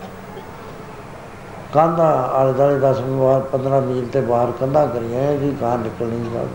[1.72, 6.24] ਕੰਧਾ ਆਲੇ ਦਾਲੇ 10 ਵਾਰ 15 ਮੀਲ ਤੇ ਬਾਹਰ ਕੰਧਾ ਕਰੀਆਂ ਇਹਦੀ ਕਾਂ ਨਿਕਲ ਨਹੀਂ
[6.24, 6.46] ਸਕਦਾ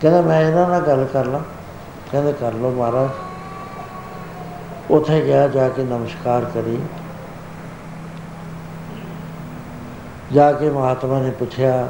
[0.00, 1.40] ਕਹਿੰਦਾ, ਮੈਂ ਇਹਨਾਂ ਨਾਲ ਗੱਲ ਕਰ ਲਾਂ।
[2.12, 3.08] ਕਹਿੰਦੇ, ਕਰ ਲਓ ਮਹਾਰਾਜ।
[4.90, 6.78] ਉਥੇ ਗਿਆ, ਜਾ ਕੇ ਨਮਸਕਾਰ ਕਰੀ।
[10.32, 11.88] ਜਾ ਕੇ ਮਹਾਤਮਾ ਨੇ ਪੁੱਛਿਆ,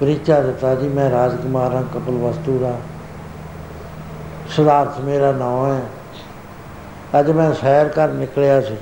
[0.00, 2.76] ਪ੍ਰੀਚਾ ਦਿੱਤਾ ਜੀ, ਮੈਂ ਰਾਜਕੁਮਾਰ ਹਾਂ, ਕਪਲ ਵਸਤੂ ਦਾ
[4.48, 5.80] ਸਿਧਾਰਥ ਮੇਰਾ ਨਾਮ ਹੈ।
[7.20, 8.76] ਅੱਜ ਮੈਂ ਸੈਰ ਕਰ ਨਿਕਲਿਆ ਸੀ।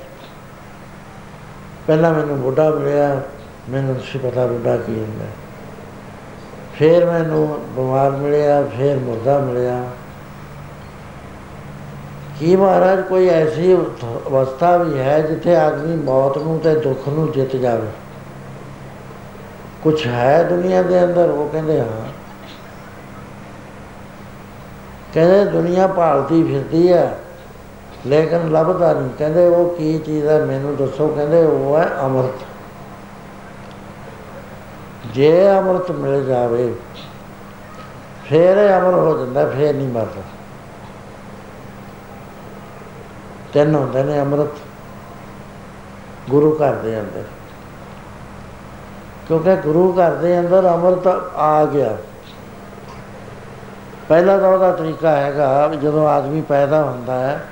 [1.87, 3.21] ਪਹਿਲਾਂ ਮੈਨੂੰ ਬੁੱਢਾ ਮਿਲਿਆ,
[3.69, 5.25] ਮੈਨੂੰ ਨਹੀਂ ਪਤਾ ਬੁੱਢਾ ਕੀ ਹੁੰਦਾ।
[6.73, 9.83] ਫਿਰ ਮੈਨੂੰ ਬਿਮਾਰ ਮਿਲਿਆ, ਫਿਰ ਮੁਰਦਾ ਮਿਲਿਆ।
[12.39, 17.55] ਕੀ ਮਹਾਰਾਜ, ਕੋਈ ਐਸੀ ਅਵਸਥਾ ਵੀ ਹੈ ਜਿੱਥੇ ਆਦਮੀ ਮੌਤ ਨੂੰ ਤੇ ਦੁੱਖ ਨੂੰ ਜਿੱਤ
[17.55, 17.87] ਜਾਵੇ?
[19.83, 21.29] ਕੁਝ ਹੈ ਦੁਨੀਆ ਦੇ ਅੰਦਰ?
[21.29, 22.05] ਉਹ ਕਹਿੰਦੇ, ਹਾਂ।
[25.13, 27.17] ਕਹਿੰਦੇ ਦੁਨੀਆ ਭਾਲਦੀ ਫਿਰਦੀ ਹੈ
[28.05, 30.45] ਲੇਕਿਨ ਲੱਭਦਾ ਨਹੀਂ। ਕਹਿੰਦੇ ਉਹ ਕੀ ਚੀਜ਼ ਹੈ?
[30.45, 32.45] ਮੈਨੂੰ ਦੱਸੋ। ਕਹਿੰਦੇ ਉਹ ਹੈ ਅੰਮ੍ਰਿਤ।
[35.13, 36.75] ਜੇ ਅੰਮ੍ਰਿਤ ਮਿਲ ਜਾਵੇ,
[38.25, 40.21] ਫੇਰ ਇਹ ਅਮਰ ਹੋ ਜਾਂਦਾ, ਫੇਰ ਨਹੀਂ ਮਰਦਾ।
[43.53, 44.59] ਤਿੰਨ ਹੁੰਦੇ ਨੇ ਅੰਮ੍ਰਿਤ।
[46.29, 47.23] ਗੁਰੂ ਘਰ ਦੇ ਅੰਦਰ।
[49.27, 51.97] ਕਿਉਂਕਿ ਗੁਰੂ ਘਰ ਦੇ ਅੰਦਰ ਅੰਮ੍ਰਿਤ ਆ ਗਿਆ।
[54.09, 57.45] ਪਹਿਲਾ ਤਾਂ ਉਹਦਾ ਤਰੀਕਾ ਹੈਗਾ ਜਦੋਂ ਆਦਮੀ ਪੈਦਾ ਹੁੰਦਾ ਹੈ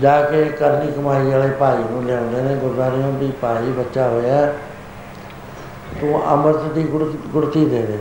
[0.00, 4.46] ਜਾ ਕੇ ਕਰਨੀ ਕਮਾਈ ਵਾਲੇ ਭਾਈ ਨੂੰ ਲਿਆਉਂਦੇ ਨੇ ਗੁਰਦਾਰਿਆਂ ਦੀ ਭਾਈ ਬੱਚਾ ਹੋਇਆ,
[6.00, 6.82] ਤੂੰ ਅੰਮ੍ਰਿਤ ਦੀ
[7.32, 7.98] ਗੁੜਤੀ ਦੇ ਦੇ।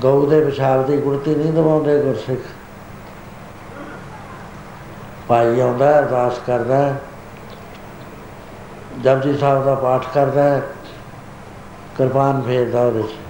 [0.00, 2.40] ਗਊ ਦੇ ਪਿਸ਼ਾਬ ਦੀ ਗੁੜਤੀ ਨਹੀਂ ਦਵਾਉਂਦੇ ਗੁਰਸਿੱਖ।
[5.28, 6.94] ਭਾਈ ਆਉਂਦਾ, ਅਰਦਾਸ ਕਰਦਾ,
[9.02, 10.60] ਜਪਜੀ ਸਾਹਿਬ ਦਾ ਪਾਠ ਕਰਦਾ,
[11.98, 13.21] ਕਿਰਪਾਨ ਫੇਰਦਾ ਉਹਦੇ 'ਚ।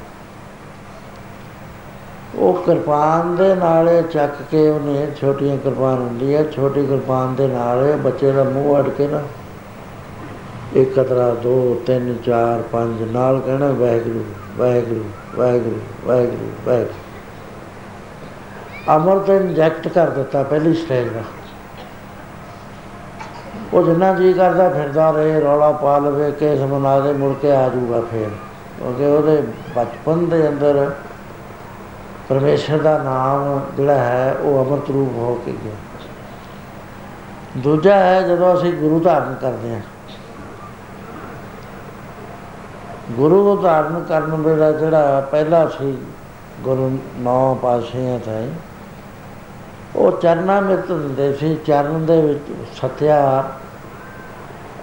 [2.42, 7.96] ਉਹ ਕਿਰਪਾਨ ਦੇ ਨਾਲ ਚੱਕ ਕੇ ਉਹਨੇ ਛੋਟੀਆਂ ਕਿਰਪਾਨ ਹੁੰਦੀ ਹੈ ਛੋਟੀ ਕਿਰਪਾਨ ਦੇ ਨਾਲ
[7.96, 9.20] ਬੱਚੇ ਦਾ ਮੂੰਹ ਅੜ ਕੇ ਨਾ
[10.72, 14.24] ਇੱਕ ਕਤਰਾ 2 3 4 5 ਨਾਲ ਕਹਿਣਾ ਵਾਹਿਗੁਰੂ
[14.58, 15.04] ਵਾਹਿਗੁਰੂ
[15.36, 16.94] ਵਾਹਿਗੁਰੂ ਵਾਹਿਗੁਰੂ ਵਾਹਿਗੁਰੂ।
[18.96, 21.20] ਅਮਰਤ ਇੰਜੈਕਟ ਕਰ ਦਿੱਤਾ ਪਹਿਲੀ ਸਟੇਜ ਦਾ।
[23.72, 27.68] ਉਹ ਜਿੰਨਾ ਜੀ ਕਰਦਾ ਫਿਰਦਾ ਰਹੇ, ਰੌਲਾ ਪਾ ਲਵੇ, ਕੇਸ ਬਣਾ ਦੇ ਮੁੜ ਕੇ ਆ
[27.68, 28.28] ਜਾਊਗਾ ਫੇਰ।
[28.78, 29.42] ਕਿਉਂਕਿ ਉਹਦੇ
[29.76, 30.90] ਬਚਪਨ ਦੇ ਅੰਦਰ
[32.28, 35.72] ਪਰਮੇਸ਼ਰ ਦਾ ਨਾਮ ਜਿਹੜਾ ਹੈ, ਉਹ ਅਮਰਤ ਰੂਪ ਹੋ ਕੇ ਗਿਆ।
[37.56, 39.80] ਦੂਜਾ ਹੈ, ਜਦੋਂ ਅਸੀਂ ਗੁਰੂ ਧਾਰਨ ਕਰਦੇ ਹਾਂ।
[43.10, 45.98] ਗੁਰੂ ਨੂੰ ਧਾਰਨ ਕਰਨ ਵੇਲੇ ਜਿਹੜਾ ਪਹਿਲਾ ਸੀ,
[46.60, 48.48] ਗੁਰੂ ਨੌ ਪਾਤਸ਼ਾਹਾਂ ਤੇ
[49.96, 52.44] ਉਹ ਚਰਨਾ ਮਿੱਤ ਹੁੰਦੇ ਸੀ। ਚਰਨ ਦੇ ਵਿੱਚ
[52.76, 53.44] ਸਤਿਆ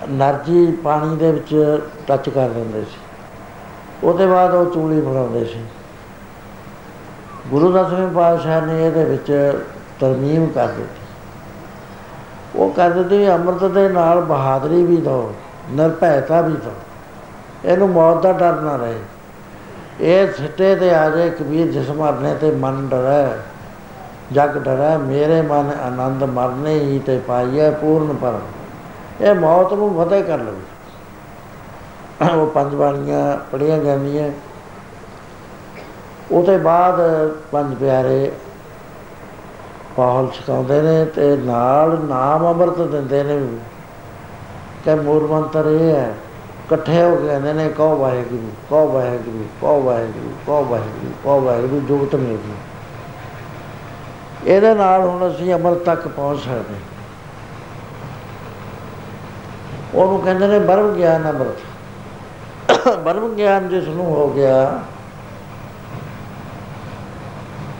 [0.10, 2.98] ਨਰਜੀ ਪਾਣੀ ਦੇ ਵਿੱਚ ਟੱਚ ਕਰ ਦਿੰਦੇ ਸੀ।
[4.04, 5.66] ਉਹਦੇ ਬਾਅਦ ਉਹ ਚੂਲੀ ਬਣਾਉਂਦੇ ਸੀ।
[7.50, 9.60] ਗੁਰੂ ਦਸਵੇਂ ਪਾਤਸ਼ਾਹ ਨੇ ਇਹਦੇ ਵਿੱਚ
[10.00, 11.08] ਤਰਮੀਮ ਕਰ ਦਿੱਤੀ।
[12.56, 15.34] ਉਹ ਕਰ ਦਿੱਤੀ ਅੰਮ੍ਰਿਤ ਦੇ ਨਾਲ ਬਹਾਦਰੀ ਵੀ ਦੋ
[15.72, 16.72] ਨਿਰਭੈਤਾ ਵੀ ਦੋ।
[17.66, 19.00] ਇਹਨੂੰ ਮੌਤ ਦਾ ਡਰ ਨਾ ਰਹੇ।
[20.02, 23.28] ਇਹ ਸਿੱਟੇ ਤੇ ਆ ਜਾਏ ਕਬੀਰ ਜਿਸ ਮਰਨੇ ਤੇ ਮਨ ਡਰੈ,
[24.32, 30.24] ਜਗ ਡਰੈ, ਮੇਰੇ ਮਨ ਆਨੰਦ ਮਰਨੇ ਹੀ ਤੇ ਪਾਈਐ ਪੂਰਨ ਪਰਮ। ਇਹ ਮੌਤ ਨੂੰ ਫਤਿਹ
[30.24, 30.62] ਕਰ ਲਵੇ।
[32.32, 34.30] ਉਹ ਪੰਜ ਬਾਣੀਆਂ ਪੜੀਆਂ ਜਾਂਦੀਆਂ।
[36.32, 37.00] ਉਹਦੇ ਬਾਅਦ
[37.52, 38.32] ਪੰਜ ਪਿਆਰੇ
[39.98, 43.38] ਪਾਹਲ ਸਿਖਾਉਂਦੇ ਨੇ ਤੇ ਨਾਲ ਨਾਮ ਅੰਮ੍ਰਿਤ ਦਿੰਦੇ ਨੇ।
[44.86, 46.14] ਕਿ ਮੂਲ ਮੰਤਰ ਇਹ ਹੈ,
[46.66, 51.80] ਇਕੱਠੇ ਹੋ ਕੇ ਕਹਿੰਦੇ ਨੇ, ਕਹੋ ਵਾਹਿਗੁਰੂ ਕਹੋ ਵਾਹਿਗੁਰੂ ਕਹੋ ਵਾਹਿਗੁਰੂ ਕਹੋ ਵਾਹਿਗੁਰੂ ਕਹੋ ਵਾਹਿਗੁਰੂ,
[51.80, 52.54] ਜੁਗਤ ਮੇਰੀ
[54.46, 56.76] ਇਹਦੇ ਨਾਲ ਹੁਣ ਅਸੀਂ ਅੰਮ੍ਰਿਤ ਤੱਕ ਪਹੁੰਚ ਸਕਦੇ
[59.96, 64.80] ਉਹਨੂੰ ਕਹਿੰਦੇ ਨੇ ਬਰਮ ਗਿਆਨ ਅੰਮ੍ਰਿਤ। ਬਰਮ ਗਿਆਨ ਜਿਸ ਨੂੰ ਹੋ ਗਿਆ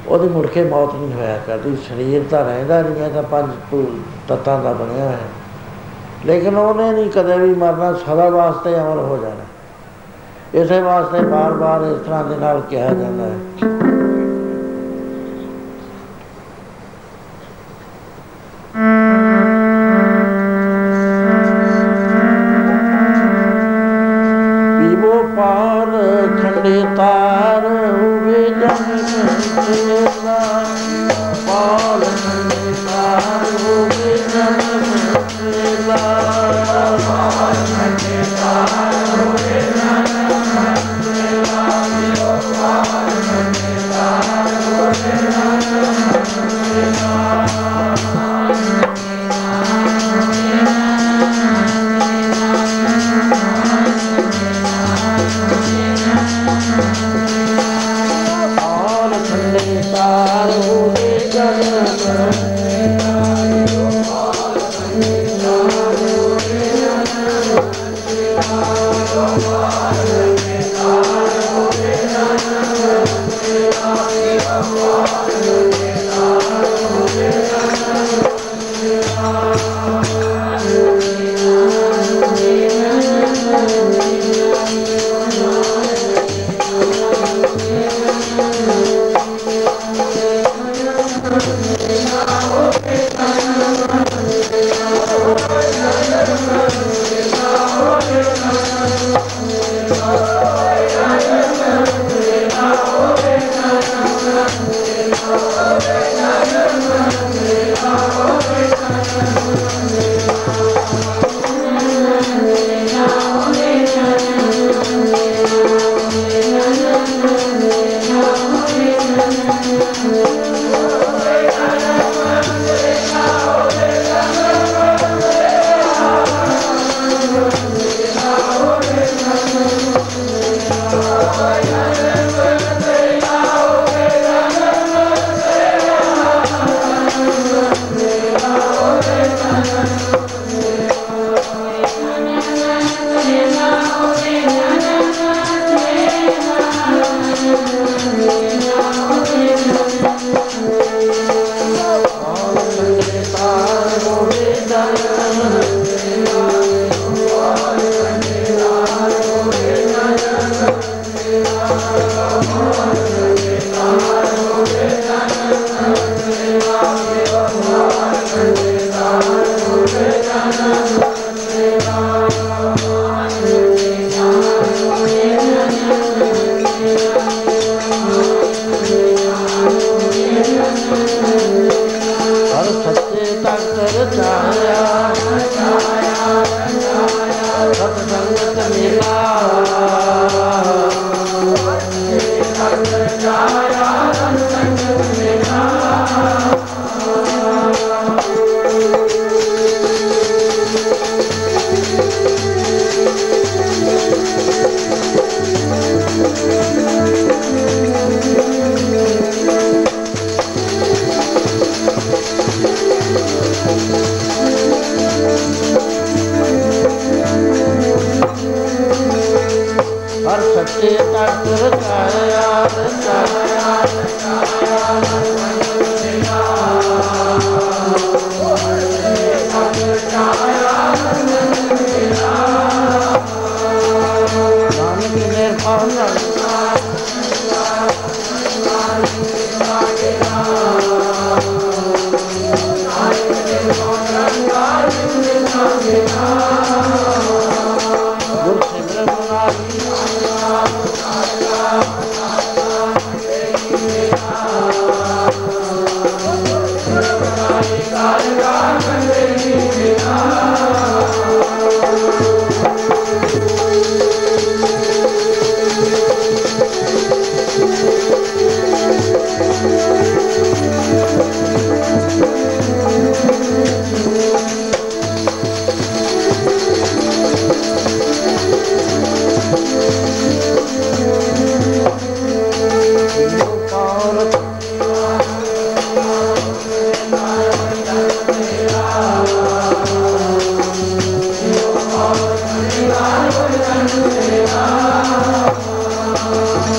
[0.10, 3.50] ਉਹਦੀ ਮੁੜ ਕੇ ਮੌਤ ਨਹੀਂ ਹੋਇਆ ਕਰਦੀ ਸਰੀਰ ਤਾਂ ਰਹਿੰਦਾ ਨਹੀਂ ਹੈ, ਤਾਂ ਪੰਜ
[4.28, 5.18] ਤੱਤਾਂ ਦਾ ਬਣਿਆ ਹੈ।
[6.26, 9.46] ਲੇਕਿਨ ਉਹਨੇ ਨਹੀਂ ਕਦੇ ਵੀ ਮਰਨਾ, ਸਦਾ ਵਾਸਤੇ ਅਮਰ ਹੋ ਜਾਣਾ।
[10.54, 13.89] ਇਸੇ ਵਾਸਤੇ ਬਾਰ-ਬਾਰ ਇਸ ਤਰ੍ਹਾਂ ਦੇ ਨਾਲ ਕਿਹਾ ਜਾਂਦਾ ਹੈ।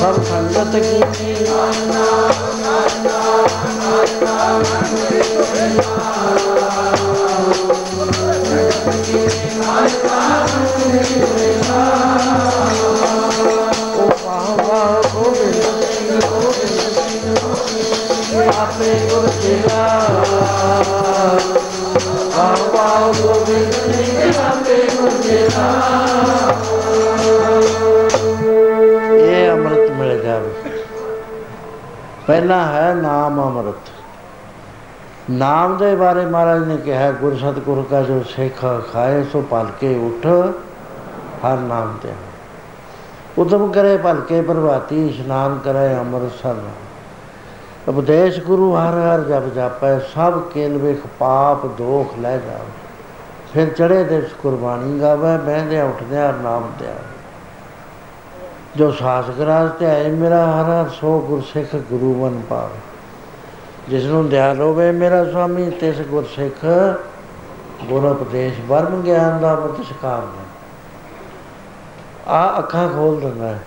[0.00, 1.60] ਸਭ ਸੰਗਤ ਕੀ ਓ
[19.10, 19.84] ਗੁਰ ਤੇਰਾ
[22.36, 26.19] ਪਾਵਾ ਗੋਬਿੰਦ ਸਿੰਘ ਆਪੇ ਗੁਰ ਤੇਰਾ
[32.30, 33.88] ਪਹਿਲਾ ਹੈ ਨਾਮ ਅੰਮ੍ਰਿਤ।
[35.30, 40.26] ਨਾਮ ਦੇ ਬਾਰੇ ਮਹਾਰਾਜ ਨੇ ਕਿਹਾ, ਗੁਰ ਸਤਿਗੁਰ ਕਾ ਜੋ ਸਿੱਖ ਖਾਏ, ਸੋ ਭਲਕੇ ਉਠ,
[41.46, 42.12] ਹਰ ਨਾਮ ਤੇ
[43.38, 46.56] ਉਦਮ ਕਰੇ ਭਲਕੇ ਪ੍ਰਭਾਤੀ, ਇਸ਼ਨਾਨ ਕਰੇ ਅੰਮ੍ਰਿਤਸਰ
[47.88, 52.72] ਉਪਦੇਸ਼ ਗੁਰੂ ਹਰ ਹਰ ਜਪ ਜਾਪੈ, ਸਭ ਕੇਲ ਵੇਖ ਪਾਪ ਦੋਖ ਲੈ ਜਾਵੇ।
[53.54, 56.86] ਫਿਰ ਚੜੇ ਦਿਵਸ ਕੁਰਬਾਨੀ ਗਾਵੇ ਬਹਿੰਦੇ ਉੱਠਦੇ ਨਾਮ ਤੇ
[58.76, 62.78] ਜੋ ਸਾਸ ਗਰਾਜ ਤੇ ਆਏ ਮੇਰਾ ਹਰ ਹਰ ਸੋ ਗੁਰਸਿੱਖ ਗੁਰੂ ਬਨ ਪਾਵੇ।
[63.88, 66.66] ਜਿਸ ਨੂੰ ਦਿਆਲ ਹੋਵੇ, ਮੇਰਾ ਸੁਆਮੀ ਤਿਸ ਗੁਰਸਿੱਖ
[67.84, 70.44] ਗੁਰ ਉਪਦੇਸ਼ ਬਰਮ ਗਿਆਨ ਦਾ ਮਤ ਸਿਕਾਰ ਨੇ।
[72.28, 73.60] ਆ ਅੱਖਾਂ ਖੋਲ ਦਿੰਦਾ ਹੈ।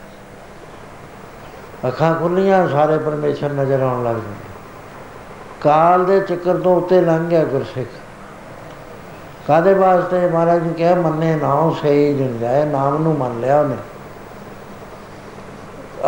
[1.88, 4.54] ਅੱਖਾਂ ਖੁੱਲੀਆਂ, ਸਾਰੇ ਪਰਮੇਸ਼ਰ ਨਜ਼ਰ ਆਉਣ ਲੱਗ ਜਾਂਦੇ।
[5.62, 7.90] ਕਾਲ ਦੇ ਚੱਕਰ ਤੋਂ ਉੱਤੇ ਲੰਘ ਗਿਆ ਗੁਰਸਿੱਖ।
[9.48, 10.28] ਕਾਦੇ ਵਾਸਤੇ?
[10.28, 13.76] ਮਹਾਰਾਜ ਨੇ ਕਿਹਾ, ਮੰਨੇ ਨਾਉ ਸਹੀ ਜਨ ਜਾਏ ਨਾਮ ਨੂੰ ਮੰਨ ਲਿਆ ਉਹਨੇ।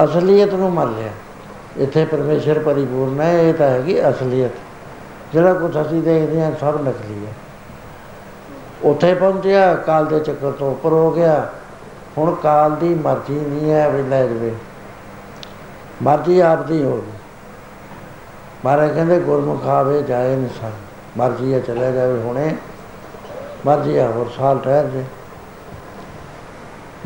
[0.03, 1.11] ਅਸਲੀਅਤ ਨੂੰ ਮੰਨ ਲਿਆ।
[1.77, 4.51] ਇੱਥੇ ਪਰਮੇਸ਼ਰ ਪਰਿਪੂਰਨ ਹੈ, ਇਹ ਤਾਂ ਹੈਗੀ ਅਸਲੀਅਤ।
[5.33, 7.33] ਜਿਹੜਾ ਕੁਝ ਅਸੀਂ ਦੇਖਦੇ ਹਾਂ, ਸਭ ਨਕਲੀ ਹੈ।
[8.83, 11.49] ਉੱਥੇ ਪਹੁੰਚਿਆ, ਕਾਲ ਦੇ ਚੱਕਰ ਤੋਂ ਉੱਪਰ ਹੋ ਗਿਆ।
[12.17, 14.55] ਹੁਣ ਕਾਲ ਦੀ ਮਰਜ਼ੀ ਨਹੀਂ ਹੈ ਵੀ ਲੈ ਜਵੇ।
[16.03, 17.11] ਮਰਜ਼ੀ ਆਪ ਦੀ ਹੋ ਗਈ।
[18.65, 20.71] ਮਹਾਰਾਜ ਕਹਿੰਦੇ, ਗੁਰਮੁਖ ਆਵੇ, ਜਾਏ ਨਿਸ਼ਾਨ
[21.17, 22.55] ਮਰਜ਼ੀ ਹੈ, ਚਲੇ ਜਾਵੇ ਹੁਣੇ।
[23.65, 25.03] ਮਰਜ਼ੀ ਹੈ, ਹੋਰ ਸਾਲ ਠਹਿਰ ਜੇ।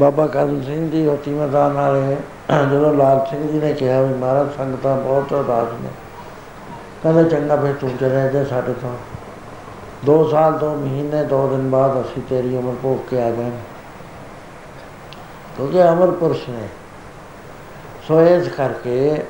[0.02, 2.18] ਬਾਬਾ ਕਰਮ ਸਿੰਘ ਜੀ ਹੋਤੀ ਮੈਦਾਨ ਵਾਲੇ
[2.50, 5.90] ਜਦੋਂ ਲਾਲ ਸਿੰਘ ਜੀ ਨੇ ਕਿਹਾ ਵੀ ਮਹਾਰਾਜ ਸੰਗਤਾਂ ਬਹੁਤ ਉਦਾਸ ਨੇ,
[7.04, 8.96] ਕਹਿੰਦੇ ਚੰਗਾ ਫਿਰ ਤੂੰ ਚਲੇ ਜਾ ਸਾਡੇ ਤੋਂ।
[10.06, 13.52] ਦੋ ਸਾਲ, ਦੋ ਮਹੀਨੇ, ਦੋ ਦਿਨ ਬਾਅਦ ਅਸੀਂ ਤੇਰੀ ਉਮਰ ਭੋਗ ਕੇ ਆ ਗਏ।
[15.58, 16.68] ਕਿਉਂਕਿ ਅਮਰ ਪੁਰਸ਼ ਨੇ।
[18.08, 19.24] ਸੋ ਇਸ ਕਰਕੇ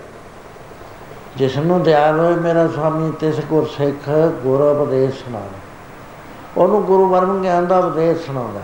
[1.38, 4.10] ਜਿਸ ਨੂੰ ਦਿਆਲ ਹੋਏ ਮੇਰਾ ਸੁਆਮੀ, ਤਿਸ ਗੁਰ ਸਿੱਖ
[4.44, 5.60] ਗੁਰ ਉਪਦੇਸ਼ ਸੁਣਾਵੇ
[6.58, 8.60] ਉਹਨੂੰ ਗੁਰੂ ਬਰਮ ਗਿਆਨ ਦਾ ਉਪਦੇਸ਼ ਸੁਣਾਉਂਦਾ।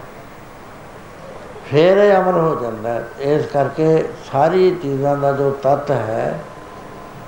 [1.71, 6.39] ਫਿਰ ਇਹ ਅਮਰ ਹੋ ਜਾਂਦਾ ਹੈ। ਇਸ ਕਰਕੇ ਸਾਰੀ ਚੀਜ਼ਾਂ ਦਾ ਜੋ ਤੱਤ ਹੈ,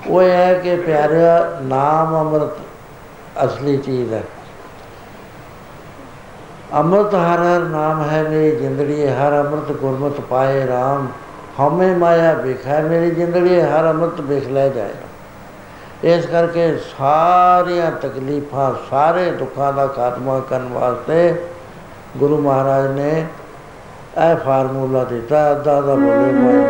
[0.08, 2.58] ਉਹ ਇਹ ਹੈ ਕਿ ਪਿਆਰਿਆ ਨਾਮ ਅੰਮ੍ਰਿਤ
[3.44, 4.22] ਅਸਲੀ ਚੀਜ਼ ਹੈ।
[6.74, 11.06] ਅੰਮ੍ਰਿਤ ਹਰ ਹਰ ਨਾਮ ਹੈ ਮੇਰੀ ਜ਼ਿੰਦੜੀ, ਹਰ ਅੰਮ੍ਰਿਤ ਗੁਰਮਤਿ ਪਾਏ RAM
[11.60, 14.94] ਹਮੇ ਮਾਇਆ ਵਿਖੈ ਮੇਰੀ ਜ਼ਿੰਦੜੀ, ਹਰ ਅੰਮ੍ਰਿਤ ਵਿਖ ਲੈ ਜਾਏ।
[16.04, 21.46] ਇਸ ਕਰਕੇ ਸਾਰੀਆਂ ਤਕਲੀਫਾਂ, ਸਾਰੇ ਦੁੱਖਾਂ ਦਾ ਖਾਤਮਾ ਕਰਨ ਵਾਸਤੇ
[22.16, 23.26] ਗੁਰੂ ਮਹਾਰਾਜ ਨੇ
[24.18, 26.62] ਇਹ ਫਾਰਮੂਲਾ ਦਿੱਤਾ ਅੱਧਾ ਦਾ ਬੋਲੇ ਮਾਈ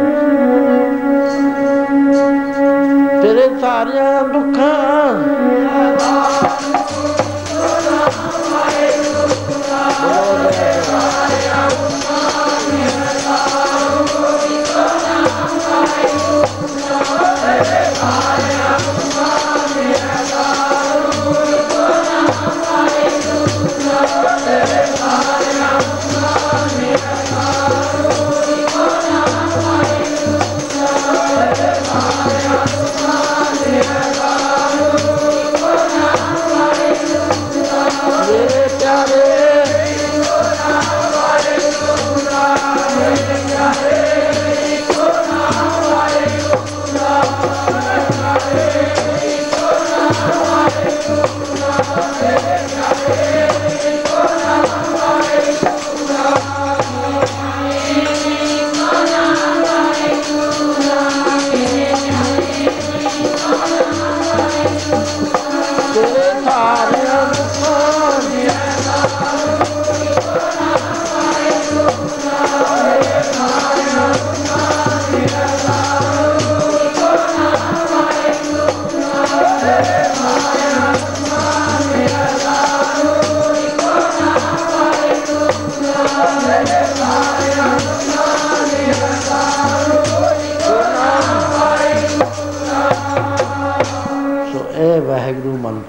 [3.23, 4.73] ਤੇਰੇ ਸਾਰਿਆਂ ਦੁੱਖਾਂ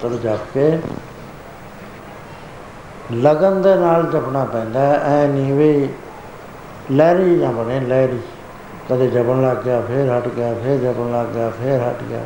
[0.04, 0.78] ਮੰਤਰ ਜਪ ਕੇ
[3.12, 5.88] ਲਗਨ ਦੇ ਨਾਲ ਜਪਣਾ ਪੈਂਦਾ ਐ ਨਹੀਂ ਵੀ
[6.92, 8.18] ਲਹਿਰੀ ਨਾ ਬਣੇ, ਲਹਿਰੀ।
[8.88, 12.20] ਕਦੇ ਜਪਣ ਲੱਗ ਗਿਆ, ਫੇਰ ਹਟ ਗਿਆ, ਫੇਰ ਜਪਣ ਲੱਗ ਗਿਆ, ਫੇਰ ਹਟ ਗਿਆ।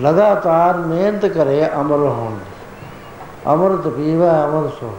[0.00, 2.50] ਲਗਾਤਾਰ ਮਿਹਨਤ ਕਰੇ ਅਮਰ ਹੋਣ ਦੀ।
[3.46, 4.96] ਅੰਮ੍ਰਿਤ ਪੀਵਾ, ਅਮਰ ਸੋ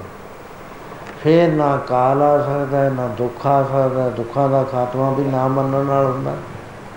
[1.24, 5.86] ਫੇਰ ਨਾ ਕਾਲ ਆ ਸਕਦਾ ਨਾ ਦੁੱਖ ਆ ਸਕਦਾ ਦੁੱਖਾਂ ਦਾ ਖਾਤਮਾ ਵੀ ਨਾ ਮੰਨਣ
[5.86, 6.36] ਨਾਲ ਹੁੰਦਾ।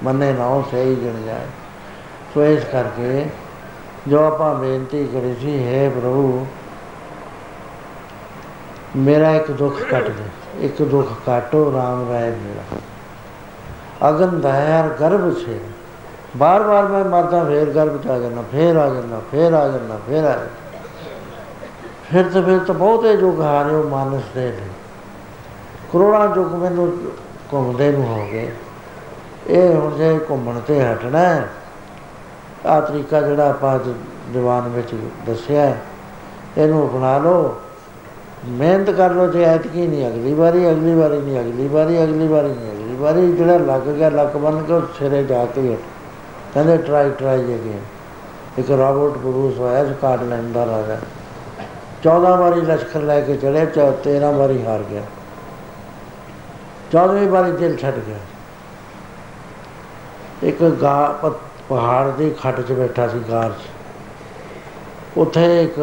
[0.02, 1.46] ਮੰਨੇ ਨਾ ਉਹ ਸਹੀ ਗਿਣ ਜਾਏ।
[2.34, 3.26] ਸੋ ਇਸ ਕਰਕੇ
[4.08, 6.46] ਜੋ ਆਪਾਂ ਬੇਨਤੀ ਕਰੀ ਸੀ, ਹੈ ਪ੍ਰਭੂ,
[8.96, 10.24] ਮੇਰਾ ਇੱਕ ਦੁੱਖ ਕੱਟ ਦੇ,
[10.60, 12.78] ਇੱਕ ਦੁੱਖ ਕਾਟੋ, ਰਾਮ ਰਾਏ ਮੇਰਾ।
[14.08, 15.58] ਅਗਨ ਦਇਆਰ ਗਰਭ ਸੇ
[16.36, 19.98] ਬਾਰ ਬਾਰ ਮੈਂ ਮਰਦਾ, ਫੇਰ ਗਰਭ ਚ ਆ ਜਾਣਾ ਫੇਰ ਆ ਜਾਣਾ ਫੇਰ ਆ ਜਾਣਾ
[20.08, 20.46] ਫੇਰ ਆ ਜਾਣਾ
[22.12, 24.68] ਫਿਰ ਤੇ ਫਿਰ ਤਾਂ ਬਹੁਤੇ ਯੁੱਗ ਹਾਰੇ ਉਹ ਮਾਨਸ ਦੇ ਨੇ।
[25.92, 26.92] ਕਰੋੜਾਂ ਯੁੱਗ ਮੈਨੂੰ
[27.52, 28.50] ਘੁੰਮਦੇ ਨੂੰ ਹੋ ਗਏ।
[29.46, 31.42] ਇਹ ਹੁਣ ਜੇ ਘੁੰਮਣ ਤੇ ਹਟਣਾ
[32.66, 33.78] ਆ ਤਰੀਕਾ ਜਿਹੜਾ ਆਪਾਂ
[34.32, 34.94] ਦੀਵਾਨ ਵਿੱਚ
[35.26, 35.76] ਦੱਸਿਆ
[36.58, 37.60] ਇਹਨੂੰ ਅਪਣਾ ਲਓ।
[38.48, 42.48] ਮਿਹਨਤ ਕਰ ਲਓ ਜੇ ਐਤਕੀ ਨਹੀਂ, ਅਗਲੀ ਵਾਰੀ ਅਗਲੀ ਵਾਰੀ ਨਹੀਂ, ਅਗਲੀ ਵਾਰੀ ਅਗਲੀ ਵਾਰੀ
[42.48, 45.78] ਨਹੀਂ, ਅਗਲੀ ਵਾਰੀ ਜਿਹੜਾ ਲੱਗ ਗਿਆ, ਲੱਕ ਬੰਨ ਕੇ ਸਿਰੇ ਜਾ ਕੇ ਉੱਠ
[46.54, 47.80] ਕਹਿੰਦੇ ਟਰਾਈ ਟਰਾਈ ਅਗੇਨ
[48.58, 50.96] ਇੱਕ ਰਾਬਰਟ ਬਰੂਸ ਹੋਇਆ ਸਕਾਟਲੈਂਡ ਦਾ ਰਾਜਾ।
[52.02, 55.02] 14 ਵਾਰੀ ਲਸ਼ਕਰ ਲੈ ਕੇ ਚੜਿਆ 13 ਵਾਰੀ ਹਾਰ ਗਿਆ।
[56.92, 58.16] 14ਵੀਂ ਵਾਰੀ ਦਿਲ ਛੱਡ ਗਿਆ।
[60.42, 61.18] ਇੱਕ ਗਾ
[61.68, 63.68] ਪਹਾੜ ਦੀ ਖੱਡ 'ਚ ਬੈਠਾ ਸੀ ਗਾਰ 'ਚ।
[65.16, 65.80] ਉੱਥੇ ਇੱਕ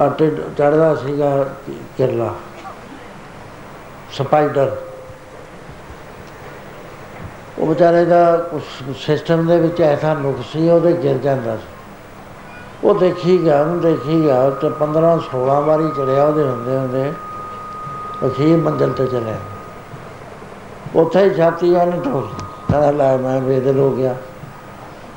[0.00, 1.44] ਆਟੇ ਚੜਦਾ ਸੀਗਾ
[1.96, 2.34] ਕਿਰਲਾ।
[4.12, 4.76] ਸਪਾਈਡਰ।
[7.58, 8.50] ਉਹ ਵਿਚਾਰੇ ਦਾ
[8.96, 11.74] ਸਿਸਟਮ ਦੇ ਵਿੱਚ ਐਸਾ ਨੁਕਸ ਸੀ, ਉਹਦੇ ਗਿਰ ਜਾਂਦਾ ਸੀ।
[12.84, 17.12] ਉਹ ਦੇਖੀ ਗਿਆ, ਉਹਨੂੰ ਦੇਖੀ ਗਿਆ ਤੇ 15 16 ਵਾਰੀ ਚੜਿਆ ਉਹਦੇ ਹੁੰਦੇ ਹੁੰਦੇ
[18.26, 19.34] ਅਖੀਰ ਮੰਜ਼ਲ ਤੇ ਚਲੇ
[20.94, 24.14] ਉੱਥੇ ਹੀ ਛਾਤੀ ਉਹਨੇ ਠੋਕ ਕਹਿੰਦਾ ਲੈ ਮੈਂ ਬੇਦਲ ਹੋ ਗਿਆ।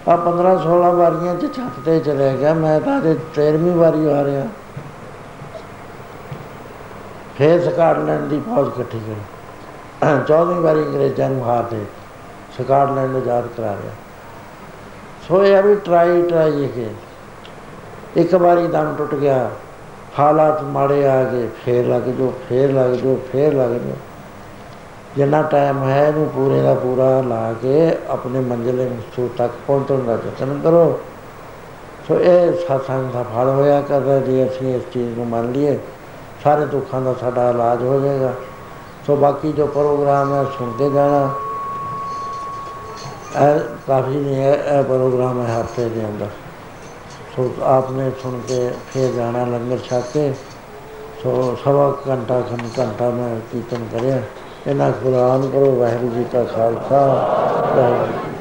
[0.07, 4.23] ਆ 15 16 ਵਾਰੀਆਂ ਚ ਛੱਤ ਤੇ ਚਲੇ ਗਿਆ, ਮੈਂ ਤਾਂ ਅਜੇ 13ਵੀਂ ਵਾਰੀ ਆ
[4.23, 4.45] ਰਿਹਾ।
[7.37, 11.83] ਫੇਰ ਸਕਾਟਲੈਂਡ ਦੀ ਫੌਜ ਇਕੱਠੀ ਕਰੀ। 14ਵੀਂ ਵਾਰੀ ਅੰਗਰੇਜ਼ਾਂ ਨੂੰ ਹਾਰ ਦੇ
[12.57, 13.91] ਸਕਾਟਲੈਂਡ ਨੂੰ ਆਜ਼ਾਦ ਕਰਾ ਲਿਆ।
[15.27, 16.89] ਸੋ ਇਹ ਵੀ ਟਰਾਈ ਟਰਾਈ ਕੇ
[18.17, 19.49] ਇੱਕ ਵਾਰੀ ਦਮ ਟੁੱਟ ਗਿਆ,
[20.19, 23.95] ਹਾਲਾਤ ਮਾੜੇ ਆ ਗਏ, ਫੇਰ ਲੱਗ ਜੋ ਫੇਰ ਲੱਗ ਜੋ ਫੇਰ ਲੱਗ ਜੋ
[25.15, 30.13] ਜਿੰਨਾ ਟਾਈਮ ਹੈ ਇਹਨੂੰ ਪੂਰੇ ਦਾ ਪੂਰਾ ਲਾ ਕੇ ਆਪਣੇ ਮੰਜ਼ਿਲੇ ਮਕਸੂਦ ਤੱਕ ਪਹੁੰਚਣ ਦਾ
[30.13, 30.99] ਯਤਨ ਕਰੋ।
[32.07, 35.79] ਸੋ ਇਹ ਸਤਸੰਗ ਦਾ ਫਲ ਹੋਇਆ ਕਰਦਾ ਜੇ ਅਸੀਂ ਇਸ ਚੀਜ਼ ਨੂੰ ਮੰਨ ਲਈਏ,
[36.43, 38.33] ਸਾਰੇ ਦੁੱਖਾਂ ਦਾ ਸਾਡਾ ਇਲਾਜ ਹੋ ਜਾਏਗਾ।
[39.07, 41.29] ਸੋ ਬਾਕੀ ਜੋ ਪ੍ਰੋਗਰਾਮ ਹੈ ਸੁਣ ਕੇ ਜਾਣਾ।
[43.45, 46.27] ਇਹ ਕਾਫੀ ਨਹੀਂ ਹੈ, ਇਹ ਪ੍ਰੋਗਰਾਮ ਹੈ ਹਫ਼ਤੇ ਦੇ ਅੰਦਰ।
[47.35, 50.33] ਸੋ ਆਪਨੇ ਸੁਣ ਕੇ ਫਿਰ ਜਾਣਾ ਲੰਗਰ ਛਕ ਕੇ।
[51.23, 54.21] ਸੋ ਸਵਾ ਘੰਟਾ, ਖੰਡ ਘੰਟਾ ਮੈਂ ਕੀਰਤਨ ਕਰਿਆ।
[54.67, 57.05] ਇਹਨਾਂ ਕੁਰਾਨ ਕਰੋ ਵਾਹਿਗੁਰੂ ਜੀ ਕਾ ਖਾਲਸਾ
[57.75, 58.38] ਵਾਹਿਗੁਰੂ